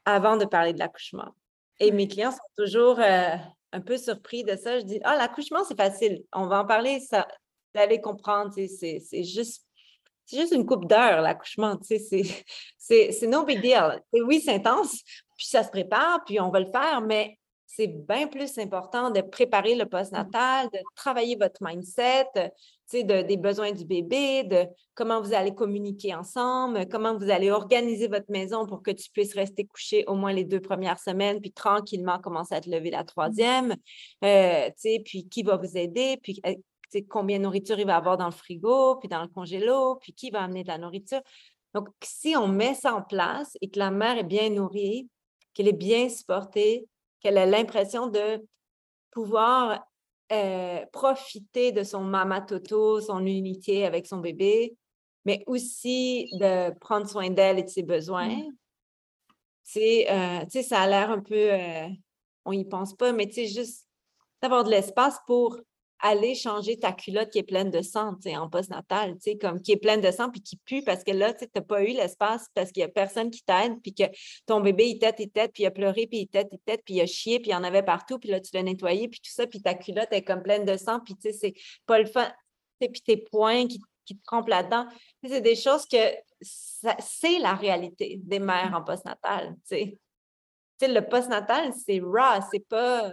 avant 0.06 0.38
de 0.38 0.46
parler 0.46 0.74
de 0.74 0.80
l'accouchement. 0.80 1.34
Et 1.80 1.92
mes 1.92 2.08
clients 2.08 2.32
sont 2.32 2.38
toujours 2.58 3.00
euh, 3.00 3.38
un 3.72 3.82
peu 3.82 3.98
surpris 3.98 4.44
de 4.44 4.56
ça. 4.56 4.80
Je 4.80 4.86
dis, 4.86 5.00
ah, 5.04 5.16
l'accouchement, 5.16 5.64
c'est 5.64 5.78
facile. 5.78 6.24
On 6.34 6.48
va 6.48 6.62
en 6.62 6.66
parler, 6.66 7.00
ça, 7.00 7.28
vous 7.74 7.82
allez 7.82 8.02
comprendre. 8.02 8.54
C'est 8.54 9.24
juste, 9.24 9.66
juste 10.32 10.54
une 10.54 10.66
coupe 10.66 10.88
d'heure, 10.88 11.22
l'accouchement. 11.22 11.78
C'est 12.78 13.28
no 13.28 13.44
big 13.46 13.62
deal. 13.62 14.02
Oui, 14.14 14.42
c'est 14.44 14.56
intense, 14.56 15.04
puis 15.38 15.46
ça 15.46 15.64
se 15.64 15.70
prépare, 15.70 16.24
puis 16.26 16.40
on 16.40 16.50
va 16.50 16.60
le 16.60 16.72
faire, 16.72 17.02
mais 17.02 17.38
c'est 17.68 17.88
bien 17.88 18.28
plus 18.28 18.58
important 18.58 19.12
de 19.12 19.22
préparer 19.22 19.76
le 19.76 19.86
postnatal, 19.86 20.68
de 20.74 20.80
travailler 20.96 21.36
votre 21.36 21.62
mindset, 21.62 22.52
de, 22.92 23.22
des 23.22 23.38
besoins 23.38 23.72
du 23.72 23.86
bébé, 23.86 24.44
de 24.44 24.66
comment 24.96 25.22
vous 25.22 25.34
allez 25.34 25.54
communiquer 25.54 26.16
ensemble, 26.16 26.88
comment 26.90 27.18
vous 27.18 27.30
allez 27.30 27.52
organiser 27.52 28.08
votre 28.08 28.30
maison 28.30 28.66
pour 28.66 28.82
que 28.82 28.92
tu 28.92 29.10
puisses 29.12 29.36
rester 29.36 29.66
couché 29.66 30.04
au 30.08 30.16
moins 30.16 30.34
les 30.34 30.44
deux 30.44 30.60
premières 30.60 31.00
semaines, 31.00 31.40
puis 31.40 31.52
tranquillement 31.52 32.20
commencer 32.20 32.56
à 32.56 32.62
te 32.62 32.70
lever 32.70 32.90
la 32.90 33.04
troisième, 33.04 33.76
euh, 34.24 34.70
puis 35.06 35.28
qui 35.30 35.44
va 35.44 35.58
vous 35.58 35.78
aider, 35.78 36.18
puis 36.22 36.42
euh, 36.46 36.56
combien 37.10 37.38
de 37.38 37.44
nourriture 37.44 37.80
il 37.80 37.86
va 37.86 37.98
avoir 37.98 38.18
dans 38.18 38.26
le 38.26 38.32
frigo, 38.32 38.96
puis 38.96 39.08
dans 39.08 39.22
le 39.22 39.28
congélo, 39.28 39.96
puis 40.02 40.14
qui 40.14 40.32
va 40.32 40.42
amener 40.42 40.64
de 40.64 40.70
la 40.70 40.78
nourriture. 40.78 41.22
Donc, 41.74 41.90
si 42.04 42.36
on 42.36 42.48
met 42.48 42.74
ça 42.74 42.96
en 42.96 43.04
place 43.04 43.56
et 43.62 43.70
que 43.70 43.78
la 43.78 43.92
mère 43.92 44.18
est 44.18 44.24
bien 44.24 44.50
nourrie, 44.50 45.08
qu'elle 45.54 45.68
est 45.68 45.74
bien 45.74 46.10
supportée, 46.10 46.88
qu'elle 47.20 47.38
a 47.38 47.46
l'impression 47.46 48.08
de 48.08 48.44
pouvoir 49.12 49.86
euh, 50.32 50.86
profiter 50.92 51.72
de 51.72 51.84
son 51.84 52.02
mama 52.02 52.42
toto, 52.42 53.02
son 53.02 53.26
unité 53.26 53.86
avec 53.86 54.06
son 54.08 54.18
bébé, 54.18 54.76
mais 55.26 55.44
aussi 55.48 56.30
de 56.34 56.72
prendre 56.80 57.08
soin 57.08 57.30
d'elle 57.30 57.60
et 57.60 57.64
de 57.64 57.70
ses 57.70 57.84
besoins. 57.84 58.30
Mmh. 58.30 58.52
Euh, 59.78 60.40
tu 60.46 60.50
sais, 60.50 60.64
ça 60.64 60.82
a 60.82 60.88
l'air 60.88 61.12
un 61.12 61.20
peu, 61.20 61.54
euh, 61.54 61.88
on 62.46 62.54
n'y 62.54 62.66
pense 62.66 62.96
pas, 62.96 63.12
mais 63.12 63.28
tu 63.28 63.34
sais, 63.34 63.48
juste 63.48 63.88
d'avoir 64.42 64.64
de 64.64 64.72
l'espace 64.72 65.20
pour 65.28 65.58
aller 66.02 66.36
changer 66.36 66.78
ta 66.78 66.94
culotte 66.94 67.30
qui 67.30 67.40
est 67.40 67.44
pleine 67.44 67.70
de 67.70 67.82
sang, 67.82 68.16
en 68.26 68.50
postnatal, 68.50 69.18
comme 69.42 69.62
qui 69.62 69.74
est 69.74 69.78
pleine 69.78 70.02
de 70.02 70.12
sang 70.12 70.30
puis 70.30 70.42
qui 70.42 70.58
pue 70.58 70.82
parce 70.84 71.04
que 71.04 71.12
là, 71.12 71.34
tu 71.34 71.46
n'as 71.54 71.62
pas 71.62 71.84
eu 71.84 71.94
l'espace 71.94 72.48
parce 72.54 72.72
qu'il 72.72 72.82
n'y 72.82 72.86
a 72.86 72.90
personne 72.90 73.30
qui 73.30 73.44
t'aide 73.44 73.82
puis 73.82 73.94
que 73.94 74.04
ton 74.46 74.62
bébé, 74.62 74.88
il 74.88 75.00
tête, 75.00 75.16
il 75.20 75.30
tête, 75.30 75.52
puis 75.54 75.64
il 75.64 75.66
a 75.66 75.72
pleuré, 75.72 76.08
puis 76.08 76.20
il 76.20 76.28
tête, 76.28 76.48
il 76.52 76.60
tête, 76.60 76.82
puis 76.86 76.96
il 76.96 77.02
a 77.02 77.06
chié, 77.06 77.40
puis 77.40 77.50
il 77.50 77.54
y 77.54 77.56
en 77.56 77.64
avait 77.64 77.84
partout, 77.84 78.18
puis 78.20 78.30
là, 78.30 78.40
tu 78.40 78.52
l'as 78.54 78.64
nettoyé, 78.64 79.08
puis 79.08 79.20
tout 79.20 79.32
ça, 79.32 79.48
puis 79.48 79.62
ta 79.62 79.74
culotte 79.74 80.10
est 80.12 80.24
comme 80.24 80.42
pleine 80.42 80.66
de 80.66 80.78
sang, 80.78 81.00
puis 81.00 81.16
tu 81.16 81.32
sais, 81.32 81.34
c'est 81.34 81.54
pas 81.86 82.00
le 82.00 82.06
fun. 82.06 82.32
Puis 82.80 83.02
tes 83.06 83.18
poings 83.18 83.68
qui, 83.68 83.82
qui 84.06 84.18
te 84.18 84.24
trompent 84.24 84.48
là-dedans. 84.48 84.88
C'est 85.24 85.42
des 85.42 85.56
choses 85.56 85.86
que 85.86 85.98
c'est 86.42 87.40
la 87.40 87.54
réalité 87.54 88.20
des 88.24 88.40
mères 88.40 88.74
en 88.74 88.84
postnatal, 88.84 89.56
tu 89.56 89.76
sais. 89.76 90.00
Tu 90.80 90.86
sais, 90.86 90.94
le 90.94 91.06
postnatal, 91.08 91.74
c'est 91.74 92.00
raw, 92.00 92.42
c'est 92.50 92.66
pas 92.68 93.12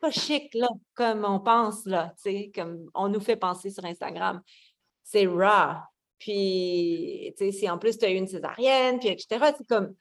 pas 0.00 0.10
chic, 0.10 0.54
là, 0.54 0.68
comme 0.94 1.24
on 1.24 1.40
pense, 1.40 1.84
là, 1.86 2.12
tu 2.16 2.30
sais, 2.30 2.52
comme 2.54 2.90
on 2.94 3.08
nous 3.08 3.20
fait 3.20 3.36
penser 3.36 3.70
sur 3.70 3.84
Instagram. 3.84 4.40
C'est 5.02 5.26
raw. 5.26 5.76
Puis, 6.18 7.32
tu 7.36 7.44
sais, 7.44 7.52
si 7.52 7.70
en 7.70 7.78
plus 7.78 7.96
tu 7.98 8.04
as 8.04 8.10
eu 8.10 8.16
une 8.16 8.26
césarienne, 8.26 8.98
puis 8.98 9.08
etc., 9.08 9.52
c'est 9.56 9.66
comme. 9.66 9.94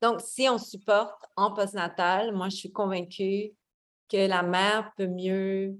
Donc, 0.00 0.20
si 0.20 0.48
on 0.48 0.58
supporte 0.58 1.24
en 1.36 1.52
postnatal, 1.52 2.32
moi, 2.32 2.48
je 2.48 2.56
suis 2.56 2.72
convaincue 2.72 3.52
que 4.08 4.26
la 4.26 4.42
mère 4.42 4.92
peut 4.96 5.06
mieux 5.06 5.78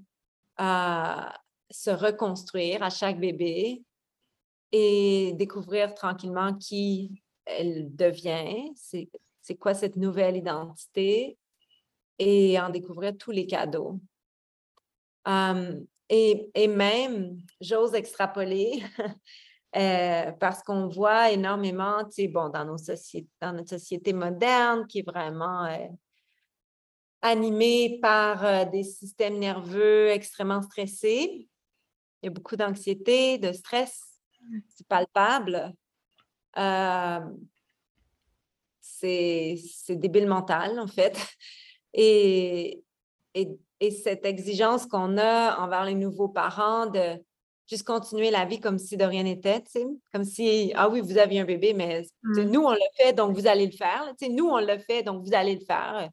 euh, 0.59 1.29
se 1.69 1.89
reconstruire 1.89 2.83
à 2.83 2.89
chaque 2.89 3.19
bébé 3.19 3.83
et 4.71 5.33
découvrir 5.33 5.93
tranquillement 5.93 6.53
qui 6.55 7.21
elle 7.45 7.93
devient, 7.95 8.71
c'est 8.75 9.55
quoi 9.55 9.73
cette 9.73 9.97
nouvelle 9.97 10.37
identité, 10.37 11.37
et 12.19 12.59
en 12.59 12.69
découvrir 12.69 13.17
tous 13.17 13.31
les 13.31 13.47
cadeaux. 13.47 13.99
et, 16.09 16.51
et, 16.53 16.67
même, 16.67 17.37
j'ose 17.61 17.93
extrapoler, 17.93 18.83
euh, 19.75 20.31
parce 20.33 20.61
qu'on 20.61 20.87
voit 20.87 21.31
énormément, 21.31 22.03
tu 22.05 22.11
sais, 22.11 22.27
bon, 22.27 22.49
dans, 22.49 22.65
nos 22.65 22.77
dans 23.41 23.53
notre 23.53 23.69
société 23.69 24.13
moderne 24.13 24.85
qui 24.87 24.99
est 24.99 25.07
vraiment 25.07 25.65
euh, 25.65 25.87
animée 27.21 27.99
par 28.01 28.45
euh, 28.45 28.65
des 28.65 28.83
systèmes 28.83 29.39
nerveux 29.39 30.09
extrêmement 30.09 30.61
stressés. 30.61 31.47
Il 32.21 32.25
y 32.25 32.27
a 32.27 32.31
beaucoup 32.31 32.55
d'anxiété, 32.55 33.37
de 33.37 33.51
stress, 33.51 34.21
c'est 34.69 34.87
palpable. 34.87 35.73
c'est 38.79 39.57
débile 39.89 40.27
mental, 40.27 40.79
en 40.79 40.87
fait. 40.87 41.17
Et, 41.93 42.83
et, 43.33 43.59
cette 43.91 44.25
exigence 44.25 44.85
qu'on 44.85 45.17
a 45.17 45.57
envers 45.59 45.83
les 45.83 45.95
nouveaux 45.95 46.29
parents 46.29 46.85
de 46.85 47.21
juste 47.67 47.85
continuer 47.85 48.31
la 48.31 48.45
vie 48.45 48.61
comme 48.61 48.77
si 48.77 48.95
de 48.95 49.03
rien 49.03 49.23
n'était, 49.23 49.61
comme 50.13 50.23
si, 50.23 50.71
ah 50.75 50.87
oui, 50.87 51.01
vous 51.01 51.17
aviez 51.17 51.41
un 51.41 51.45
bébé, 51.45 51.73
mais 51.73 52.03
mmh. 52.23 52.43
nous, 52.43 52.61
on 52.61 52.71
le 52.71 52.79
fait, 52.97 53.11
donc 53.11 53.35
vous 53.35 53.45
allez 53.45 53.65
le 53.65 53.73
faire. 53.73 54.13
Nous, 54.29 54.47
on 54.47 54.59
le 54.59 54.77
fait, 54.77 55.03
donc 55.03 55.25
vous 55.25 55.33
allez 55.33 55.55
le 55.55 55.65
faire. 55.65 56.09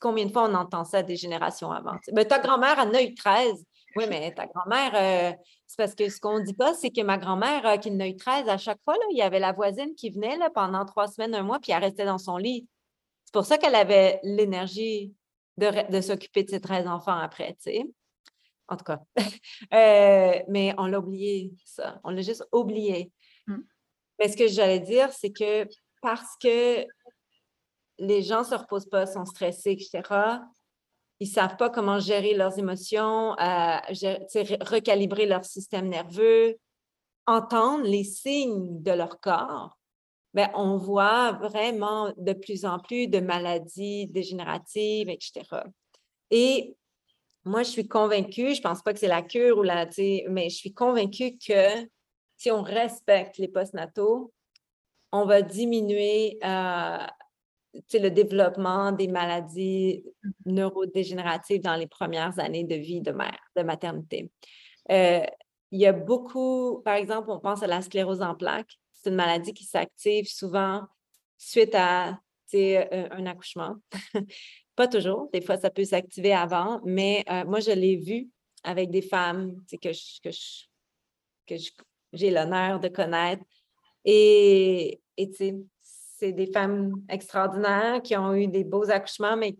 combien 0.00 0.24
de 0.24 0.32
fois 0.32 0.48
on 0.48 0.54
entend 0.54 0.84
ça 0.84 1.02
des 1.02 1.16
générations 1.16 1.70
avant? 1.70 1.96
Ben, 2.12 2.26
ta 2.26 2.38
grand-mère 2.38 2.78
en 2.78 2.94
a 2.94 3.02
eu 3.02 3.14
13. 3.14 3.64
Oui, 3.96 4.04
mais 4.08 4.32
ta 4.32 4.46
grand-mère, 4.46 4.92
euh, 4.94 5.36
c'est 5.66 5.76
parce 5.76 5.94
que 5.94 6.08
ce 6.08 6.20
qu'on 6.20 6.38
ne 6.38 6.44
dit 6.44 6.54
pas, 6.54 6.74
c'est 6.74 6.90
que 6.90 7.02
ma 7.02 7.18
grand-mère, 7.18 7.66
euh, 7.66 7.76
qui 7.76 7.90
en 7.90 7.98
a 7.98 8.06
eu 8.06 8.16
13, 8.16 8.48
à 8.48 8.56
chaque 8.56 8.78
fois, 8.84 8.94
là, 8.94 9.04
il 9.10 9.16
y 9.16 9.22
avait 9.22 9.40
la 9.40 9.52
voisine 9.52 9.94
qui 9.96 10.10
venait 10.10 10.36
là, 10.36 10.48
pendant 10.48 10.84
trois 10.84 11.08
semaines, 11.08 11.34
un 11.34 11.42
mois, 11.42 11.58
puis 11.58 11.72
elle 11.72 11.82
restait 11.82 12.04
dans 12.04 12.18
son 12.18 12.36
lit. 12.36 12.68
C'est 13.24 13.34
pour 13.34 13.44
ça 13.44 13.58
qu'elle 13.58 13.74
avait 13.74 14.20
l'énergie 14.22 15.12
de, 15.60 15.92
de 15.92 16.00
s'occuper 16.00 16.42
de 16.42 16.50
ses 16.50 16.60
13 16.60 16.86
enfants 16.88 17.16
après, 17.16 17.52
tu 17.54 17.70
sais 17.70 17.86
en 18.70 18.76
tout 18.76 18.84
cas. 18.84 19.00
Euh, 19.74 20.40
mais 20.48 20.74
on 20.78 20.86
l'a 20.86 20.98
oublié, 20.98 21.52
ça. 21.64 22.00
On 22.02 22.10
l'a 22.10 22.22
juste 22.22 22.44
oublié. 22.50 23.12
Mm. 23.46 23.58
Mais 24.18 24.28
ce 24.28 24.36
que 24.36 24.48
j'allais 24.48 24.80
dire, 24.80 25.12
c'est 25.12 25.32
que 25.32 25.68
parce 26.02 26.36
que 26.42 26.86
les 27.98 28.22
gens 28.22 28.40
ne 28.40 28.46
se 28.46 28.54
reposent 28.54 28.88
pas, 28.88 29.06
sont 29.06 29.24
stressés, 29.24 29.72
etc., 29.72 30.02
ils 31.20 31.28
ne 31.28 31.32
savent 31.32 31.56
pas 31.56 31.68
comment 31.68 31.98
gérer 31.98 32.34
leurs 32.34 32.58
émotions, 32.58 33.38
euh, 33.38 33.76
recalibrer 34.62 35.26
leur 35.26 35.44
système 35.44 35.88
nerveux, 35.88 36.56
entendre 37.26 37.84
les 37.84 38.04
signes 38.04 38.82
de 38.82 38.92
leur 38.92 39.20
corps. 39.20 39.78
Bien, 40.32 40.50
on 40.54 40.76
voit 40.76 41.32
vraiment 41.32 42.12
de 42.16 42.32
plus 42.32 42.64
en 42.64 42.78
plus 42.78 43.08
de 43.08 43.18
maladies 43.18 44.06
dégénératives, 44.06 45.08
etc. 45.08 45.42
Et 46.30 46.76
moi, 47.44 47.62
je 47.62 47.70
suis 47.70 47.88
convaincue, 47.88 48.54
je 48.54 48.60
ne 48.60 48.62
pense 48.62 48.82
pas 48.82 48.92
que 48.92 49.00
c'est 49.00 49.08
la 49.08 49.22
cure 49.22 49.58
ou 49.58 49.62
la, 49.62 49.86
mais 50.28 50.48
je 50.48 50.56
suis 50.56 50.72
convaincue 50.72 51.36
que 51.38 51.88
si 52.36 52.50
on 52.50 52.62
respecte 52.62 53.38
les 53.38 53.48
postnataux, 53.48 54.32
on 55.12 55.24
va 55.24 55.42
diminuer 55.42 56.38
euh, 56.44 57.06
le 57.92 58.08
développement 58.08 58.92
des 58.92 59.08
maladies 59.08 60.04
neurodégénératives 60.46 61.62
dans 61.62 61.76
les 61.76 61.86
premières 61.86 62.38
années 62.38 62.64
de 62.64 62.76
vie 62.76 63.00
de 63.00 63.12
mère, 63.12 63.38
de 63.56 63.62
maternité. 63.62 64.30
Euh, 64.90 65.22
il 65.72 65.80
y 65.80 65.86
a 65.86 65.92
beaucoup, 65.92 66.82
par 66.84 66.94
exemple, 66.94 67.30
on 67.30 67.38
pense 67.38 67.62
à 67.62 67.66
la 67.66 67.82
sclérose 67.82 68.22
en 68.22 68.34
plaques. 68.34 68.78
C'est 69.02 69.10
une 69.10 69.16
maladie 69.16 69.54
qui 69.54 69.64
s'active 69.64 70.26
souvent 70.26 70.86
suite 71.38 71.74
à 71.74 72.18
un 72.52 73.26
accouchement. 73.26 73.76
Pas 74.76 74.88
toujours. 74.88 75.28
Des 75.32 75.40
fois, 75.40 75.56
ça 75.56 75.70
peut 75.70 75.84
s'activer 75.84 76.32
avant, 76.32 76.80
mais 76.84 77.24
euh, 77.30 77.44
moi, 77.44 77.60
je 77.60 77.70
l'ai 77.70 77.96
vu 77.96 78.28
avec 78.62 78.90
des 78.90 79.02
femmes 79.02 79.62
que, 79.80 79.90
j'ai 82.12 82.30
l'honneur 82.30 82.80
de 82.80 82.88
connaître. 82.88 83.42
Et, 84.04 85.00
c'est 85.12 86.32
des 86.32 86.52
femmes 86.52 87.02
extraordinaires 87.08 88.02
qui 88.02 88.14
ont 88.16 88.34
eu 88.34 88.46
des 88.46 88.64
beaux 88.64 88.90
accouchements, 88.90 89.36
mais 89.36 89.56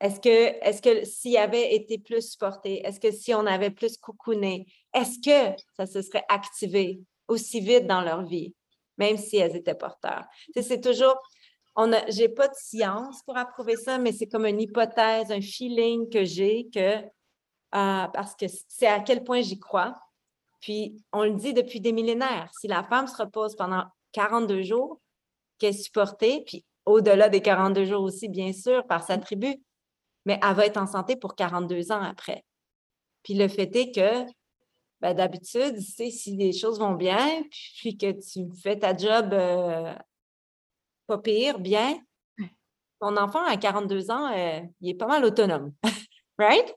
est-ce 0.00 0.20
que, 0.20 0.28
est 0.28 0.80
que 0.80 1.04
s'il 1.04 1.36
avait 1.36 1.74
été 1.74 1.98
plus 1.98 2.30
supporté, 2.30 2.86
est-ce 2.86 3.00
que 3.00 3.10
si 3.10 3.34
on 3.34 3.46
avait 3.46 3.70
plus 3.70 3.96
coucouné, 3.96 4.66
est-ce 4.94 5.18
que 5.18 5.60
ça 5.76 5.86
se 5.86 6.02
serait 6.02 6.24
activé? 6.28 7.00
Aussi 7.28 7.60
vite 7.60 7.86
dans 7.86 8.00
leur 8.00 8.22
vie, 8.22 8.54
même 8.98 9.16
si 9.16 9.36
elles 9.36 9.56
étaient 9.56 9.74
porteurs? 9.74 10.24
C'est 10.54 10.80
toujours, 10.80 11.16
je 11.76 12.20
n'ai 12.20 12.28
pas 12.28 12.48
de 12.48 12.54
science 12.54 13.22
pour 13.24 13.36
approuver 13.36 13.76
ça, 13.76 13.98
mais 13.98 14.12
c'est 14.12 14.26
comme 14.26 14.46
une 14.46 14.60
hypothèse, 14.60 15.30
un 15.30 15.40
feeling 15.40 16.08
que 16.08 16.24
j'ai 16.24 16.68
que 16.72 17.04
euh, 17.74 18.06
parce 18.08 18.34
que 18.34 18.46
c'est 18.68 18.86
à 18.86 19.00
quel 19.00 19.24
point 19.24 19.42
j'y 19.42 19.58
crois. 19.58 19.94
Puis 20.60 20.96
on 21.12 21.24
le 21.24 21.34
dit 21.34 21.52
depuis 21.52 21.80
des 21.80 21.92
millénaires, 21.92 22.50
si 22.58 22.68
la 22.68 22.82
femme 22.82 23.06
se 23.06 23.16
repose 23.16 23.54
pendant 23.56 23.84
42 24.12 24.62
jours, 24.62 25.00
qu'elle 25.58 25.70
est 25.70 25.72
supportée, 25.72 26.42
puis 26.46 26.64
au-delà 26.86 27.28
des 27.28 27.42
42 27.42 27.84
jours 27.84 28.02
aussi, 28.02 28.28
bien 28.28 28.52
sûr, 28.52 28.86
par 28.86 29.02
sa 29.04 29.18
tribu, 29.18 29.62
mais 30.24 30.40
elle 30.42 30.54
va 30.54 30.66
être 30.66 30.76
en 30.76 30.86
santé 30.86 31.16
pour 31.16 31.34
42 31.34 31.92
ans 31.92 32.02
après. 32.02 32.44
Puis 33.22 33.34
le 33.34 33.48
fait 33.48 33.74
est 33.76 33.92
que 33.92 34.30
ben, 35.06 35.14
d'habitude, 35.14 35.78
si 35.78 36.36
les 36.36 36.52
choses 36.52 36.80
vont 36.80 36.94
bien, 36.94 37.44
puis 37.78 37.96
que 37.96 38.10
tu 38.10 38.48
fais 38.60 38.76
ta 38.76 38.96
job 38.96 39.32
euh, 39.32 39.94
pas 41.06 41.18
pire, 41.18 41.60
bien. 41.60 42.00
Ton 43.00 43.16
enfant 43.16 43.44
à 43.44 43.56
42 43.56 44.10
ans, 44.10 44.32
euh, 44.32 44.60
il 44.80 44.90
est 44.90 44.94
pas 44.94 45.06
mal 45.06 45.24
autonome. 45.24 45.72
right? 46.38 46.74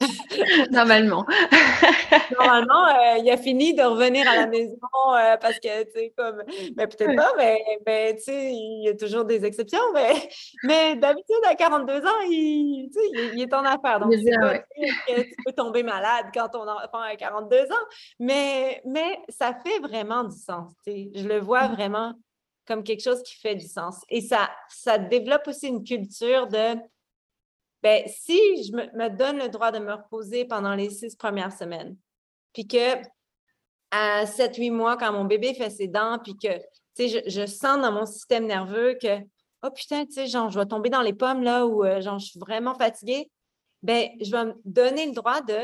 Normalement. 0.70 1.26
Normalement, 2.38 2.86
euh, 2.86 3.18
il 3.18 3.30
a 3.30 3.36
fini 3.36 3.74
de 3.74 3.82
revenir 3.82 4.28
à 4.28 4.36
la 4.36 4.46
maison 4.46 4.78
euh, 5.14 5.36
parce 5.36 5.58
que, 5.60 5.84
tu 5.84 5.90
sais, 5.92 6.14
comme, 6.16 6.42
mais 6.76 6.86
peut-être 6.86 7.16
pas, 7.16 7.32
mais, 7.36 8.14
tu 8.16 8.22
sais, 8.22 8.52
il 8.52 8.84
y 8.84 8.88
a 8.88 8.94
toujours 8.94 9.24
des 9.24 9.44
exceptions, 9.44 9.92
mais, 9.92 10.12
mais 10.64 10.96
d'habitude, 10.96 11.36
à 11.46 11.54
42 11.54 12.06
ans, 12.06 12.20
il, 12.28 12.90
il, 13.34 13.42
est 13.42 13.54
en 13.54 13.64
affaire. 13.64 14.00
Donc, 14.00 14.14
c'est 14.14 14.38
pas 14.38 14.58
que 14.58 15.20
tu 15.22 15.34
peux 15.44 15.52
tomber 15.52 15.82
malade 15.82 16.26
quand 16.32 16.48
ton 16.48 16.62
enfant 16.62 17.00
a 17.00 17.16
42 17.16 17.56
ans, 17.56 17.86
mais, 18.18 18.80
mais 18.86 19.18
ça 19.28 19.54
fait 19.64 19.78
vraiment 19.80 20.24
du 20.24 20.36
sens, 20.36 20.72
tu 20.84 20.92
sais. 20.92 21.10
Je 21.14 21.28
le 21.28 21.38
vois 21.38 21.68
mm. 21.68 21.74
vraiment 21.74 22.14
comme 22.66 22.84
quelque 22.84 23.02
chose 23.02 23.22
qui 23.24 23.34
fait 23.34 23.56
du 23.56 23.66
sens. 23.66 24.04
Et 24.08 24.20
ça, 24.20 24.48
ça 24.68 24.96
développe 24.96 25.48
aussi 25.48 25.66
une 25.66 25.82
culture 25.82 26.46
de, 26.46 26.76
ben, 27.82 28.02
si 28.06 28.64
je 28.64 28.72
me, 28.72 29.08
donne 29.10 29.38
le 29.38 29.48
droit 29.48 29.72
de 29.72 29.78
me 29.78 29.92
reposer 29.92 30.44
pendant 30.44 30.74
les 30.74 30.90
six 30.90 31.16
premières 31.16 31.52
semaines, 31.52 31.96
puis 32.52 32.66
que 32.66 32.96
à 33.90 34.26
sept, 34.26 34.56
huit 34.56 34.70
mois, 34.70 34.96
quand 34.96 35.12
mon 35.12 35.24
bébé 35.24 35.54
fait 35.54 35.70
ses 35.70 35.88
dents, 35.88 36.18
puis 36.22 36.36
que, 36.36 36.48
je, 36.98 37.20
je, 37.26 37.46
sens 37.46 37.80
dans 37.80 37.90
mon 37.90 38.06
système 38.06 38.46
nerveux 38.46 38.96
que, 39.00 39.18
oh 39.62 39.70
putain, 39.70 40.04
tu 40.06 40.12
sais, 40.12 40.26
genre, 40.26 40.50
je 40.50 40.60
vais 40.60 40.66
tomber 40.66 40.90
dans 40.90 41.02
les 41.02 41.12
pommes 41.12 41.42
là 41.42 41.66
où, 41.66 41.84
euh, 41.84 42.00
genre, 42.00 42.18
je 42.18 42.26
suis 42.26 42.38
vraiment 42.38 42.74
fatiguée, 42.74 43.30
ben, 43.82 44.08
je 44.20 44.30
vais 44.30 44.44
me 44.44 44.54
donner 44.64 45.06
le 45.06 45.12
droit 45.12 45.40
de 45.40 45.58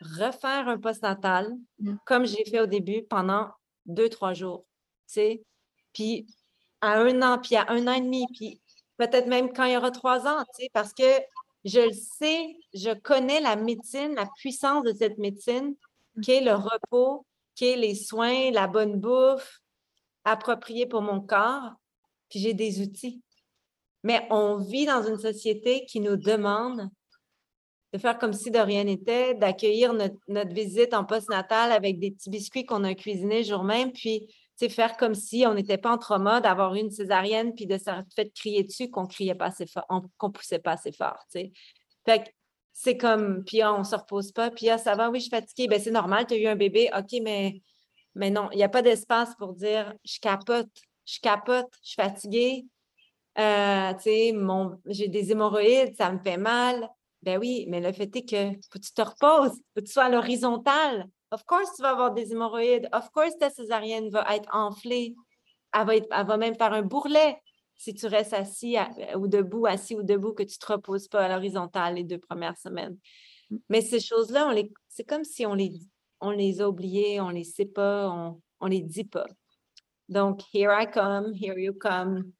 refaire 0.00 0.68
un 0.68 0.78
postnatal 0.78 1.52
mmh. 1.78 1.94
comme 2.04 2.26
j'ai 2.26 2.44
fait 2.44 2.60
au 2.60 2.66
début 2.66 3.02
pendant 3.02 3.48
deux, 3.86 4.08
trois 4.08 4.34
jours, 4.34 4.66
tu 5.06 5.14
sais. 5.14 5.42
Puis 5.92 6.26
à 6.80 6.98
un 6.98 7.22
an, 7.22 7.38
puis 7.38 7.56
à 7.56 7.66
un 7.68 7.86
an 7.86 7.92
et 7.92 8.00
demi, 8.00 8.26
puis 8.34 8.60
peut-être 8.96 9.26
même 9.26 9.52
quand 9.52 9.64
il 9.64 9.72
y 9.72 9.76
aura 9.76 9.90
trois 9.90 10.26
ans, 10.26 10.44
tu 10.56 10.64
sais, 10.64 10.70
parce 10.72 10.92
que 10.92 11.20
je 11.64 11.80
le 11.80 11.92
sais, 11.92 12.56
je 12.74 12.94
connais 12.94 13.40
la 13.40 13.56
médecine, 13.56 14.14
la 14.14 14.28
puissance 14.36 14.84
de 14.84 14.92
cette 14.92 15.18
médecine, 15.18 15.74
mmh. 16.16 16.20
qui 16.20 16.32
est 16.32 16.40
le 16.40 16.54
repos, 16.54 17.26
qui 17.54 17.66
est 17.66 17.76
les 17.76 17.94
soins, 17.94 18.50
la 18.50 18.66
bonne 18.66 18.98
bouffe 18.98 19.60
appropriée 20.24 20.86
pour 20.86 21.02
mon 21.02 21.20
corps, 21.20 21.72
puis 22.28 22.40
j'ai 22.40 22.54
des 22.54 22.80
outils. 22.80 23.22
Mais 24.02 24.26
on 24.30 24.58
vit 24.58 24.86
dans 24.86 25.02
une 25.02 25.18
société 25.18 25.84
qui 25.84 26.00
nous 26.00 26.16
demande 26.16 26.88
de 27.92 27.98
faire 27.98 28.18
comme 28.18 28.32
si 28.32 28.50
de 28.50 28.58
rien 28.58 28.84
n'était, 28.84 29.34
d'accueillir 29.34 29.92
notre, 29.92 30.16
notre, 30.28 30.54
visite 30.54 30.94
en 30.94 31.04
post-natal 31.04 31.72
avec 31.72 31.98
des 31.98 32.12
petits 32.12 32.30
biscuits 32.30 32.64
qu'on 32.64 32.84
a 32.84 32.94
cuisinés 32.94 33.42
jour 33.42 33.64
même, 33.64 33.92
puis 33.92 34.28
faire 34.68 34.96
comme 34.96 35.14
si 35.14 35.44
on 35.46 35.54
n'était 35.54 35.78
pas 35.78 35.92
en 35.92 35.98
trauma 35.98 36.40
d'avoir 36.40 36.74
une 36.74 36.90
césarienne 36.90 37.54
puis 37.54 37.66
de 37.66 37.78
se 37.78 37.90
fait 38.14 38.30
crier 38.34 38.64
dessus 38.64 38.90
qu'on 38.90 39.06
criait 39.06 39.34
pas 39.34 39.46
assez 39.46 39.66
fort, 39.66 39.86
qu'on 40.18 40.30
poussait 40.30 40.58
pas 40.58 40.72
assez 40.72 40.92
fort, 40.92 41.24
Fait 41.32 41.52
que 42.06 42.30
c'est 42.72 42.96
comme, 42.96 43.44
puis 43.44 43.62
ah, 43.62 43.74
on 43.74 43.84
se 43.84 43.94
repose 43.94 44.32
pas, 44.32 44.50
puis 44.50 44.68
ah, 44.70 44.78
ça 44.78 44.94
va, 44.94 45.10
oui, 45.10 45.18
je 45.18 45.24
suis 45.24 45.30
fatiguée. 45.30 45.68
Ben, 45.68 45.80
c'est 45.80 45.90
normal, 45.90 46.26
tu 46.26 46.34
as 46.34 46.38
eu 46.38 46.46
un 46.46 46.56
bébé, 46.56 46.90
OK, 46.96 47.20
mais, 47.22 47.60
mais 48.14 48.30
non, 48.30 48.48
il 48.52 48.56
n'y 48.56 48.62
a 48.62 48.68
pas 48.68 48.82
d'espace 48.82 49.34
pour 49.36 49.54
dire 49.54 49.92
je 50.04 50.18
capote, 50.20 50.70
je 51.04 51.18
capote, 51.20 51.68
je 51.82 51.88
suis 51.90 52.02
fatiguée, 52.02 52.66
euh, 53.38 53.92
j'ai 54.86 55.08
des 55.08 55.32
hémorroïdes, 55.32 55.96
ça 55.96 56.12
me 56.12 56.18
fait 56.18 56.36
mal. 56.36 56.88
Ben 57.22 57.38
oui, 57.38 57.66
mais 57.68 57.80
le 57.80 57.92
fait 57.92 58.14
est 58.16 58.28
que 58.28 58.58
faut 58.70 58.78
que 58.78 58.84
tu 58.84 58.92
te 58.92 59.02
reposes, 59.02 59.52
faut 59.74 59.80
que 59.80 59.86
tu 59.86 59.92
sois 59.92 60.04
à 60.04 60.08
l'horizontale. 60.08 61.06
Of 61.32 61.44
course, 61.44 61.76
tu 61.76 61.82
vas 61.82 61.90
avoir 61.90 62.12
des 62.12 62.32
hémorroïdes. 62.32 62.88
Of 62.92 63.10
course, 63.10 63.38
ta 63.38 63.50
césarienne 63.50 64.10
va 64.10 64.24
être 64.34 64.48
enflée. 64.52 65.14
Elle 65.72 65.86
va, 65.86 65.96
être, 65.96 66.08
elle 66.10 66.26
va 66.26 66.36
même 66.36 66.56
faire 66.56 66.72
un 66.72 66.82
bourrelet 66.82 67.40
si 67.76 67.94
tu 67.94 68.06
restes 68.06 68.34
assis 68.34 68.76
ou 69.16 69.26
debout, 69.26 69.64
assis 69.64 69.94
ou 69.94 70.02
debout, 70.02 70.34
que 70.34 70.42
tu 70.42 70.56
ne 70.60 70.66
te 70.66 70.72
reposes 70.72 71.08
pas 71.08 71.24
à 71.24 71.28
l'horizontale 71.28 71.94
les 71.94 72.04
deux 72.04 72.18
premières 72.18 72.58
semaines. 72.58 72.98
Mm. 73.48 73.56
Mais 73.70 73.80
ces 73.80 74.00
choses-là, 74.00 74.52
c'est 74.88 75.04
comme 75.04 75.24
si 75.24 75.46
on 75.46 75.54
les, 75.54 75.72
on 76.20 76.30
les 76.30 76.60
a 76.60 76.68
oubliées, 76.68 77.20
on 77.20 77.28
ne 77.28 77.34
les 77.34 77.44
sait 77.44 77.64
pas, 77.64 78.10
on 78.10 78.66
ne 78.66 78.70
les 78.70 78.82
dit 78.82 79.04
pas. 79.04 79.26
Donc, 80.10 80.42
here 80.52 80.72
I 80.72 80.90
come, 80.90 81.32
here 81.32 81.58
you 81.58 81.72
come, 81.72 82.32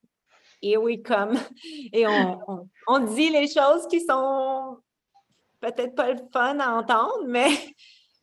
here 0.61 0.83
we 0.83 1.01
come. 1.01 1.39
Et 1.93 2.07
on, 2.07 2.69
on 2.89 2.99
dit 2.99 3.31
les 3.31 3.47
choses 3.47 3.87
qui 3.89 4.01
sont 4.05 4.77
peut-être 5.61 5.95
pas 5.95 6.13
le 6.13 6.21
fun 6.33 6.59
à 6.59 6.75
entendre, 6.75 7.25
mais 7.27 7.51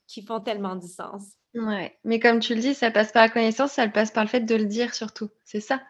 qui 0.07 0.23
font 0.23 0.39
tellement 0.39 0.75
du 0.75 0.87
sens. 0.87 1.33
Ouais, 1.53 1.97
mais 2.03 2.19
comme 2.19 2.39
tu 2.39 2.55
le 2.55 2.61
dis, 2.61 2.73
ça 2.73 2.91
passe 2.91 3.11
par 3.11 3.23
la 3.23 3.29
connaissance, 3.29 3.73
ça 3.73 3.87
passe 3.87 4.11
par 4.11 4.23
le 4.23 4.29
fait 4.29 4.41
de 4.41 4.55
le 4.55 4.65
dire 4.65 4.93
surtout. 4.93 5.29
C'est 5.43 5.59
ça. 5.59 5.81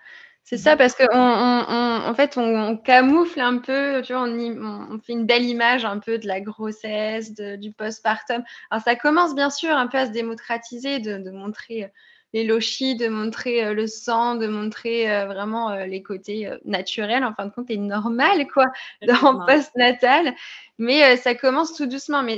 C'est 0.49 0.57
ça, 0.57 0.78
parce 0.78 0.95
qu'en 0.95 1.07
on, 1.11 2.09
en 2.09 2.13
fait, 2.13 2.38
on, 2.38 2.78
camoufle 2.78 3.41
un 3.41 3.57
peu, 3.57 4.01
tu 4.01 4.13
vois, 4.13 4.24
on, 4.24 4.97
fait 4.99 5.11
une 5.11 5.26
belle 5.26 5.43
image 5.43 5.84
un 5.84 5.99
peu 5.99 6.18
de 6.20 6.26
la 6.26 6.39
grossesse, 6.39 7.34
du 7.34 7.74
postpartum. 7.74 8.45
Alors, 8.70 8.82
ça 8.82 8.95
commence 8.95 9.36
bien 9.36 9.49
sûr 9.49 9.72
un 9.72 9.88
peu 9.88 9.97
à 9.97 10.05
se 10.05 10.11
démocratiser, 10.11 10.99
de, 10.99 11.30
montrer 11.32 11.84
euh, 11.84 11.88
les 12.38 12.44
lochis, 12.44 12.96
de 12.96 13.08
montrer 13.08 13.66
euh, 13.66 13.74
le 13.74 13.88
sang, 13.88 14.36
de 14.36 14.48
montrer 14.48 15.12
euh, 15.12 15.26
vraiment 15.26 15.74
les 15.76 16.04
côtés 16.04 16.50
naturels, 16.66 17.24
en 17.24 17.34
fin 17.34 17.48
de 17.48 17.52
compte, 17.52 17.72
et 17.72 17.78
normal, 17.78 18.48
quoi, 18.48 18.68
dans 19.08 19.46
post-natal. 19.48 20.36
Mais 20.78 21.18
ça 21.18 21.34
commence 21.34 21.74
tout 21.74 21.88
doucement. 21.88 22.22
Mais 22.22 22.38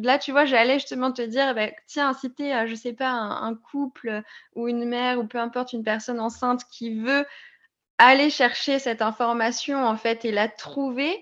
là, 0.00 0.18
tu 0.18 0.30
vois, 0.30 0.44
j'allais 0.44 0.74
justement 0.74 1.10
te 1.10 1.22
dire, 1.22 1.54
bah, 1.54 1.68
tiens, 1.86 2.12
si 2.12 2.32
tu 2.32 2.44
es, 2.44 2.66
je 2.68 2.74
sais 2.76 2.92
pas, 2.92 3.10
un, 3.10 3.54
couple 3.56 4.22
ou 4.54 4.68
une 4.68 4.84
mère 4.84 5.18
ou 5.18 5.26
peu 5.26 5.38
importe, 5.38 5.72
une 5.72 5.82
personne 5.82 6.20
enceinte 6.20 6.62
qui 6.70 6.94
veut 6.94 7.26
aller 7.98 8.30
chercher 8.30 8.78
cette 8.78 9.02
information, 9.02 9.84
en 9.84 9.96
fait, 9.96 10.24
et 10.24 10.30
la 10.30 10.48
trouver, 10.48 11.20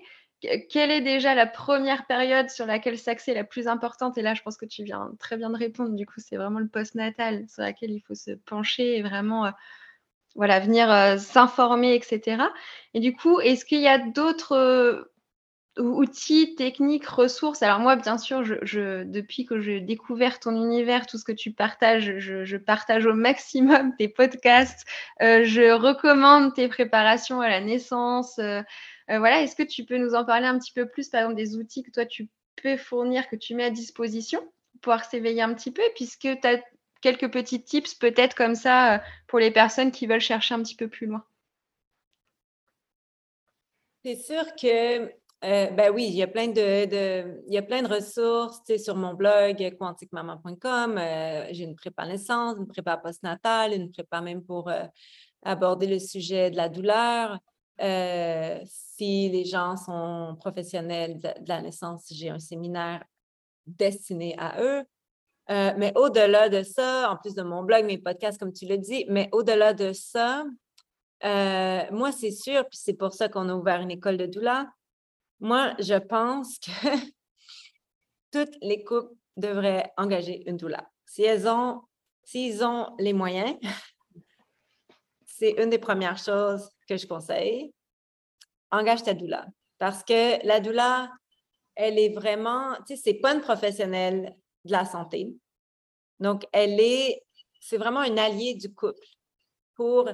quelle 0.69 0.91
est 0.91 1.01
déjà 1.01 1.35
la 1.35 1.45
première 1.45 2.05
période 2.05 2.49
sur 2.49 2.65
laquelle 2.65 2.97
s'axer 2.97 3.33
la 3.33 3.43
plus 3.43 3.67
importante? 3.67 4.17
Et 4.17 4.21
là, 4.21 4.33
je 4.33 4.41
pense 4.41 4.57
que 4.57 4.65
tu 4.65 4.83
viens 4.83 5.11
très 5.19 5.37
bien 5.37 5.49
de 5.49 5.57
répondre. 5.57 5.95
Du 5.95 6.05
coup, 6.05 6.19
c'est 6.19 6.37
vraiment 6.37 6.59
le 6.59 6.67
post-natal 6.67 7.45
sur 7.49 7.61
laquelle 7.61 7.91
il 7.91 8.01
faut 8.01 8.15
se 8.15 8.31
pencher 8.31 8.97
et 8.97 9.01
vraiment 9.01 9.51
voilà, 10.35 10.59
venir 10.59 11.19
s'informer, 11.19 11.95
etc. 11.95 12.43
Et 12.93 12.99
du 12.99 13.13
coup, 13.13 13.39
est-ce 13.39 13.65
qu'il 13.65 13.81
y 13.81 13.87
a 13.87 13.97
d'autres 13.97 15.09
outils, 15.77 16.55
techniques, 16.55 17.07
ressources? 17.07 17.63
Alors 17.63 17.79
moi, 17.79 17.95
bien 17.95 18.17
sûr, 18.17 18.43
depuis 18.43 19.45
que 19.45 19.59
j'ai 19.59 19.79
découvert 19.79 20.39
ton 20.39 20.55
univers, 20.55 21.05
tout 21.05 21.17
ce 21.17 21.25
que 21.25 21.31
tu 21.31 21.51
partages, 21.51 22.19
je, 22.19 22.57
partage 22.57 23.05
au 23.05 23.13
maximum 23.13 23.95
tes 23.97 24.07
podcasts. 24.07 24.85
Euh, 25.21 25.43
je 25.43 25.71
recommande 25.71 26.53
tes 26.53 26.67
préparations 26.67 27.41
à 27.41 27.49
la 27.49 27.61
naissance. 27.61 28.39
Euh, 29.09 29.15
euh, 29.15 29.19
voilà, 29.19 29.41
est-ce 29.41 29.55
que 29.55 29.63
tu 29.63 29.85
peux 29.85 29.97
nous 29.97 30.15
en 30.15 30.25
parler 30.25 30.47
un 30.47 30.57
petit 30.57 30.73
peu 30.73 30.87
plus, 30.87 31.09
par 31.09 31.21
exemple, 31.21 31.35
des 31.35 31.55
outils 31.55 31.83
que 31.83 31.91
toi, 31.91 32.05
tu 32.05 32.29
peux 32.61 32.77
fournir, 32.77 33.27
que 33.29 33.35
tu 33.35 33.55
mets 33.55 33.65
à 33.65 33.69
disposition 33.69 34.39
pour 34.39 34.81
pouvoir 34.81 35.05
s'éveiller 35.05 35.41
un 35.41 35.53
petit 35.53 35.71
peu, 35.71 35.83
puisque 35.95 36.21
tu 36.21 36.47
as 36.47 36.61
quelques 37.01 37.31
petits 37.31 37.63
tips 37.63 37.95
peut-être 37.95 38.35
comme 38.35 38.55
ça 38.55 39.01
pour 39.27 39.39
les 39.39 39.51
personnes 39.51 39.91
qui 39.91 40.07
veulent 40.07 40.19
chercher 40.19 40.53
un 40.55 40.63
petit 40.63 40.75
peu 40.75 40.87
plus 40.87 41.07
loin? 41.07 41.23
C'est 44.03 44.15
sûr 44.15 44.43
que 44.55 45.11
euh, 45.43 45.69
ben 45.71 45.91
oui, 45.93 46.05
il 46.07 46.15
y 46.15 46.23
a 46.23 46.27
plein 46.27 46.47
de, 46.47 47.43
il 47.47 47.53
y 47.53 47.57
a 47.57 47.61
plein 47.61 47.83
de 47.83 47.87
ressources 47.87 48.61
sur 48.77 48.95
mon 48.95 49.13
blog 49.13 49.77
quanticmaman.com. 49.77 50.97
Euh, 50.97 51.45
j'ai 51.51 51.65
une 51.65 51.75
prépa 51.75 52.07
naissance, 52.07 52.57
une 52.57 52.67
prépa 52.67 52.97
postnatale, 52.97 53.73
une 53.73 53.91
prépa 53.91 54.21
même 54.21 54.43
pour 54.43 54.69
euh, 54.69 54.85
aborder 55.43 55.85
le 55.85 55.99
sujet 55.99 56.49
de 56.49 56.55
la 56.55 56.69
douleur. 56.69 57.37
Si 57.79 59.29
les 59.29 59.45
gens 59.45 59.75
sont 59.77 60.35
professionnels 60.39 61.19
de, 61.19 61.29
la 61.47 61.61
naissance, 61.61 62.05
j'ai 62.11 62.29
un 62.29 62.39
séminaire 62.39 63.03
destiné 63.65 64.35
à 64.37 64.61
eux. 64.61 64.83
mais 65.49 65.91
au-delà 65.95 66.49
de 66.49 66.63
ça, 66.63 67.11
en 67.11 67.17
plus 67.17 67.35
de 67.35 67.43
mon 67.43 67.63
blog, 67.63 67.85
mes 67.85 67.97
podcasts, 67.97 68.39
comme 68.39 68.53
tu 68.53 68.65
l'as 68.65 68.77
dit, 68.77 69.05
mais 69.09 69.29
au-delà 69.31 69.73
de 69.73 69.91
ça, 69.93 70.45
moi, 71.23 72.11
c'est 72.11 72.31
sûr, 72.31 72.67
puis 72.69 72.79
c'est 72.81 72.93
pour 72.93 73.13
ça 73.13 73.29
qu'on 73.29 73.49
a 73.49 73.55
ouvert 73.55 73.81
une 73.81 73.91
école 73.91 74.17
de 74.17 74.25
douleur, 74.25 74.65
moi, 75.39 75.73
je 75.79 75.95
pense 75.95 76.59
que 76.59 76.71
toutes 78.31 78.55
les 78.61 78.83
couples 78.83 79.13
devraient 79.37 79.91
engager 79.97 80.49
une 80.49 80.57
doula. 80.57 80.89
Si 81.05 81.23
elles 81.23 81.47
ont, 81.47 81.81
s'ils 82.23 82.63
ont 82.63 82.95
les 82.99 83.13
moyens, 83.13 83.57
c'est 85.25 85.51
une 85.61 85.69
des 85.69 85.77
premières 85.77 86.17
choses 86.17 86.69
que 86.87 86.97
je 86.97 87.07
conseille. 87.07 87.73
Engage 88.71 89.03
ta 89.03 89.13
doula. 89.13 89.45
Parce 89.77 90.03
que 90.03 90.45
la 90.45 90.59
doula, 90.59 91.11
elle 91.75 91.99
est 91.99 92.13
vraiment, 92.13 92.75
tu 92.87 92.95
sais, 92.95 93.01
c'est 93.03 93.13
pas 93.15 93.33
une 93.33 93.41
professionnelle 93.41 94.35
de 94.63 94.71
la 94.71 94.85
santé. 94.85 95.33
Donc, 96.19 96.45
elle 96.51 96.79
est, 96.79 97.21
c'est 97.59 97.77
vraiment 97.77 97.99
un 97.99 98.17
allié 98.17 98.55
du 98.55 98.73
couple 98.73 99.05
pour 99.75 100.09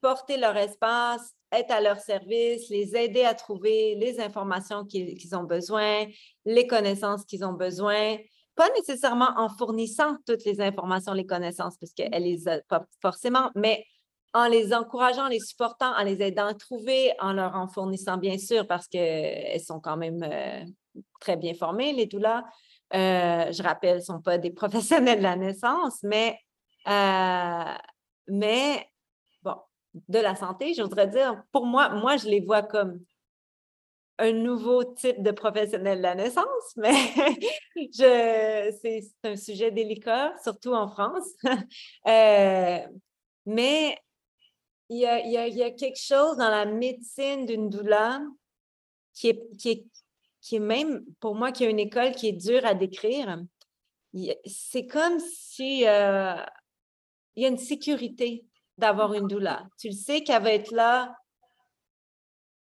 porter 0.00 0.36
leur 0.36 0.56
espace, 0.56 1.34
être 1.52 1.70
à 1.70 1.80
leur 1.80 1.98
service, 1.98 2.68
les 2.68 2.96
aider 2.96 3.24
à 3.24 3.34
trouver 3.34 3.94
les 3.96 4.20
informations 4.20 4.84
qu'ils 4.84 5.34
ont 5.34 5.44
besoin, 5.44 6.06
les 6.44 6.66
connaissances 6.66 7.24
qu'ils 7.24 7.44
ont 7.44 7.54
besoin, 7.54 8.18
pas 8.54 8.68
nécessairement 8.76 9.30
en 9.36 9.48
fournissant 9.48 10.16
toutes 10.26 10.44
les 10.44 10.60
informations, 10.60 11.12
les 11.12 11.26
connaissances, 11.26 11.76
parce 11.78 11.92
qu'elle 11.92 12.22
les 12.22 12.48
a 12.48 12.60
pas 12.62 12.86
forcément, 13.00 13.50
mais 13.54 13.84
en 14.36 14.48
les 14.48 14.74
encourageant, 14.74 15.24
en 15.24 15.28
les 15.28 15.40
supportant, 15.40 15.96
en 15.96 16.02
les 16.02 16.20
aidant 16.20 16.44
à 16.44 16.52
trouver, 16.52 17.10
en 17.20 17.32
leur 17.32 17.56
en 17.56 17.68
fournissant, 17.68 18.18
bien 18.18 18.36
sûr, 18.36 18.66
parce 18.66 18.86
qu'elles 18.86 19.62
sont 19.62 19.80
quand 19.80 19.96
même 19.96 20.22
euh, 20.22 20.62
très 21.20 21.38
bien 21.38 21.54
formées, 21.54 21.94
les 21.94 22.04
doulas. 22.04 22.44
Euh, 22.92 23.50
je 23.50 23.62
rappelle, 23.62 23.96
ne 23.96 24.02
sont 24.02 24.20
pas 24.20 24.36
des 24.36 24.50
professionnels 24.62 25.18
de 25.18 25.22
la 25.22 25.36
naissance, 25.36 26.02
mais, 26.02 26.38
euh, 26.86 27.74
mais 28.28 28.86
de 30.06 30.18
la 30.18 30.36
santé, 30.36 30.74
je 30.74 30.82
voudrais 30.82 31.08
dire, 31.08 31.42
pour 31.50 31.64
moi, 31.64 31.88
moi, 31.88 32.18
je 32.18 32.26
les 32.26 32.40
vois 32.40 32.62
comme 32.62 33.00
un 34.18 34.32
nouveau 34.32 34.84
type 34.84 35.22
de 35.22 35.30
professionnel 35.30 35.96
de 35.96 36.02
la 36.02 36.14
naissance, 36.14 36.44
mais 36.76 36.92
c'est 37.90 39.00
un 39.24 39.36
sujet 39.36 39.70
délicat, 39.70 40.34
surtout 40.42 40.74
en 40.74 40.88
France. 40.88 41.24
Mais 43.48 43.96
il 44.88 44.98
y, 44.98 45.06
a, 45.06 45.70
quelque 45.70 45.98
chose 45.98 46.36
dans 46.36 46.48
la 46.48 46.64
médecine 46.64 47.44
d'une 47.46 47.68
douleur 47.68 48.20
qui 49.14 49.28
est, 49.28 49.56
qui, 49.58 50.56
est, 50.56 50.58
même, 50.60 51.04
pour 51.20 51.34
moi, 51.34 51.50
qui 51.50 51.64
est 51.64 51.70
une 51.70 51.78
école 51.78 52.12
qui 52.12 52.28
est 52.28 52.32
dure 52.32 52.64
à 52.64 52.74
décrire. 52.74 53.42
C'est 54.44 54.86
comme 54.86 55.18
si 55.18 55.86
euh, 55.86 56.36
il 57.34 57.42
y 57.42 57.46
a 57.46 57.48
une 57.48 57.58
sécurité 57.58 58.44
d'avoir 58.78 59.14
une 59.14 59.26
doula. 59.26 59.66
Tu 59.78 59.88
le 59.88 59.94
sais 59.94 60.22
qu'elle 60.22 60.42
va 60.42 60.52
être 60.52 60.70
là, 60.70 61.16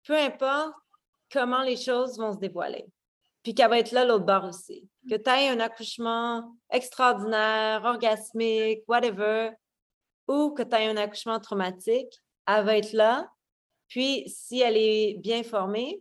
peu 0.04 0.16
importe 0.16 0.74
comment 1.32 1.62
les 1.62 1.76
choses 1.76 2.18
vont 2.18 2.32
se 2.32 2.38
dévoiler. 2.38 2.86
Puis 3.42 3.54
qu'elle 3.54 3.70
va 3.70 3.78
être 3.78 3.92
là 3.92 4.04
l'autre 4.04 4.24
bord 4.24 4.44
aussi. 4.44 4.88
Que 5.08 5.16
tu 5.16 5.30
aies 5.30 5.48
un 5.48 5.60
accouchement 5.60 6.56
extraordinaire, 6.70 7.82
orgasmique, 7.84 8.84
whatever, 8.88 9.50
ou 10.28 10.50
que 10.50 10.62
tu 10.62 10.74
aies 10.76 10.86
un 10.86 10.96
accouchement 10.96 11.40
traumatique, 11.40 12.22
elle 12.46 12.64
va 12.64 12.78
être 12.78 12.92
là. 12.92 13.28
Puis, 13.88 14.24
si 14.28 14.60
elle 14.60 14.76
est 14.76 15.14
bien 15.18 15.42
formée, 15.42 16.00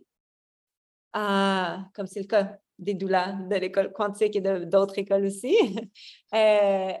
euh, 1.16 1.76
comme 1.94 2.06
c'est 2.06 2.20
le 2.20 2.26
cas 2.26 2.56
des 2.78 2.94
doulas 2.94 3.32
de 3.32 3.56
l'école 3.56 3.92
quantique 3.92 4.36
et 4.36 4.40
d'autres 4.40 4.98
écoles 4.98 5.26
aussi, 5.26 5.56
euh, 6.34 6.92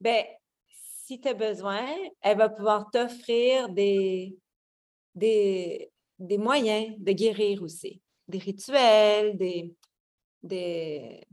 ben, 0.00 0.24
si 0.68 1.20
tu 1.20 1.28
as 1.28 1.34
besoin, 1.34 1.84
elle 2.22 2.38
va 2.38 2.48
pouvoir 2.48 2.90
t'offrir 2.90 3.68
des, 3.68 4.38
des, 5.14 5.90
moyens 6.38 6.94
de 6.98 7.12
guérir 7.12 7.62
aussi, 7.62 8.00
des 8.26 8.38
rituels, 8.38 9.36
des, 9.36 9.74
des 10.42 11.26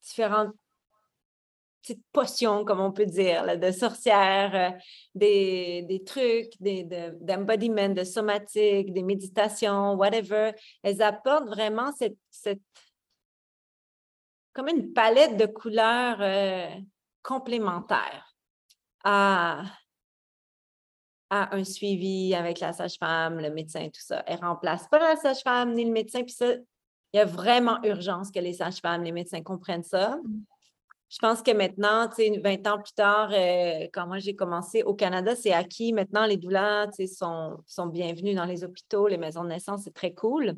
différentes 0.00 0.54
petites 1.88 2.04
potions, 2.12 2.64
comme 2.64 2.80
on 2.80 2.92
peut 2.92 3.06
dire, 3.06 3.58
de 3.58 3.70
sorcières, 3.70 4.54
euh, 4.54 4.78
des, 5.14 6.02
trucs, 6.04 6.52
d'embodiment, 6.60 7.88
de, 7.88 8.04
somatique, 8.04 8.92
des 8.92 9.02
méditations, 9.02 9.94
whatever. 9.94 10.52
Elles 10.82 11.02
apportent 11.02 11.48
vraiment 11.48 11.92
cette, 11.92 12.60
comme 14.52 14.68
une 14.68 14.92
palette 14.92 15.36
de 15.36 15.46
couleurs 15.46 16.18
euh, 16.20 16.68
complémentaires 17.22 18.34
à, 19.04 19.62
un 21.30 21.62
suivi 21.64 22.34
avec 22.34 22.58
la 22.60 22.72
sage-femme, 22.72 23.38
le 23.38 23.50
médecin, 23.50 23.84
tout 23.86 24.00
ça. 24.00 24.22
Elle 24.26 24.40
remplace 24.40 24.88
pas 24.88 24.98
la 24.98 25.16
sage-femme 25.16 25.74
ni 25.74 25.84
le 25.84 25.92
médecin. 25.92 26.22
Puis 26.22 26.32
ça, 26.32 26.54
il 27.12 27.16
y 27.16 27.20
a 27.20 27.26
vraiment 27.26 27.82
urgence 27.84 28.30
que 28.30 28.38
les 28.38 28.54
sages-femmes, 28.54 29.04
les 29.04 29.12
médecins 29.12 29.42
comprennent 29.42 29.82
ça. 29.82 30.18
Je 31.10 31.18
pense 31.20 31.40
que 31.40 31.52
maintenant, 31.52 32.06
tu 32.08 32.16
sais, 32.16 32.38
20 32.38 32.66
ans 32.66 32.78
plus 32.78 32.92
tard, 32.92 33.30
euh, 33.32 33.86
quand 33.94 34.06
moi 34.06 34.18
j'ai 34.18 34.36
commencé 34.36 34.82
au 34.82 34.94
Canada, 34.94 35.34
c'est 35.34 35.52
acquis. 35.52 35.94
Maintenant, 35.94 36.26
les 36.26 36.36
doulas 36.36 36.90
sont, 37.16 37.56
sont 37.66 37.86
bienvenus 37.86 38.36
dans 38.36 38.44
les 38.44 38.62
hôpitaux, 38.62 39.08
les 39.08 39.16
maisons 39.16 39.42
de 39.42 39.48
naissance, 39.48 39.82
c'est 39.84 39.94
très 39.94 40.12
cool. 40.12 40.54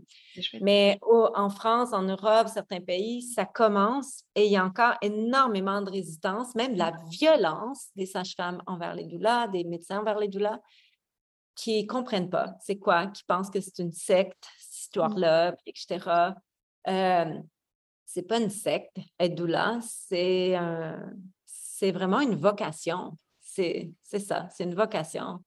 Mais 0.61 0.99
en 1.03 1.51
France, 1.51 1.93
en 1.93 2.03
Europe, 2.03 2.49
certains 2.49 2.81
pays, 2.81 3.23
ça 3.23 3.45
commence 3.45 4.25
et 4.35 4.47
il 4.47 4.53
y 4.53 4.57
a 4.57 4.65
encore 4.65 4.95
énormément 5.03 5.83
de 5.83 5.91
résistance, 5.91 6.57
même 6.57 6.73
de 6.73 6.79
la 6.79 6.95
violence 7.11 7.89
des 7.95 8.07
sages-femmes 8.07 8.61
envers 8.67 8.95
les 8.95 9.05
doulas, 9.05 9.47
des 9.47 9.63
médecins 9.63 10.01
envers 10.01 10.19
les 10.19 10.29
doulas, 10.29 10.59
qui 11.55 11.83
ne 11.83 11.87
comprennent 11.87 12.31
pas 12.31 12.55
c'est 12.61 12.79
quoi, 12.79 13.07
qui 13.07 13.23
pensent 13.23 13.51
que 13.51 13.61
c'est 13.61 13.79
une 13.79 13.93
secte, 13.93 14.49
cette 14.59 14.75
mmh. 14.75 14.81
histoire-là, 14.81 15.57
etc 15.67 16.33
c'est 18.13 18.23
pas 18.23 18.41
une 18.41 18.51
secte, 18.51 18.97
être 19.21 19.37
doula, 19.37 19.79
c'est 19.83 20.57
vraiment 21.93 22.21
une 22.21 22.35
vocation. 22.35 23.17
C'est 23.41 23.93
ça, 24.05 24.49
c'est 24.51 24.65
une 24.65 24.75
vocation. 24.75 25.45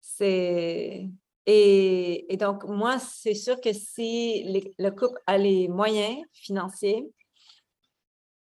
c'est. 0.00 1.08
Et, 1.46 2.36
donc, 2.40 2.64
moi, 2.64 2.98
c'est 2.98 3.34
sûr 3.34 3.60
que 3.60 3.72
si 3.72 4.44
le 4.78 4.90
couple 4.90 5.20
a 5.26 5.38
les 5.38 5.68
moyens 5.68 6.24
financiers, 6.32 7.04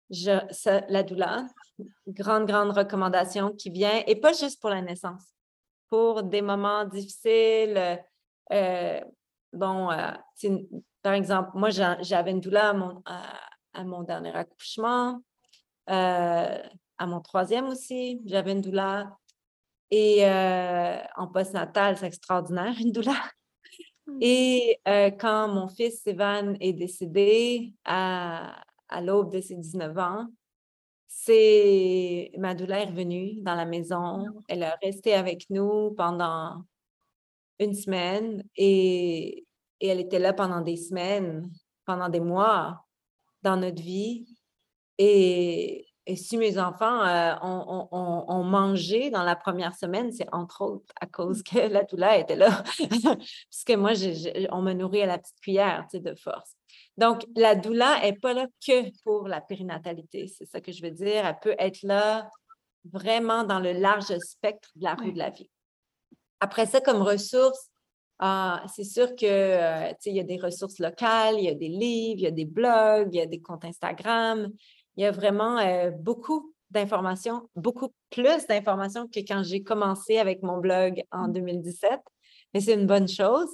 je, 0.10 0.32
la 0.90 1.04
doula, 1.04 1.48
grande, 2.08 2.46
grande 2.46 2.72
recommandation 2.72 3.52
qui 3.52 3.72
vient, 3.72 4.04
et 4.08 4.16
pas 4.16 4.32
juste 4.32 4.62
pour 4.62 4.70
la 4.70 4.82
naissance, 4.82 5.34
pour 5.90 6.24
des 6.24 6.42
moments 6.42 6.86
difficiles. 6.86 8.00
Euh, 8.52 9.02
bon, 9.52 9.92
euh, 9.92 10.12
par 11.04 11.14
exemple, 11.14 11.52
moi, 11.54 11.70
j'avais 11.70 12.32
une 12.32 12.40
doula 12.40 12.70
à 12.70 12.74
mon, 12.74 13.04
à, 13.06 13.84
mon 13.84 14.04
dernier 14.04 14.34
accouchement, 14.34 15.22
euh, 15.90 16.58
à 16.98 17.06
mon 17.06 17.20
troisième 17.22 17.68
aussi, 17.68 18.22
j'avais 18.26 18.54
une 18.54 18.62
doula 18.62 19.18
et 19.92 20.26
euh, 20.26 20.98
en 21.18 21.28
post-natal, 21.28 21.98
c'est 21.98 22.08
extraordinaire, 22.08 22.74
une 22.80 22.92
douleur. 22.92 23.32
Mmh. 24.08 24.18
Et 24.22 24.80
euh, 24.88 25.12
quand 25.12 25.50
mon 25.50 25.68
fils 25.68 26.06
Evan 26.08 26.58
est 26.60 26.74
décédé 26.74 27.74
à, 27.86 28.64
l'aube 29.02 29.32
de 29.32 29.42
ses 29.42 29.56
19 29.56 29.98
ans, 29.98 30.28
c'est 31.08 32.32
ma 32.38 32.56
douleur 32.56 32.80
est 32.80 32.86
revenue 32.86 33.36
dans 33.42 33.56
la 33.56 33.66
maison. 33.66 34.26
Elle 34.48 34.64
a 34.64 34.76
resté 34.82 35.14
avec 35.14 35.50
nous 35.50 35.92
pendant 35.92 36.64
une 37.60 37.74
semaine 37.74 38.44
et, 38.56 39.46
et 39.84 39.88
elle 39.88 40.00
était 40.00 40.18
là 40.18 40.32
pendant 40.32 40.62
des 40.62 40.78
semaines, 40.78 41.52
pendant 41.86 42.08
des 42.08 42.22
mois 42.22 42.86
dans 43.42 43.58
notre 43.58 43.82
vie. 43.82 44.26
Et, 44.98 45.86
et 46.06 46.16
si 46.16 46.38
mes 46.38 46.58
enfants 46.58 47.04
euh, 47.04 47.36
ont, 47.42 48.44
mangé 48.46 49.10
dans 49.10 49.24
la 49.24 49.36
première 49.36 49.76
semaine, 49.76 50.10
c'est 50.14 50.28
entre 50.32 50.62
autres 50.62 50.94
à 51.02 51.06
cause 51.06 51.44
que 51.44 51.60
la 51.60 51.84
douleur 51.84 52.14
était 52.14 52.38
là. 52.38 52.64
Parce 53.04 53.64
que 53.68 53.76
moi, 53.76 53.92
on 54.54 54.62
me 54.62 54.72
nourrit 54.72 55.02
à 55.02 55.06
la 55.06 55.18
petite 55.18 55.42
cuillère 55.42 55.86
de 55.94 56.16
force. 56.16 56.56
Donc, 56.96 57.26
la 57.36 57.56
douleur 57.56 58.00
n'est 58.00 58.14
pas 58.14 58.34
là 58.34 58.48
que 58.66 58.90
pour 59.04 59.28
la 59.28 59.42
périnatalité. 59.42 60.28
C'est 60.28 60.46
ça 60.46 60.62
que 60.62 60.72
je 60.72 60.82
veux 60.82 60.92
dire. 60.92 61.26
Elle 61.26 61.40
peut 61.42 61.56
être 61.60 61.84
là 61.84 62.30
vraiment 62.86 63.44
dans 63.44 63.60
le 63.60 63.74
large 63.74 64.18
spectre 64.20 64.70
de 64.78 64.86
la 64.86 64.96
roue 64.96 65.12
de 65.12 65.20
la 65.20 65.30
vie. 65.30 65.50
Après 66.40 66.68
ça, 66.68 66.80
comme 66.80 67.02
ressources, 67.02 67.70
ah, 68.20 68.64
c'est 68.74 68.84
sûr 68.84 69.16
que 69.16 69.26
euh, 69.26 69.94
il 70.06 70.16
y 70.16 70.20
a 70.20 70.24
des 70.24 70.38
ressources 70.38 70.80
locales, 70.80 71.36
il 71.38 71.46
y 71.46 71.50
a 71.50 71.56
des 71.56 71.68
livres, 71.68 72.20
il 72.20 72.24
y 72.24 72.28
a 72.28 72.32
des 72.32 72.46
blogs, 72.46 73.10
il 73.12 73.18
y 73.18 73.22
a 73.22 73.26
des 73.26 73.42
comptes 73.42 73.66
Instagram, 73.66 74.50
il 74.96 75.04
y 75.04 75.06
a 75.06 75.12
vraiment 75.12 75.58
euh, 75.60 75.92
beaucoup 75.92 76.54
d'informations, 76.70 77.50
beaucoup 77.56 77.90
plus 78.10 78.48
d'informations 78.48 79.08
que 79.08 79.20
quand 79.20 79.44
j'ai 79.44 79.64
commencé 79.64 80.18
avec 80.18 80.42
mon 80.44 80.58
blog 80.58 81.04
en 81.12 81.28
2017. 81.28 81.92
Mmh. 81.92 81.98
Mais 82.54 82.62
c'est 82.62 82.76
une 82.76 82.88
bonne 82.88 83.08
chose. 83.08 83.54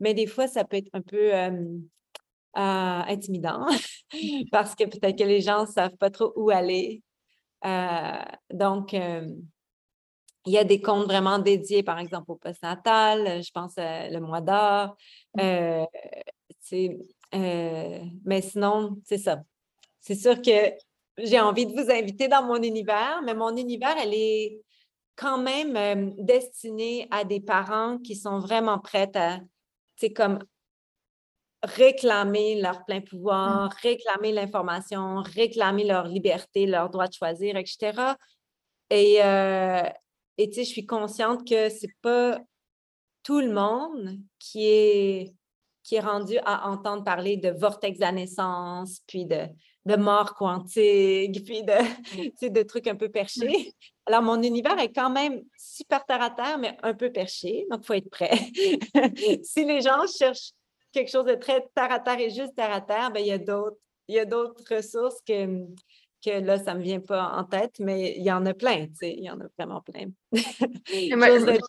Mais 0.00 0.12
des 0.12 0.26
fois, 0.26 0.48
ça 0.48 0.64
peut 0.64 0.76
être 0.76 0.90
un 0.92 1.02
peu 1.02 1.32
euh, 1.34 1.78
intimidant 2.54 3.66
parce 4.50 4.74
que 4.74 4.84
peut-être 4.84 5.16
que 5.16 5.24
les 5.24 5.40
gens 5.40 5.62
ne 5.62 5.70
savent 5.70 5.96
pas 5.96 6.10
trop 6.10 6.32
où 6.36 6.50
aller. 6.50 7.02
Donc, 8.52 8.94
il 10.46 10.52
y 10.52 10.58
a 10.58 10.64
des 10.64 10.80
comptes 10.80 11.04
vraiment 11.04 11.38
dédiés, 11.38 11.82
par 11.82 11.98
exemple, 11.98 12.32
au 12.32 12.36
postnatal, 12.36 13.42
je 13.42 13.50
pense 13.52 13.74
le 13.76 14.18
mois 14.18 14.40
d'or. 14.40 14.96
Mmh. 15.36 15.84
mais 18.24 18.42
sinon, 18.42 18.96
c'est 19.04 19.18
ça 19.18 19.42
c'est 20.00 20.14
sûr 20.14 20.40
que 20.40 20.72
j'ai 21.18 21.40
envie 21.40 21.66
de 21.66 21.72
vous 21.72 21.90
inviter 21.90 22.28
dans 22.28 22.42
mon 22.42 22.62
univers, 22.62 23.20
mais 23.24 23.34
mon 23.34 23.54
univers, 23.56 23.96
elle 23.98 24.14
est 24.14 24.60
quand 25.16 25.38
même 25.38 25.76
euh, 25.76 26.10
destinée 26.18 27.06
à 27.10 27.24
des 27.24 27.40
parents 27.40 27.98
qui 27.98 28.16
sont 28.16 28.38
vraiment 28.38 28.78
prêts 28.78 29.10
à, 29.14 29.40
c'est 29.96 30.12
comme 30.12 30.38
réclamer 31.62 32.60
leur 32.60 32.84
plein 32.86 33.02
pouvoir, 33.02 33.66
mmh. 33.66 33.74
réclamer 33.82 34.32
l'information, 34.32 35.22
réclamer 35.22 35.84
leur 35.84 36.06
liberté, 36.06 36.64
leur 36.64 36.88
droit 36.88 37.06
de 37.06 37.12
choisir, 37.12 37.56
etc. 37.56 38.14
Et, 38.88 39.22
euh, 39.22 39.82
et 40.40 40.48
tu 40.48 40.56
sais, 40.56 40.64
je 40.64 40.70
suis 40.70 40.86
consciente 40.86 41.46
que 41.46 41.68
c'est 41.68 41.94
pas 42.02 42.40
tout 43.22 43.40
le 43.40 43.52
monde 43.52 44.18
qui 44.38 44.66
est, 44.66 45.34
qui 45.82 45.96
est 45.96 46.00
rendu 46.00 46.38
à 46.44 46.68
entendre 46.68 47.04
parler 47.04 47.36
de 47.36 47.50
vortex 47.50 47.98
de 47.98 48.04
la 48.04 48.12
naissance, 48.12 49.00
puis 49.06 49.26
de 49.26 49.46
de 49.86 49.96
mort 49.96 50.34
quantique, 50.34 51.44
puis 51.44 51.62
de, 51.62 52.48
de 52.48 52.62
trucs 52.62 52.86
un 52.86 52.96
peu 52.96 53.08
perchés. 53.08 53.72
Alors, 54.06 54.22
mon 54.22 54.42
univers 54.42 54.78
est 54.78 54.92
quand 54.92 55.10
même 55.10 55.42
super 55.56 56.04
terre 56.04 56.22
à 56.22 56.30
terre, 56.30 56.58
mais 56.58 56.76
un 56.82 56.94
peu 56.94 57.10
perché, 57.10 57.66
donc 57.70 57.80
il 57.82 57.86
faut 57.86 57.94
être 57.94 58.10
prêt. 58.10 58.30
si 59.42 59.64
les 59.64 59.80
gens 59.80 60.06
cherchent 60.06 60.52
quelque 60.92 61.10
chose 61.10 61.24
de 61.24 61.34
très 61.34 61.66
terre 61.74 61.92
à 61.92 62.00
terre 62.00 62.18
et 62.18 62.30
juste 62.30 62.54
terre 62.54 62.72
à 62.72 62.80
terre, 62.80 63.10
bien, 63.10 63.22
il 63.22 63.28
y 63.28 63.32
a 63.32 63.38
d'autres, 63.38 63.78
il 64.08 64.16
y 64.16 64.18
a 64.18 64.24
d'autres 64.24 64.62
ressources 64.74 65.20
que, 65.26 65.66
que 66.24 66.40
là, 66.40 66.58
ça 66.58 66.74
ne 66.74 66.78
me 66.78 66.84
vient 66.84 67.00
pas 67.00 67.32
en 67.36 67.44
tête, 67.44 67.76
mais 67.80 68.14
il 68.16 68.22
y 68.22 68.32
en 68.32 68.44
a 68.46 68.54
plein, 68.54 68.86
tu 68.86 68.94
sais, 68.94 69.14
il 69.16 69.24
y 69.24 69.30
en 69.30 69.40
a 69.40 69.44
vraiment 69.58 69.80
plein. 69.80 70.10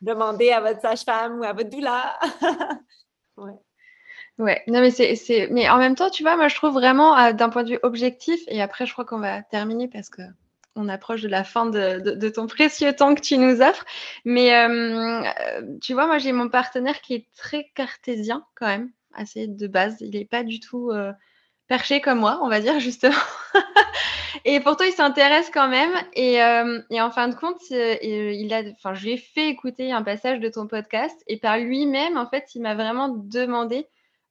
demander 0.00 0.50
à 0.50 0.60
votre 0.60 0.80
sage-femme 0.80 1.40
ou 1.40 1.44
à 1.44 1.52
votre 1.52 1.68
doula. 1.68 2.18
ouais. 3.36 3.52
Ouais, 4.38 4.62
non, 4.68 4.80
mais 4.80 4.90
c'est, 4.90 5.48
mais 5.50 5.68
en 5.68 5.76
même 5.76 5.94
temps, 5.94 6.08
tu 6.08 6.22
vois, 6.22 6.36
moi, 6.36 6.48
je 6.48 6.54
trouve 6.54 6.72
vraiment 6.72 7.32
d'un 7.32 7.50
point 7.50 7.62
de 7.62 7.70
vue 7.70 7.78
objectif, 7.82 8.40
et 8.48 8.62
après, 8.62 8.86
je 8.86 8.92
crois 8.94 9.04
qu'on 9.04 9.18
va 9.18 9.42
terminer 9.42 9.86
parce 9.86 10.08
que 10.08 10.22
on 10.76 10.88
approche 10.88 11.22
de 11.22 11.28
la 11.28 11.44
fin 11.44 11.66
de, 11.66 12.28
ton 12.28 12.46
précieux 12.46 12.94
temps 12.94 13.14
que 13.14 13.20
tu 13.20 13.38
nous 13.38 13.60
offres. 13.60 13.84
Mais 14.24 14.54
euh, 14.54 15.22
tu 15.80 15.92
vois, 15.92 16.06
moi, 16.06 16.18
j'ai 16.18 16.32
mon 16.32 16.48
partenaire 16.48 17.00
qui 17.00 17.14
est 17.14 17.26
très 17.36 17.70
cartésien 17.74 18.44
quand 18.54 18.66
même, 18.66 18.90
assez 19.14 19.46
de 19.46 19.66
base. 19.66 19.96
Il 20.00 20.10
n'est 20.10 20.24
pas 20.24 20.42
du 20.42 20.60
tout 20.60 20.90
euh, 20.90 21.12
perché 21.70 22.00
comme 22.00 22.18
moi, 22.18 22.40
on 22.42 22.48
va 22.48 22.58
dire, 22.58 22.80
justement. 22.80 23.14
et 24.44 24.58
pourtant, 24.58 24.82
il 24.82 24.92
s'intéresse 24.92 25.50
quand 25.54 25.68
même. 25.68 25.92
Et, 26.14 26.42
euh, 26.42 26.80
en 26.90 27.10
fin 27.12 27.28
de 27.28 27.34
compte, 27.36 27.60
il 27.70 28.52
a, 28.52 28.62
enfin, 28.72 28.92
je 28.92 29.04
lui 29.04 29.12
ai 29.12 29.16
fait 29.16 29.48
écouter 29.48 29.92
un 29.92 30.02
passage 30.02 30.40
de 30.40 30.48
ton 30.48 30.66
podcast, 30.66 31.22
et 31.28 31.38
par 31.38 31.58
lui-même, 31.58 32.16
en 32.16 32.28
fait, 32.28 32.56
il 32.56 32.62
m'a 32.62 32.74
vraiment 32.74 33.08
demandé 33.08 33.86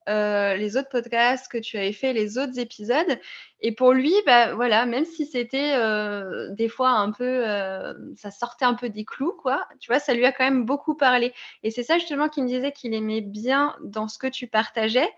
euh, 0.10 0.56
les 0.56 0.76
autres 0.76 0.90
podcasts 0.90 1.50
que 1.50 1.58
tu 1.60 1.78
avais 1.78 1.94
fait, 1.94 2.12
les 2.12 2.38
autres 2.38 2.60
épisodes. 2.60 3.20
Et 3.62 3.72
pour 3.74 3.94
lui, 3.94 4.14
bah, 4.26 4.54
voilà, 4.56 4.86
même 4.86 5.06
si 5.06 5.26
c'était 5.26 5.76
euh, 5.76 6.50
des 6.52 6.68
fois 6.68 6.90
un 6.90 7.12
peu, 7.14 7.48
euh, 7.48 7.94
ça 8.18 8.32
sortait 8.32 8.66
un 8.66 8.74
peu 8.74 8.90
des 8.90 9.06
clous, 9.06 9.34
quoi, 9.42 9.66
tu 9.80 9.90
vois, 9.90 10.00
ça 10.00 10.14
lui 10.14 10.26
a 10.26 10.34
quand 10.34 10.44
même 10.44 10.66
beaucoup 10.66 10.96
parlé. 10.96 11.32
Et 11.64 11.72
c'est 11.72 11.84
ça 11.84 12.00
justement 12.00 12.28
qui 12.28 12.42
me 12.42 12.48
disait 12.48 12.74
qu'il 12.74 12.94
aimait 12.94 13.22
bien 13.22 13.78
dans 13.82 14.10
ce 14.10 14.18
que 14.18 14.28
tu 14.28 14.48
partageais, 14.48 15.10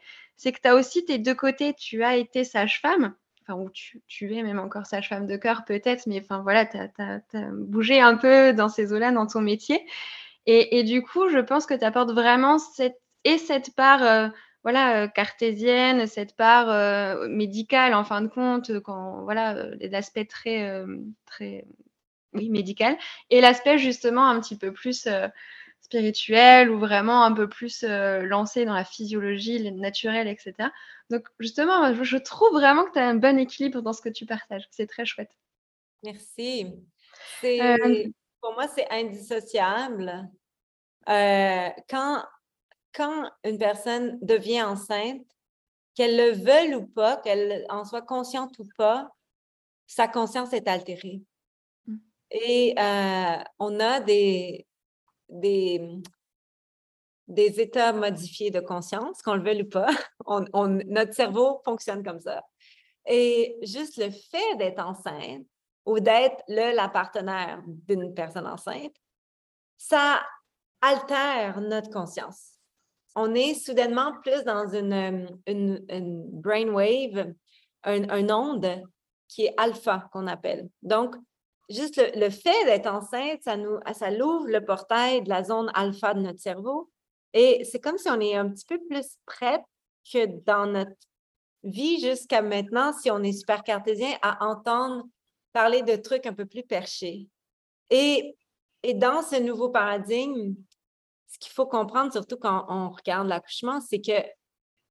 c'est 0.41 0.51
que 0.51 0.59
tu 0.59 0.67
as 0.67 0.73
aussi 0.73 1.05
tes 1.05 1.19
deux 1.19 1.35
côtés. 1.35 1.75
Tu 1.75 2.03
as 2.03 2.15
été 2.15 2.43
sage-femme, 2.43 3.13
enfin, 3.43 3.59
ou 3.59 3.69
tu, 3.69 4.01
es 4.35 4.41
même 4.41 4.57
encore 4.57 4.87
sage-femme 4.87 5.27
de 5.27 5.37
cœur 5.37 5.65
peut-être, 5.65 6.07
mais 6.07 6.19
enfin 6.19 6.41
voilà, 6.41 6.65
tu 6.65 6.77
as, 6.77 7.21
bougé 7.51 8.01
un 8.01 8.17
peu 8.17 8.51
dans 8.51 8.67
ces 8.67 8.91
eaux-là, 8.91 9.11
dans 9.11 9.27
ton 9.27 9.41
métier. 9.41 9.85
Et, 10.47 10.81
du 10.83 11.03
coup, 11.03 11.29
je 11.29 11.37
pense 11.37 11.67
que 11.67 11.75
tu 11.75 11.85
apportes 11.85 12.11
vraiment 12.11 12.57
cette, 12.57 12.99
et 13.23 13.37
cette 13.37 13.75
part 13.75 14.31
voilà, 14.63 15.07
cartésienne, 15.07 16.07
cette 16.07 16.35
part 16.35 17.27
médicale 17.29 17.93
en 17.93 18.03
fin 18.03 18.21
de 18.21 18.27
compte, 18.27 18.79
quand 18.79 19.21
voilà, 19.21 19.67
l'aspect 19.79 20.25
très, 20.25 20.83
très 21.27 21.65
oui, 22.33 22.49
médical, 22.49 22.97
et 23.29 23.41
l'aspect 23.41 23.77
justement 23.77 24.25
un 24.25 24.39
petit 24.39 24.57
peu 24.57 24.73
plus 24.73 25.07
spirituel 25.81 26.69
ou 26.69 26.79
vraiment 26.79 27.23
un 27.23 27.33
peu 27.33 27.49
plus 27.49 27.83
lancé 27.83 28.65
dans 28.65 28.73
la 28.73 28.85
physiologie 28.85 29.71
naturelle, 29.71 30.27
etc. 30.27 30.69
Donc 31.09 31.27
justement, 31.39 31.93
je, 32.03 32.17
trouve 32.17 32.53
vraiment 32.53 32.85
que 32.85 32.93
tu 32.93 32.99
as 32.99 33.07
un 33.07 33.15
bon 33.15 33.37
équilibre 33.37 33.81
dans 33.81 33.93
ce 33.93 34.01
que 34.01 34.09
tu 34.09 34.25
partages. 34.25 34.67
C'est 34.71 34.87
très 34.87 35.05
chouette. 35.05 35.31
Merci. 36.03 36.67
pour 37.41 38.53
moi, 38.53 38.67
c'est 38.67 38.89
indissociable. 38.89 40.29
quand 41.07 42.23
quand 42.93 43.31
une 43.43 43.57
personne 43.57 44.19
devient 44.21 44.63
enceinte, 44.63 45.25
qu'elle 45.95 46.17
le 46.17 46.31
veuille 46.31 46.75
ou 46.75 46.85
pas, 46.85 47.17
qu'elle 47.17 47.65
en 47.69 47.85
soit 47.85 48.01
consciente 48.01 48.57
ou 48.59 48.67
pas, 48.77 49.09
sa 49.87 50.07
conscience 50.07 50.53
est 50.53 50.67
altérée. 50.67 51.21
Mmh. 51.85 51.97
Et 52.31 52.75
euh, 52.79 53.43
on 53.59 53.79
a 53.79 53.99
des, 53.99 54.65
des, 55.31 55.81
des 57.27 57.59
états 57.59 57.93
modifiés 57.93 58.51
de 58.51 58.59
conscience, 58.59 59.21
qu'on 59.21 59.35
le 59.35 59.43
veuille 59.43 59.63
ou 59.63 59.69
pas. 59.69 59.89
Notre 60.57 61.13
cerveau 61.13 61.61
fonctionne 61.65 62.03
comme 62.03 62.19
ça. 62.19 62.43
Et 63.07 63.57
juste 63.63 63.97
le 63.97 64.11
fait 64.11 64.55
d'être 64.57 64.85
enceinte 64.85 65.47
ou 65.85 65.99
d'être 65.99 66.43
le, 66.47 66.75
la 66.75 66.89
partenaire 66.89 67.63
d'une 67.65 68.13
personne 68.13 68.45
enceinte, 68.45 68.95
ça 69.77 70.21
altère 70.81 71.59
notre 71.61 71.89
conscience 71.89 72.51
on 73.15 73.33
est 73.35 73.53
soudainement 73.53 74.13
plus 74.21 74.43
dans 74.43 74.67
une, 74.67 75.39
une, 75.45 76.25
brainwave, 76.31 77.33
un, 77.83 78.29
onde 78.29 78.83
qui 79.27 79.45
est 79.45 79.53
alpha 79.57 80.09
qu'on 80.11 80.27
appelle. 80.27 80.69
Donc, 80.81 81.15
juste 81.71 82.01
le, 82.15 82.29
fait 82.29 82.65
d'être 82.65 82.87
enceinte, 82.87 83.41
ça 83.43 83.57
nous, 83.57 83.79
ça 83.93 84.11
l'ouvre 84.11 84.47
le 84.47 84.63
portail 84.63 85.21
de 85.23 85.29
la 85.29 85.43
zone 85.43 85.71
alpha 85.73 86.13
de 86.13 86.21
notre 86.21 86.39
cerveau. 86.39 86.89
Et 87.33 87.63
c'est 87.65 87.79
comme 87.79 87.97
si 87.97 88.09
on 88.09 88.19
est 88.19 88.35
un 88.35 88.49
petit 88.49 88.65
peu 88.65 88.79
plus 88.89 89.17
prête 89.25 89.63
que 90.11 90.25
dans 90.45 90.65
notre 90.65 90.91
vie 91.63 91.99
jusqu'à 91.99 92.41
maintenant, 92.41 92.93
si 92.93 93.11
on 93.11 93.23
est 93.23 93.33
super 93.33 93.63
cartésien, 93.63 94.17
à 94.21 94.45
entendre 94.45 95.05
parler 95.53 95.81
de 95.83 95.95
trucs 95.95 96.25
un 96.25 96.33
peu 96.33 96.45
plus 96.45 96.63
perchés. 96.63 97.27
Et, 97.89 98.35
et 98.83 98.93
dans 98.93 99.21
ce 99.21 99.39
nouveau 99.39 99.69
paradigme, 99.69 100.55
ce 101.27 101.39
qu'il 101.39 101.51
faut 101.51 101.67
comprendre, 101.67 102.11
surtout 102.11 102.37
quand 102.37 102.65
on 102.69 102.89
regarde 102.89 103.27
l'accouchement, 103.27 103.79
c'est 103.81 104.01
que 104.01 104.21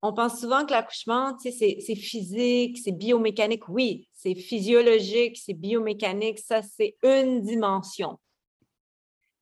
on 0.03 0.13
pense 0.15 0.41
souvent 0.41 0.65
que 0.65 0.73
l'accouchement, 0.73 1.37
c'est 1.39 1.95
physique, 1.95 2.79
c'est 2.79 2.93
biomécanique. 2.93 3.69
Oui, 3.69 4.09
c'est 4.13 4.35
physiologique, 4.35 5.37
c'est 5.37 5.55
biomécanique, 5.55 6.39
ça, 6.39 6.63
c'est 6.63 6.97
une 7.03 7.43
dimension. 7.43 8.19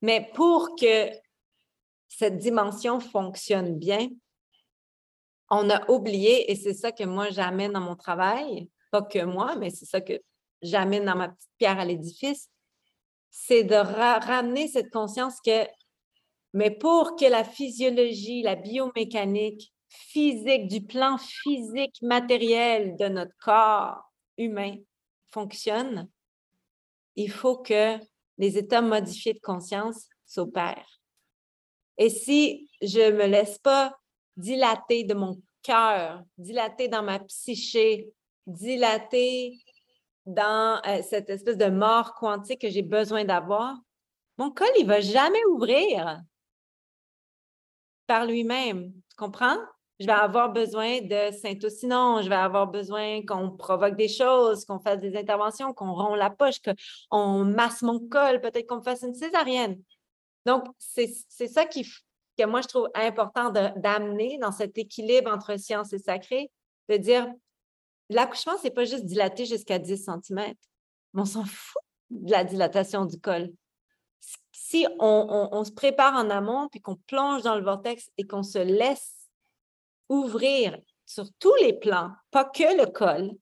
Mais 0.03 0.31
pour 0.35 0.75
que 0.77 1.11
cette 2.09 2.39
dimension 2.39 2.99
fonctionne 2.99 3.79
bien, 3.79 4.09
on 5.51 5.71
a 5.71 5.89
oublié, 5.91 6.51
et 6.51 6.57
c'est 6.57 6.75
ça 6.75 6.93
que 6.93 7.05
moi 7.05 7.31
j'amène 7.31 7.73
dans 7.73 7.81
mon 7.81 7.97
travail, 7.97 8.69
pas 8.91 9.03
que 9.03 9.25
moi, 9.25 9.55
mais 9.57 9.71
c'est 9.71 9.87
ça 9.87 10.01
que 10.01 10.21
j'amène 10.61 11.05
dans 11.05 11.17
ma 11.17 11.29
petite 11.29 11.51
pierre 11.59 11.79
à 11.79 11.85
l'édifice, 11.85 12.51
c'est 13.31 13.63
de 13.63 13.75
ramener 13.75 14.69
cette 14.69 14.91
conscience 14.91 15.41
que, 15.41 15.67
mais 16.53 16.71
pour 16.71 17.17
que 17.17 17.27
la 17.27 17.45
physiologie, 17.45 18.43
la 18.43 18.57
biomécanique 18.57 19.73
physique, 19.89 20.69
du 20.69 20.83
plan 20.83 21.19
physique 21.19 22.01
matériel 22.03 22.97
de 22.97 23.09
notre 23.09 23.35
corps 23.39 24.03
humain 24.37 24.77
fonctionne, 25.31 26.09
il 27.17 27.31
faut 27.31 27.59
que 27.59 27.99
les 28.39 28.57
états 28.57 28.83
modifiés 28.83 29.35
de 29.35 29.41
conscience 29.41 30.09
s'opèrent. 30.25 31.01
Et 31.97 32.11
si 32.11 32.71
je 32.81 33.11
ne 33.11 33.17
me 33.17 33.27
laisse 33.27 33.59
pas 33.59 33.99
dilater 34.37 35.05
de 35.05 35.15
mon 35.15 35.43
cœur, 35.63 36.23
dilater 36.37 36.89
dans 36.89 37.03
ma 37.03 37.19
psyché, 37.19 38.13
dilater 38.47 39.59
dans 40.25 40.81
euh, 40.87 41.03
cette 41.03 41.29
espèce 41.31 41.57
de 41.57 41.71
mort 41.71 42.15
quantique 42.15 42.61
que 42.61 42.71
j'ai 42.71 42.83
besoin 42.83 43.25
d'avoir, 43.25 43.77
mon 44.37 44.53
col, 44.53 44.69
il 44.79 44.85
ne 44.85 44.89
va 44.89 45.01
jamais 45.01 45.45
ouvrir 45.47 46.23
par 48.07 48.25
lui-même. 48.25 48.93
Tu 49.11 49.17
comprends? 49.17 49.59
Je 50.01 50.07
vais 50.07 50.13
avoir 50.13 50.53
besoin 50.53 51.01
de 51.01 51.33
Saint-Ocinon, 51.33 52.23
je 52.23 52.29
vais 52.29 52.37
avoir 52.37 52.69
besoin 52.69 53.25
qu'on 53.27 53.51
provoque 53.51 53.97
des 53.97 54.09
choses, 54.09 54.65
qu'on 54.65 54.79
fasse 54.79 55.01
des 55.01 55.17
interventions, 55.17 55.73
qu'on 55.73 55.93
rompt 55.93 56.17
la 56.17 56.31
poche, 56.31 56.61
qu'on 57.11 57.45
masse 57.45 57.83
mon 57.83 57.99
col, 58.09 58.41
peut-être 58.41 58.67
qu'on 58.69 58.77
me 58.77 58.83
fasse 58.83 59.03
une 59.03 59.15
césarienne. 59.15 59.83
Donc, 60.47 60.65
c'est 60.79 61.09
ça 61.49 61.67
qui, 61.67 61.85
que 62.39 62.47
moi, 62.47 62.61
je 62.61 62.69
trouve 62.69 62.89
important 62.95 63.51
d'amener 63.51 64.39
dans 64.39 64.53
cet 64.53 64.79
équilibre 64.79 65.33
entre 65.33 65.59
science 65.59 65.93
et 65.93 65.99
sacré, 65.99 66.51
de 66.89 66.97
dire, 66.97 67.27
l'accouchement, 68.09 68.57
ce 68.57 68.65
n'est 68.65 68.71
pas 68.71 68.85
juste 68.85 69.05
dilater 69.05 69.47
jusqu'à 69.47 69.79
10 69.79 70.05
cm, 70.05 70.21
mais 70.35 70.55
on 71.15 71.25
s'en 71.25 71.45
fout 71.45 71.83
de 72.11 72.31
la 72.31 72.45
dilatation 72.45 73.05
du 73.05 73.21
col. 73.21 73.51
Si 74.53 74.87
on, 75.01 75.65
se 75.65 75.73
prépare 75.73 76.15
en 76.15 76.31
amont, 76.31 76.69
puis 76.69 76.81
qu'on 76.81 76.97
plonge 76.97 77.43
dans 77.43 77.57
le 77.57 77.65
vortex 77.65 78.11
et 78.17 78.27
qu'on 78.27 78.43
se 78.43 78.59
laisse 78.59 79.18
ouvrir 80.09 80.79
sur 81.07 81.27
tous 81.39 81.55
les 81.57 81.73
plans, 81.73 82.11
pas 82.31 82.45
que 82.45 82.77
le 82.79 82.87
col, 82.87 83.33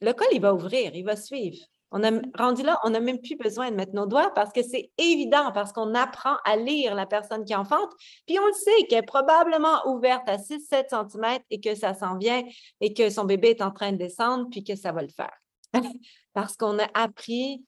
le 0.00 0.12
col, 0.12 0.28
il 0.32 0.40
va 0.40 0.54
ouvrir, 0.54 0.94
il 0.94 1.04
va 1.04 1.16
suivre. 1.16 1.58
On 1.90 2.04
a 2.04 2.10
rendu 2.36 2.62
là, 2.62 2.78
on 2.84 2.90
n'a 2.90 3.00
même 3.00 3.20
plus 3.20 3.36
besoin 3.36 3.70
de 3.70 3.76
mettre 3.76 3.94
nos 3.94 4.06
doigts 4.06 4.30
parce 4.34 4.52
que 4.52 4.62
c'est 4.62 4.90
évident, 4.98 5.52
parce 5.52 5.72
qu'on 5.72 5.94
apprend 5.94 6.36
à 6.44 6.56
lire 6.56 6.94
la 6.94 7.06
personne 7.06 7.44
qui 7.44 7.54
enfante, 7.54 7.90
puis 8.26 8.38
on 8.38 8.46
le 8.46 8.52
sait 8.52 8.86
qu'elle 8.88 8.98
est 8.98 9.06
probablement 9.06 9.86
ouverte 9.86 10.28
à 10.28 10.36
6-7 10.36 10.90
cm 10.90 11.38
et 11.50 11.60
que 11.60 11.74
ça 11.74 11.94
s'en 11.94 12.18
vient 12.18 12.42
et 12.80 12.92
que 12.92 13.08
son 13.08 13.24
bébé 13.24 13.50
est 13.50 13.62
en 13.62 13.70
train 13.70 13.92
de 13.92 13.96
descendre, 13.96 14.48
puis 14.50 14.62
que 14.62 14.76
ça 14.76 14.92
va 14.92 15.00
le 15.00 15.08
faire. 15.08 15.36
parce 16.34 16.56
qu'on 16.56 16.78
a 16.78 16.88
appris 16.94 17.64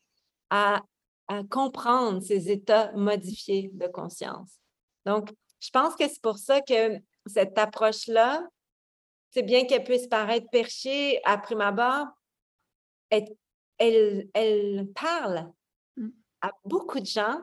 à, 0.51 0.82
comprendre 1.48 2.20
ces 2.20 2.51
états 2.51 2.90
modifiés 2.92 3.70
de 3.74 3.86
conscience. 3.86 4.59
Donc, 5.07 5.30
je 5.61 5.70
pense 5.70 5.94
que 5.94 6.09
c'est 6.09 6.20
pour 6.20 6.38
ça 6.38 6.61
que 6.61 7.01
cette 7.33 7.59
approche-là, 7.59 8.47
c'est 9.31 9.43
bien 9.43 9.64
qu'elle 9.64 9.85
puisse 9.85 10.07
paraître 10.07 10.49
perchée 10.51 11.20
à 11.24 11.39
prime 11.39 11.61
abord, 11.61 12.07
elle, 13.11 14.89
parle 14.95 15.53
mmh. 15.97 16.09
à 16.43 16.53
beaucoup 16.64 17.01
de 17.01 17.07
gens. 17.07 17.41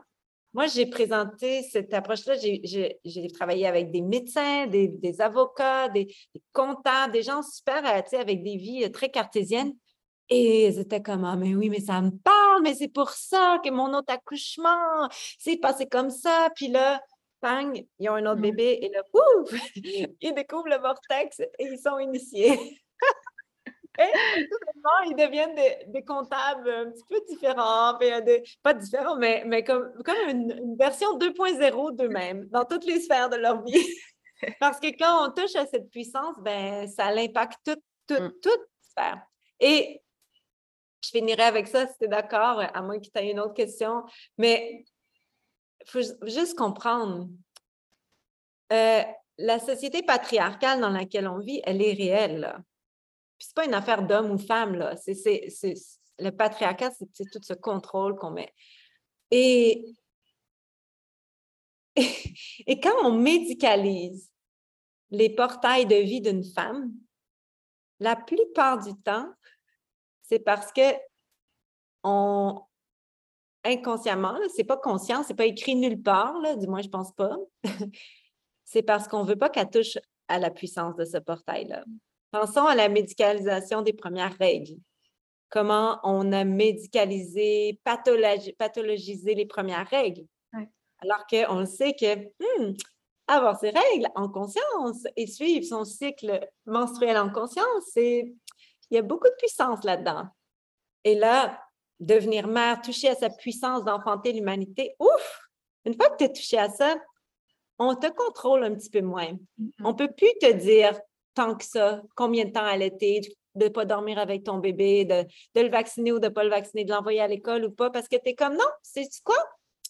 Moi, 0.54 0.66
j'ai 0.66 0.86
présenté 0.86 1.62
cette 1.62 1.92
approche-là. 1.92 2.34
J'ai 2.36 3.28
travaillé 3.32 3.66
avec 3.66 3.90
des 3.90 4.00
médecins, 4.00 4.66
des, 4.66 5.20
avocats, 5.20 5.88
des, 5.88 6.14
comptables, 6.52 7.12
des 7.12 7.22
gens 7.22 7.42
super, 7.42 7.84
euh, 7.84 8.18
avec 8.18 8.42
des 8.42 8.56
vies 8.56 8.84
euh, 8.84 8.88
très 8.88 9.10
cartésiennes. 9.10 9.74
Et 10.30 10.66
ils 10.66 10.78
étaient 10.78 11.02
comme, 11.02 11.24
ah, 11.24 11.36
mais 11.36 11.54
oui, 11.54 11.70
mais 11.70 11.80
ça 11.80 12.00
me 12.02 12.10
parle, 12.10 12.62
mais 12.62 12.74
c'est 12.74 12.88
pour 12.88 13.10
ça 13.10 13.60
que 13.64 13.70
mon 13.70 13.94
autre 13.94 14.12
accouchement 14.12 15.08
s'est 15.38 15.56
passé 15.56 15.86
comme 15.86 16.10
ça. 16.10 16.50
Puis 16.54 16.68
là, 16.68 17.00
bang, 17.40 17.86
ils 17.98 18.08
ont 18.08 18.14
un 18.14 18.26
autre 18.26 18.38
mmh. 18.38 18.42
bébé 18.42 18.78
et 18.82 18.88
là, 18.90 19.02
pouf, 19.12 19.60
ils 19.76 20.34
découvrent 20.34 20.68
le 20.68 20.78
vortex 20.78 21.40
et 21.40 21.48
ils 21.60 21.78
sont 21.78 21.98
initiés. 21.98 22.58
Et 24.00 24.12
ils 25.06 25.16
deviennent 25.16 25.56
des, 25.88 26.04
comptables 26.04 26.70
un 26.70 26.90
petit 26.90 27.02
peu 27.08 27.20
différents, 27.28 27.98
euh, 28.00 28.38
pas 28.62 28.72
différents, 28.72 29.16
mais, 29.16 29.42
mais 29.44 29.64
comme, 29.64 29.92
comme 30.04 30.28
une, 30.28 30.76
version 30.76 31.18
2.0 31.18 31.96
d'eux-mêmes 31.96 32.46
dans 32.46 32.64
toutes 32.64 32.84
les 32.84 33.00
sphères 33.00 33.28
de 33.28 33.36
leur 33.36 33.60
vie. 33.64 33.84
Parce 34.60 34.78
que 34.78 34.86
quand 34.96 35.26
on 35.26 35.32
touche 35.32 35.56
à 35.56 35.66
cette 35.66 35.90
puissance, 35.90 36.36
ben, 36.38 36.86
ça 36.86 37.10
l'impacte 37.10 37.58
toute, 37.64 37.82
toute, 38.06 38.20
mm. 38.20 38.32
toute 38.40 38.68
sphère. 38.82 39.20
Et 39.58 40.00
je 41.02 41.10
finirai 41.10 41.42
avec 41.42 41.66
ça, 41.66 41.88
si 41.88 41.98
tu 41.98 42.04
es 42.04 42.08
d'accord, 42.08 42.60
à 42.60 42.82
moins 42.82 43.00
que 43.00 43.06
tu 43.06 43.10
aies 43.16 43.30
une 43.32 43.40
autre 43.40 43.54
question. 43.54 44.04
Mais 44.36 44.84
faut 45.90 46.00
juste 46.26 46.56
comprendre. 46.56 47.28
Euh, 48.72 49.02
la 49.38 49.58
société 49.58 50.02
patriarcale 50.02 50.80
dans 50.80 50.90
laquelle 50.90 51.28
on 51.28 51.38
vit, 51.38 51.62
elle 51.64 51.80
est 51.80 51.94
réelle. 51.94 52.52
Puis 53.38 53.46
c'est 53.48 53.54
pas 53.54 53.64
une 53.64 53.74
affaire 53.74 54.02
d'homme 54.02 54.32
ou 54.32 54.38
femme. 54.38 54.94
C'est, 54.96 55.46
le 56.18 56.30
patriarcat, 56.30 56.90
c'est, 56.90 57.30
tout 57.30 57.40
ce 57.42 57.54
contrôle 57.54 58.16
qu'on 58.16 58.32
met. 58.32 58.52
Et, 59.30 59.86
et, 61.96 62.80
quand 62.80 63.04
on 63.04 63.12
médicalise 63.12 64.30
les 65.10 65.30
portails 65.30 65.86
de 65.86 65.96
vie 65.96 66.20
d'une 66.20 66.44
femme, 66.44 66.92
la 68.00 68.16
plupart 68.16 68.78
du 68.78 68.94
temps, 69.02 69.32
c'est 70.22 70.40
parce 70.40 70.72
que 70.72 70.94
on, 72.02 72.60
inconsciemment, 73.64 74.36
c'est 74.54 74.64
pas 74.64 74.76
conscient, 74.76 75.22
c'est 75.22 75.34
pas 75.34 75.46
écrit 75.46 75.74
nulle 75.74 76.00
part, 76.02 76.38
là, 76.40 76.56
du 76.56 76.66
moins 76.66 76.82
je 76.82 76.88
pense 76.88 77.12
pas. 77.12 77.36
c'est 78.64 78.82
parce 78.82 79.08
qu'on 79.08 79.24
veut 79.24 79.36
pas 79.36 79.48
qu'elle 79.48 79.70
touche 79.70 79.98
à 80.28 80.38
la 80.38 80.50
puissance 80.50 80.94
de 80.96 81.04
ce 81.04 81.18
portail-là. 81.18 81.84
Pensons 82.30 82.66
à 82.66 82.74
la 82.74 82.88
médicalisation 82.88 83.82
des 83.82 83.94
premières 83.94 84.36
règles. 84.38 84.76
Comment 85.50 85.98
on 86.02 86.32
a 86.32 86.44
médicalisé, 86.44 87.80
pathologisé 87.82 89.34
les 89.34 89.46
premières 89.46 89.88
règles. 89.88 90.26
Alors 91.00 91.26
qu'on 91.30 91.64
sait 91.64 91.94
que 91.94 92.16
hmm, 92.16 92.74
avoir 93.28 93.58
ses 93.58 93.70
règles 93.70 94.08
en 94.14 94.28
conscience 94.28 95.04
et 95.16 95.26
suivre 95.26 95.64
son 95.64 95.84
cycle 95.84 96.46
menstruel 96.66 97.16
en 97.16 97.30
conscience, 97.30 97.94
il 97.96 98.34
y 98.90 98.98
a 98.98 99.02
beaucoup 99.02 99.28
de 99.28 99.36
puissance 99.38 99.84
là-dedans. 99.84 100.26
Et 101.04 101.14
là, 101.14 101.62
devenir 102.00 102.46
mère, 102.46 102.80
toucher 102.80 103.08
à 103.08 103.14
sa 103.14 103.30
puissance 103.30 103.84
d'enfanter 103.84 104.32
l'humanité, 104.32 104.94
ouf! 104.98 105.40
Une 105.84 105.94
fois 105.94 106.10
que 106.10 106.16
tu 106.18 106.24
es 106.24 106.32
touché 106.32 106.58
à 106.58 106.68
ça, 106.68 106.96
on 107.78 107.94
te 107.94 108.08
contrôle 108.08 108.64
un 108.64 108.74
petit 108.74 108.90
peu 108.90 109.00
moins. 109.00 109.32
Mm-hmm. 109.32 109.70
On 109.84 109.92
ne 109.92 109.96
peut 109.96 110.10
plus 110.12 110.32
te 110.40 110.52
dire 110.52 110.98
tant 111.34 111.54
que 111.54 111.64
ça, 111.64 112.02
combien 112.16 112.44
de 112.44 112.50
temps 112.50 112.64
allaiter, 112.64 113.20
de 113.54 113.64
ne 113.64 113.68
pas 113.68 113.84
dormir 113.84 114.18
avec 114.18 114.44
ton 114.44 114.58
bébé, 114.58 115.04
de, 115.04 115.24
le 115.60 115.68
vacciner 115.68 116.12
ou 116.12 116.18
de 116.18 116.28
ne 116.28 116.32
pas 116.32 116.44
le 116.44 116.50
vacciner, 116.50 116.84
de 116.84 116.92
l'envoyer 116.92 117.20
à 117.20 117.28
l'école 117.28 117.64
ou 117.64 117.70
pas, 117.70 117.90
parce 117.90 118.08
que 118.08 118.16
tu 118.16 118.30
es 118.30 118.34
comme 118.34 118.54
non, 118.54 118.68
c'est 118.82 119.08
quoi? 119.24 119.36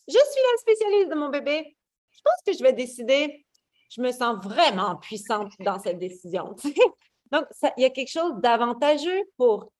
Je 0.07 0.13
suis 0.13 0.19
la 0.53 0.59
spécialiste 0.59 1.11
de 1.11 1.15
mon 1.15 1.29
bébé. 1.29 1.77
Je 2.11 2.21
pense 2.23 2.43
que 2.47 2.53
je 2.53 2.63
vais 2.63 2.73
décider. 2.73 3.47
Je 3.91 4.01
me 4.01 4.11
sens 4.13 4.43
vraiment 4.43 4.97
puissante 4.97 5.53
dans 5.61 5.79
cette 5.79 5.99
décision. 5.99 6.55
Donc, 7.33 7.45
il 7.77 7.83
y 7.83 7.85
a 7.85 7.91
quelque 7.91 8.11
chose 8.11 8.33
d'avantageux 8.37 9.23
pour 9.37 9.71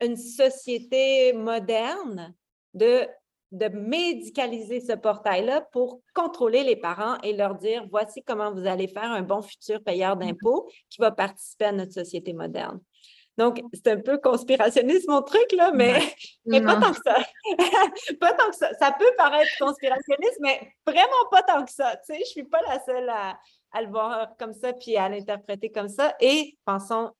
une 0.00 0.16
société 0.16 1.32
moderne 1.32 2.34
de 2.74 3.06
de 3.52 3.66
médicaliser 3.66 4.80
ce 4.80 4.92
portail-là 4.92 5.62
pour 5.72 6.02
contrôler 6.14 6.62
les 6.62 6.76
parents 6.76 7.18
et 7.22 7.32
leur 7.32 7.56
dire 7.56 7.84
voici 7.90 8.22
comment 8.22 8.52
vous 8.52 8.66
allez 8.66 8.86
faire 8.86 9.10
un 9.10 9.22
bon 9.22 9.42
futur 9.42 9.82
payeur 9.82 10.16
mmh 10.16 10.20
d'impôts 10.20 10.68
qui 10.88 11.00
va 11.00 11.10
participer 11.10 11.66
à 11.66 11.72
notre 11.72 11.92
société 11.92 12.32
moderne. 12.32 12.80
Donc, 13.38 13.62
c'est 13.72 13.88
un 13.88 14.00
peu 14.00 14.18
conspirationniste 14.18 15.08
mon 15.08 15.22
truc, 15.22 15.50
là, 15.52 15.72
mais, 15.72 15.98
mais 16.44 16.60
pas 16.60 16.76
tant 16.76 16.92
que 16.92 17.00
ça. 17.02 17.16
pas 18.20 18.34
tant 18.34 18.50
que 18.50 18.56
ça. 18.56 18.68
Ça 18.78 18.92
peut 18.92 19.12
paraître 19.16 19.50
conspirationniste, 19.58 20.38
mais 20.40 20.74
vraiment 20.86 21.28
pas 21.30 21.42
tant 21.42 21.64
que 21.64 21.72
ça. 21.72 21.96
Tu 22.04 22.12
sais, 22.12 22.20
je 22.20 22.28
suis 22.28 22.44
pas 22.44 22.60
la 22.68 22.84
seule 22.84 23.08
à, 23.08 23.38
à 23.72 23.82
le 23.82 23.88
voir 23.88 24.36
comme 24.38 24.52
ça 24.52 24.74
puis 24.74 24.96
à 24.96 25.08
l'interpréter 25.08 25.70
comme 25.72 25.88
ça. 25.88 26.14
Et 26.20 26.58
pensons 26.66 27.12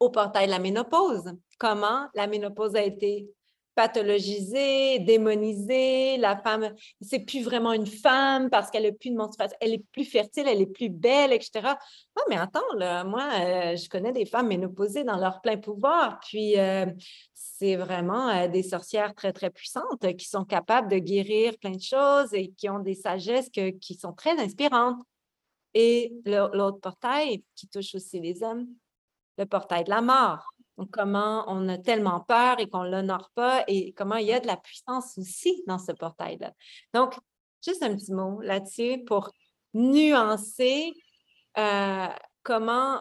au 0.00 0.10
portail 0.10 0.46
de 0.46 0.50
la 0.50 0.58
ménopause. 0.58 1.32
Comment 1.58 2.08
la 2.14 2.26
ménopause 2.26 2.74
a 2.76 2.82
été 2.82 3.28
pathologisée, 3.74 5.00
démonisée, 5.00 6.16
la 6.18 6.36
femme, 6.36 6.74
c'est 7.00 7.20
plus 7.20 7.42
vraiment 7.42 7.72
une 7.72 7.86
femme 7.86 8.48
parce 8.50 8.70
qu'elle 8.70 8.84
n'a 8.84 8.92
plus 8.92 9.10
de 9.10 9.16
menstruation, 9.16 9.56
elle 9.60 9.74
est 9.74 9.84
plus 9.92 10.04
fertile, 10.04 10.46
elle 10.46 10.60
est 10.60 10.66
plus 10.66 10.88
belle, 10.88 11.32
etc. 11.32 11.74
Non, 12.16 12.22
mais 12.28 12.36
attends, 12.36 12.60
moi, 13.06 13.28
euh, 13.40 13.76
je 13.76 13.88
connais 13.88 14.12
des 14.12 14.26
femmes 14.26 14.48
ménopausées 14.48 15.04
dans 15.04 15.16
leur 15.16 15.40
plein 15.40 15.56
pouvoir, 15.56 16.20
puis 16.20 16.58
euh, 16.58 16.86
c'est 17.32 17.76
vraiment 17.76 18.28
euh, 18.28 18.48
des 18.48 18.62
sorcières 18.62 19.14
très, 19.14 19.32
très 19.32 19.50
puissantes 19.50 20.16
qui 20.16 20.28
sont 20.28 20.44
capables 20.44 20.90
de 20.90 20.98
guérir 20.98 21.58
plein 21.58 21.72
de 21.72 21.82
choses 21.82 22.32
et 22.32 22.52
qui 22.56 22.68
ont 22.68 22.78
des 22.78 22.94
sagesses 22.94 23.50
qui 23.50 23.94
sont 23.94 24.12
très 24.12 24.38
inspirantes. 24.38 25.00
Et 25.76 26.12
l'autre 26.24 26.78
portail 26.78 27.42
qui 27.56 27.66
touche 27.66 27.96
aussi 27.96 28.20
les 28.20 28.44
hommes, 28.44 28.68
le 29.38 29.46
portail 29.46 29.84
de 29.84 29.90
la 29.90 30.00
mort 30.00 30.54
comment 30.90 31.44
on 31.46 31.68
a 31.68 31.78
tellement 31.78 32.20
peur 32.20 32.58
et 32.58 32.68
qu'on 32.68 32.84
ne 32.84 32.90
l'honore 32.90 33.30
pas 33.34 33.64
et 33.68 33.92
comment 33.92 34.16
il 34.16 34.26
y 34.26 34.32
a 34.32 34.40
de 34.40 34.46
la 34.46 34.56
puissance 34.56 35.16
aussi 35.18 35.62
dans 35.66 35.78
ce 35.78 35.92
portail-là. 35.92 36.52
Donc, 36.92 37.14
juste 37.64 37.82
un 37.82 37.94
petit 37.94 38.12
mot 38.12 38.40
là-dessus 38.40 39.04
pour 39.04 39.30
nuancer 39.72 40.92
euh, 41.58 42.06
comment, 42.42 43.00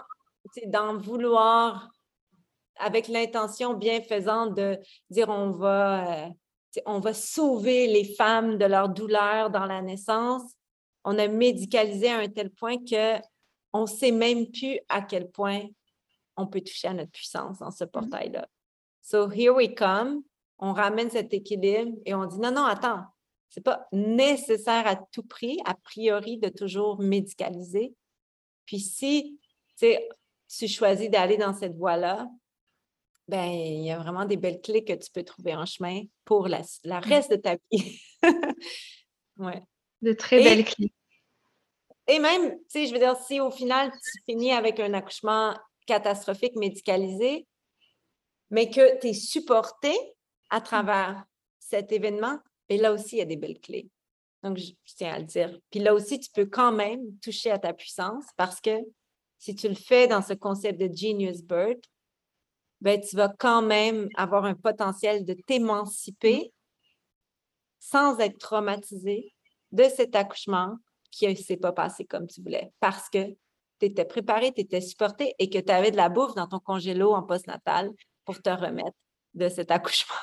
d'en 0.67 0.97
vouloir 0.97 1.89
avec 2.77 3.07
l'intention 3.07 3.73
bienfaisante 3.73 4.55
de 4.55 4.79
dire 5.09 5.29
on 5.29 5.51
va, 5.51 6.25
euh, 6.25 6.29
on 6.85 6.99
va 6.99 7.13
sauver 7.13 7.87
les 7.87 8.13
femmes 8.15 8.57
de 8.57 8.65
leur 8.65 8.89
douleur 8.89 9.49
dans 9.49 9.65
la 9.65 9.81
naissance. 9.81 10.43
On 11.03 11.17
a 11.17 11.27
médicalisé 11.27 12.09
à 12.09 12.19
un 12.19 12.27
tel 12.27 12.49
point 12.49 12.77
que 12.77 13.19
on 13.75 13.81
ne 13.81 13.87
sait 13.87 14.11
même 14.11 14.51
plus 14.51 14.79
à 14.89 15.01
quel 15.01 15.31
point 15.31 15.63
on 16.37 16.47
peut 16.47 16.61
toucher 16.61 16.87
à 16.89 16.93
notre 16.93 17.11
puissance 17.11 17.59
dans 17.59 17.71
ce 17.71 17.83
mmh 17.83 17.87
portail-là. 17.87 18.47
So 19.01 19.29
here 19.29 19.53
we 19.53 19.73
come, 19.75 20.23
on 20.59 20.73
ramène 20.73 21.09
cet 21.09 21.33
équilibre 21.33 21.97
et 22.05 22.13
on 22.13 22.25
dit 22.25 22.39
non, 22.39 22.51
non, 22.51 22.63
attends, 22.65 23.03
c'est 23.49 23.63
pas 23.63 23.87
nécessaire 23.91 24.87
à 24.87 24.95
tout 24.95 25.23
prix, 25.23 25.59
a 25.65 25.75
priori, 25.75 26.37
de 26.37 26.49
toujours 26.49 26.99
médicaliser. 26.99 27.93
Puis 28.65 28.79
si 28.79 29.39
tu 29.77 30.67
choisis 30.67 31.09
d'aller 31.09 31.37
dans 31.37 31.53
cette 31.53 31.75
voie-là, 31.75 32.27
ben 33.27 33.45
il 33.45 33.85
y 33.85 33.91
a 33.91 33.99
vraiment 33.99 34.25
des 34.25 34.37
belles 34.37 34.61
clés 34.61 34.83
que 34.83 34.93
tu 34.93 35.09
peux 35.11 35.23
trouver 35.23 35.55
en 35.55 35.65
chemin 35.65 36.01
pour 36.25 36.47
la, 36.47 36.61
la 36.83 36.99
mmh. 36.99 37.03
reste 37.03 37.31
de 37.31 37.35
ta 37.37 37.55
vie. 37.71 38.01
ouais. 39.37 39.61
De 40.01 40.13
très 40.13 40.43
belles 40.43 40.65
clés. 40.65 40.93
Et 42.07 42.19
même, 42.19 42.51
tu 42.51 42.63
sais, 42.67 42.87
je 42.87 42.93
veux 42.93 42.99
dire, 42.99 43.15
si 43.15 43.39
au 43.39 43.49
final 43.49 43.91
tu 43.91 44.21
finis 44.25 44.51
avec 44.51 44.79
un 44.79 44.93
accouchement 44.93 45.55
catastrophique 45.85 46.55
médicalisé, 46.55 47.47
mais 48.49 48.69
que 48.69 48.99
tu 48.99 49.07
es 49.07 49.13
supporté 49.13 49.93
à 50.49 50.59
mmh. 50.59 50.63
travers 50.63 51.25
cet 51.59 51.91
événement, 51.91 52.39
et 52.69 52.77
là 52.77 52.93
aussi, 52.93 53.15
il 53.15 53.19
y 53.19 53.21
a 53.21 53.25
des 53.25 53.37
belles 53.37 53.59
clés. 53.59 53.89
Donc, 54.43 54.57
je, 54.57 54.73
tiens 54.95 55.13
à 55.13 55.19
le 55.19 55.25
dire. 55.25 55.57
Puis 55.71 55.79
là 55.79 55.93
aussi, 55.93 56.19
tu 56.19 56.29
peux 56.31 56.45
quand 56.45 56.71
même 56.71 57.17
toucher 57.19 57.49
à 57.49 57.59
ta 57.59 57.73
puissance 57.73 58.25
parce 58.35 58.59
que 58.59 58.77
si 59.39 59.55
tu 59.55 59.67
le 59.67 59.75
fais 59.75 60.07
dans 60.07 60.21
ce 60.21 60.33
concept 60.33 60.79
de 60.79 60.93
Genius 60.93 61.41
Bird, 61.41 61.79
ben, 62.81 62.99
tu 62.99 63.15
vas 63.15 63.33
quand 63.39 63.61
même 63.61 64.09
avoir 64.15 64.45
un 64.45 64.55
potentiel 64.55 65.25
de 65.25 65.33
t'émanciper 65.33 66.37
mmh. 66.37 66.49
sans 67.79 68.19
être 68.19 68.37
traumatisé 68.37 69.33
de 69.71 69.85
cet 69.85 70.15
accouchement 70.15 70.77
qui 71.09 71.27
ne 71.27 71.35
s'est 71.35 71.57
pas 71.57 71.71
passé 71.71 72.05
comme 72.05 72.27
tu 72.27 72.41
voulais 72.41 72.71
parce 72.79 73.09
que 73.09 73.35
tu 73.85 73.91
étais 73.91 74.05
préparé, 74.05 74.51
tu 74.53 74.61
étais 74.61 74.81
supporté 74.81 75.33
et 75.39 75.49
que 75.49 75.59
tu 75.59 75.71
avais 75.71 75.91
de 75.91 75.97
la 75.97 76.09
bouffe 76.09 76.35
dans 76.35 76.47
ton 76.47 76.59
congélo 76.59 77.13
en 77.13 77.23
postnatal 77.23 77.91
pour 78.25 78.41
te 78.41 78.49
remettre 78.49 78.97
de 79.33 79.49
cet 79.49 79.71
accouchement. 79.71 80.15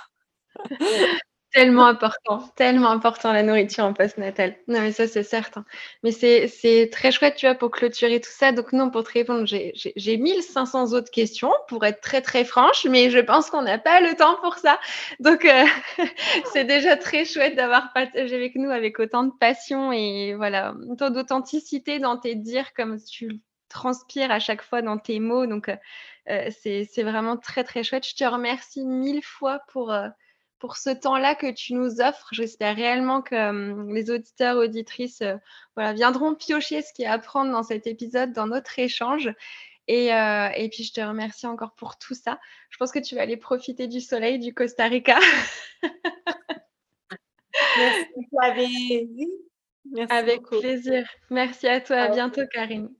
tellement 1.52 1.86
important, 1.86 2.48
tellement 2.56 2.90
important 2.90 3.32
la 3.32 3.42
nourriture 3.42 3.84
en 3.84 3.92
postnatal. 3.92 4.56
Non, 4.68 4.80
mais 4.80 4.92
ça, 4.92 5.08
c'est 5.08 5.22
certain. 5.22 5.64
Mais 6.02 6.12
c'est 6.12 6.90
très 6.92 7.10
chouette, 7.10 7.36
tu 7.36 7.46
vois, 7.46 7.54
pour 7.54 7.70
clôturer 7.70 8.20
tout 8.20 8.30
ça. 8.30 8.52
Donc, 8.52 8.72
non, 8.72 8.90
pour 8.90 9.04
te 9.04 9.12
répondre, 9.12 9.46
j'ai 9.46 10.16
1500 10.16 10.92
autres 10.92 11.10
questions 11.10 11.52
pour 11.68 11.84
être 11.84 12.00
très, 12.00 12.22
très 12.22 12.44
franche, 12.44 12.86
mais 12.88 13.10
je 13.10 13.18
pense 13.18 13.50
qu'on 13.50 13.62
n'a 13.62 13.78
pas 13.78 14.00
le 14.00 14.14
temps 14.16 14.36
pour 14.42 14.56
ça. 14.58 14.78
Donc, 15.18 15.44
euh, 15.44 15.64
c'est 16.52 16.64
déjà 16.64 16.96
très 16.96 17.24
chouette 17.24 17.56
d'avoir 17.56 17.92
partagé 17.92 18.34
avec 18.34 18.54
nous 18.54 18.70
avec 18.70 18.98
autant 19.00 19.24
de 19.24 19.32
passion 19.38 19.92
et 19.92 20.34
voilà, 20.36 20.74
autant 20.88 21.10
d'authenticité 21.10 21.98
dans 21.98 22.16
tes 22.16 22.36
dires 22.36 22.72
comme 22.74 22.98
tu 23.02 23.40
transpire 23.70 24.30
à 24.30 24.38
chaque 24.38 24.62
fois 24.62 24.82
dans 24.82 24.98
tes 24.98 25.18
mots. 25.18 25.46
Donc, 25.46 25.70
euh, 25.70 25.76
euh, 26.28 26.50
c'est 26.60 27.02
vraiment 27.02 27.38
très, 27.38 27.64
très 27.64 27.82
chouette. 27.82 28.06
Je 28.06 28.14
te 28.14 28.24
remercie 28.24 28.84
mille 28.84 29.22
fois 29.22 29.60
pour, 29.68 29.90
euh, 29.92 30.08
pour 30.58 30.76
ce 30.76 30.90
temps-là 30.90 31.34
que 31.34 31.50
tu 31.50 31.72
nous 31.72 32.02
offres. 32.02 32.28
J'espère 32.32 32.76
réellement 32.76 33.22
que 33.22 33.90
les 33.90 34.10
auditeurs, 34.10 34.58
auditrices 34.58 35.22
voilà, 35.74 35.94
viendront 35.94 36.34
piocher 36.34 36.82
ce 36.82 36.92
qu'il 36.92 37.04
y 37.04 37.08
a 37.08 37.12
à 37.12 37.14
apprendre 37.14 37.50
dans 37.52 37.62
cet 37.62 37.86
épisode, 37.86 38.32
dans 38.34 38.46
notre 38.46 38.78
échange. 38.78 39.30
Et, 39.88 40.08
et, 40.08 40.68
puis, 40.70 40.84
je 40.84 40.92
te 40.92 41.00
remercie 41.00 41.46
encore 41.46 41.74
pour 41.74 41.96
tout 41.96 42.14
ça. 42.14 42.38
Je 42.68 42.76
pense 42.76 42.92
que 42.92 42.98
tu 42.98 43.14
vas 43.14 43.22
aller 43.22 43.38
profiter 43.38 43.88
du 43.88 44.00
soleil 44.00 44.38
du 44.38 44.52
Costa 44.52 44.84
Rica. 44.84 45.18
Merci, 47.78 48.28
Merci 49.92 50.12
Avec 50.12 50.42
plaisir. 50.42 51.08
Merci 51.30 51.66
à 51.66 51.80
toi. 51.80 51.96
À 51.96 52.08
bientôt, 52.10 52.42
Karine. 52.52 52.90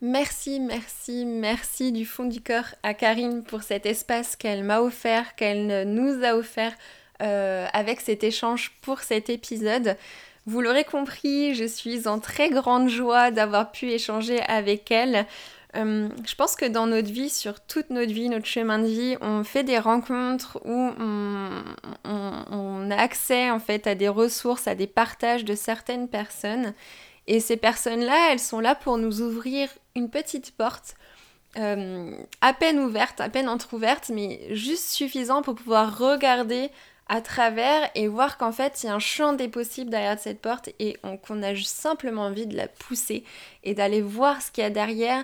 Merci, 0.00 0.60
merci, 0.60 1.24
merci 1.24 1.92
du 1.92 2.04
fond 2.04 2.24
du 2.24 2.40
cœur 2.42 2.74
à 2.82 2.92
Karine 2.92 3.42
pour 3.42 3.62
cet 3.62 3.86
espace 3.86 4.36
qu'elle 4.36 4.62
m'a 4.62 4.80
offert, 4.80 5.34
qu'elle 5.34 5.88
nous 5.88 6.22
a 6.24 6.34
offert 6.34 6.74
euh, 7.22 7.66
avec 7.72 8.00
cet 8.00 8.22
échange 8.22 8.72
pour 8.82 9.00
cet 9.00 9.30
épisode. 9.30 9.96
Vous 10.46 10.60
l'aurez 10.60 10.84
compris, 10.84 11.54
je 11.54 11.64
suis 11.64 12.06
en 12.06 12.18
très 12.18 12.50
grande 12.50 12.88
joie 12.88 13.30
d'avoir 13.30 13.72
pu 13.72 13.90
échanger 13.92 14.42
avec 14.42 14.90
elle. 14.90 15.26
Euh, 15.76 16.08
je 16.26 16.34
pense 16.34 16.54
que 16.54 16.66
dans 16.66 16.86
notre 16.86 17.10
vie, 17.10 17.30
sur 17.30 17.60
toute 17.60 17.88
notre 17.90 18.12
vie, 18.12 18.28
notre 18.28 18.46
chemin 18.46 18.78
de 18.78 18.86
vie, 18.86 19.16
on 19.22 19.42
fait 19.42 19.64
des 19.64 19.78
rencontres 19.78 20.60
où 20.64 20.92
on, 20.98 21.50
on 22.04 22.90
a 22.90 22.96
accès 22.96 23.50
en 23.50 23.58
fait 23.58 23.86
à 23.86 23.94
des 23.94 24.08
ressources, 24.08 24.68
à 24.68 24.74
des 24.74 24.86
partages 24.86 25.44
de 25.46 25.54
certaines 25.54 26.08
personnes. 26.08 26.74
Et 27.26 27.40
ces 27.40 27.56
personnes-là, 27.56 28.32
elles 28.32 28.40
sont 28.40 28.60
là 28.60 28.74
pour 28.74 28.98
nous 28.98 29.22
ouvrir 29.22 29.68
une 29.94 30.10
petite 30.10 30.52
porte, 30.56 30.94
euh, 31.56 32.16
à 32.40 32.52
peine 32.52 32.78
ouverte, 32.80 33.20
à 33.20 33.28
peine 33.28 33.48
entr'ouverte, 33.48 34.10
mais 34.12 34.54
juste 34.54 34.90
suffisant 34.90 35.42
pour 35.42 35.54
pouvoir 35.54 35.98
regarder 35.98 36.70
à 37.08 37.20
travers 37.20 37.90
et 37.94 38.08
voir 38.08 38.38
qu'en 38.38 38.52
fait 38.52 38.82
il 38.82 38.86
y 38.86 38.88
a 38.88 38.94
un 38.94 38.98
champ 38.98 39.34
des 39.34 39.48
possibles 39.48 39.90
derrière 39.90 40.18
cette 40.18 40.40
porte 40.40 40.70
et 40.78 40.96
qu'on 41.22 41.42
a 41.42 41.54
simplement 41.54 42.22
envie 42.22 42.46
de 42.46 42.56
la 42.56 42.66
pousser 42.66 43.24
et 43.62 43.74
d'aller 43.74 44.00
voir 44.00 44.40
ce 44.40 44.50
qu'il 44.50 44.64
y 44.64 44.66
a 44.66 44.70
derrière 44.70 45.22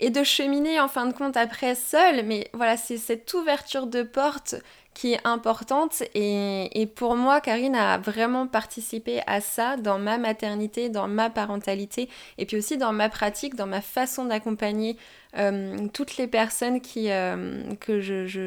et 0.00 0.10
de 0.10 0.24
cheminer 0.24 0.80
en 0.80 0.88
fin 0.88 1.06
de 1.06 1.12
compte 1.12 1.36
après 1.36 1.76
seul. 1.76 2.24
Mais 2.24 2.50
voilà, 2.52 2.76
c'est 2.76 2.98
cette 2.98 3.32
ouverture 3.34 3.86
de 3.86 4.02
porte 4.02 4.56
qui 4.94 5.14
est 5.14 5.20
importante. 5.24 6.02
Et, 6.14 6.88
pour 6.94 7.16
moi, 7.16 7.40
Karine 7.40 7.74
a 7.74 7.98
vraiment 7.98 8.46
participé 8.46 9.20
à 9.26 9.40
ça 9.40 9.76
dans 9.76 9.98
ma 9.98 10.18
maternité, 10.18 10.88
dans 10.88 11.08
ma 11.08 11.30
parentalité, 11.30 12.08
et 12.38 12.46
puis 12.46 12.56
aussi 12.56 12.76
dans 12.76 12.92
ma 12.92 13.08
pratique, 13.08 13.54
dans 13.54 13.66
ma 13.66 13.80
façon 13.80 14.24
d'accompagner 14.24 14.96
euh, 15.38 15.88
toutes 15.92 16.16
les 16.16 16.26
personnes 16.26 16.80
qui, 16.80 17.10
euh, 17.10 17.62
que 17.80 18.00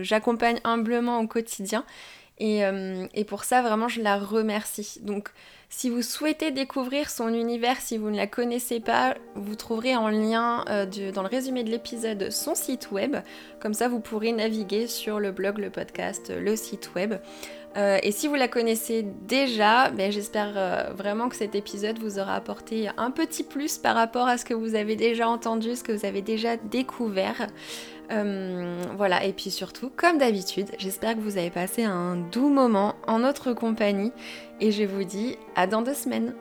j'accompagne 0.03 0.59
humblement 0.63 1.19
au 1.19 1.27
quotidien. 1.27 1.83
Et, 2.37 2.65
euh, 2.65 3.07
et, 3.13 3.23
pour 3.23 3.45
ça, 3.45 3.61
vraiment, 3.61 3.87
je 3.87 4.01
la 4.01 4.17
remercie. 4.17 4.99
Donc, 5.01 5.29
si 5.69 5.89
vous 5.89 6.01
souhaitez 6.01 6.51
découvrir 6.51 7.09
son 7.09 7.29
univers, 7.29 7.79
si 7.79 7.97
vous 7.97 8.09
ne 8.09 8.17
la 8.17 8.27
connaissez 8.27 8.81
pas, 8.81 9.15
vous 9.35 9.55
trouverez 9.55 9.95
en 9.95 10.09
lien 10.09 10.65
euh, 10.69 11.11
dans 11.13 11.21
le 11.21 11.29
résumé 11.29 11.63
de 11.63 11.69
l'épisode 11.69 12.29
son 12.31 12.53
site 12.53 12.91
web. 12.91 13.15
Comme 13.61 13.73
ça, 13.73 13.87
vous 13.87 14.01
pourrez 14.01 14.33
naviguer 14.33 14.87
sur 14.87 15.19
le 15.19 15.31
blog, 15.31 15.59
le 15.59 15.69
podcast, 15.69 16.29
le 16.29 16.55
site 16.57 16.93
web. 16.93 17.15
Euh, 17.77 17.99
et 18.03 18.11
si 18.11 18.27
vous 18.27 18.35
la 18.35 18.47
connaissez 18.47 19.05
déjà, 19.27 19.89
ben, 19.89 20.11
j'espère 20.11 20.93
vraiment 20.93 21.29
que 21.29 21.35
cet 21.35 21.55
épisode 21.55 21.99
vous 21.99 22.19
aura 22.19 22.35
apporté 22.35 22.89
un 22.97 23.11
petit 23.11 23.43
plus 23.43 23.77
par 23.77 23.95
rapport 23.95 24.27
à 24.27 24.37
ce 24.37 24.45
que 24.45 24.53
vous 24.53 24.75
avez 24.75 24.95
déjà 24.95 25.27
entendu, 25.27 25.75
ce 25.75 25.83
que 25.83 25.91
vous 25.91 26.05
avez 26.05 26.21
déjà 26.21 26.57
découvert. 26.57 27.47
Voilà, 28.09 29.23
et 29.23 29.33
puis 29.33 29.51
surtout, 29.51 29.91
comme 29.95 30.17
d'habitude, 30.17 30.67
j'espère 30.77 31.15
que 31.15 31.21
vous 31.21 31.37
avez 31.37 31.49
passé 31.49 31.83
un 31.83 32.15
doux 32.15 32.49
moment 32.49 32.95
en 33.07 33.19
notre 33.19 33.53
compagnie 33.53 34.11
et 34.59 34.71
je 34.71 34.83
vous 34.83 35.03
dis 35.03 35.37
à 35.55 35.67
dans 35.67 35.81
deux 35.81 35.93
semaines. 35.93 36.33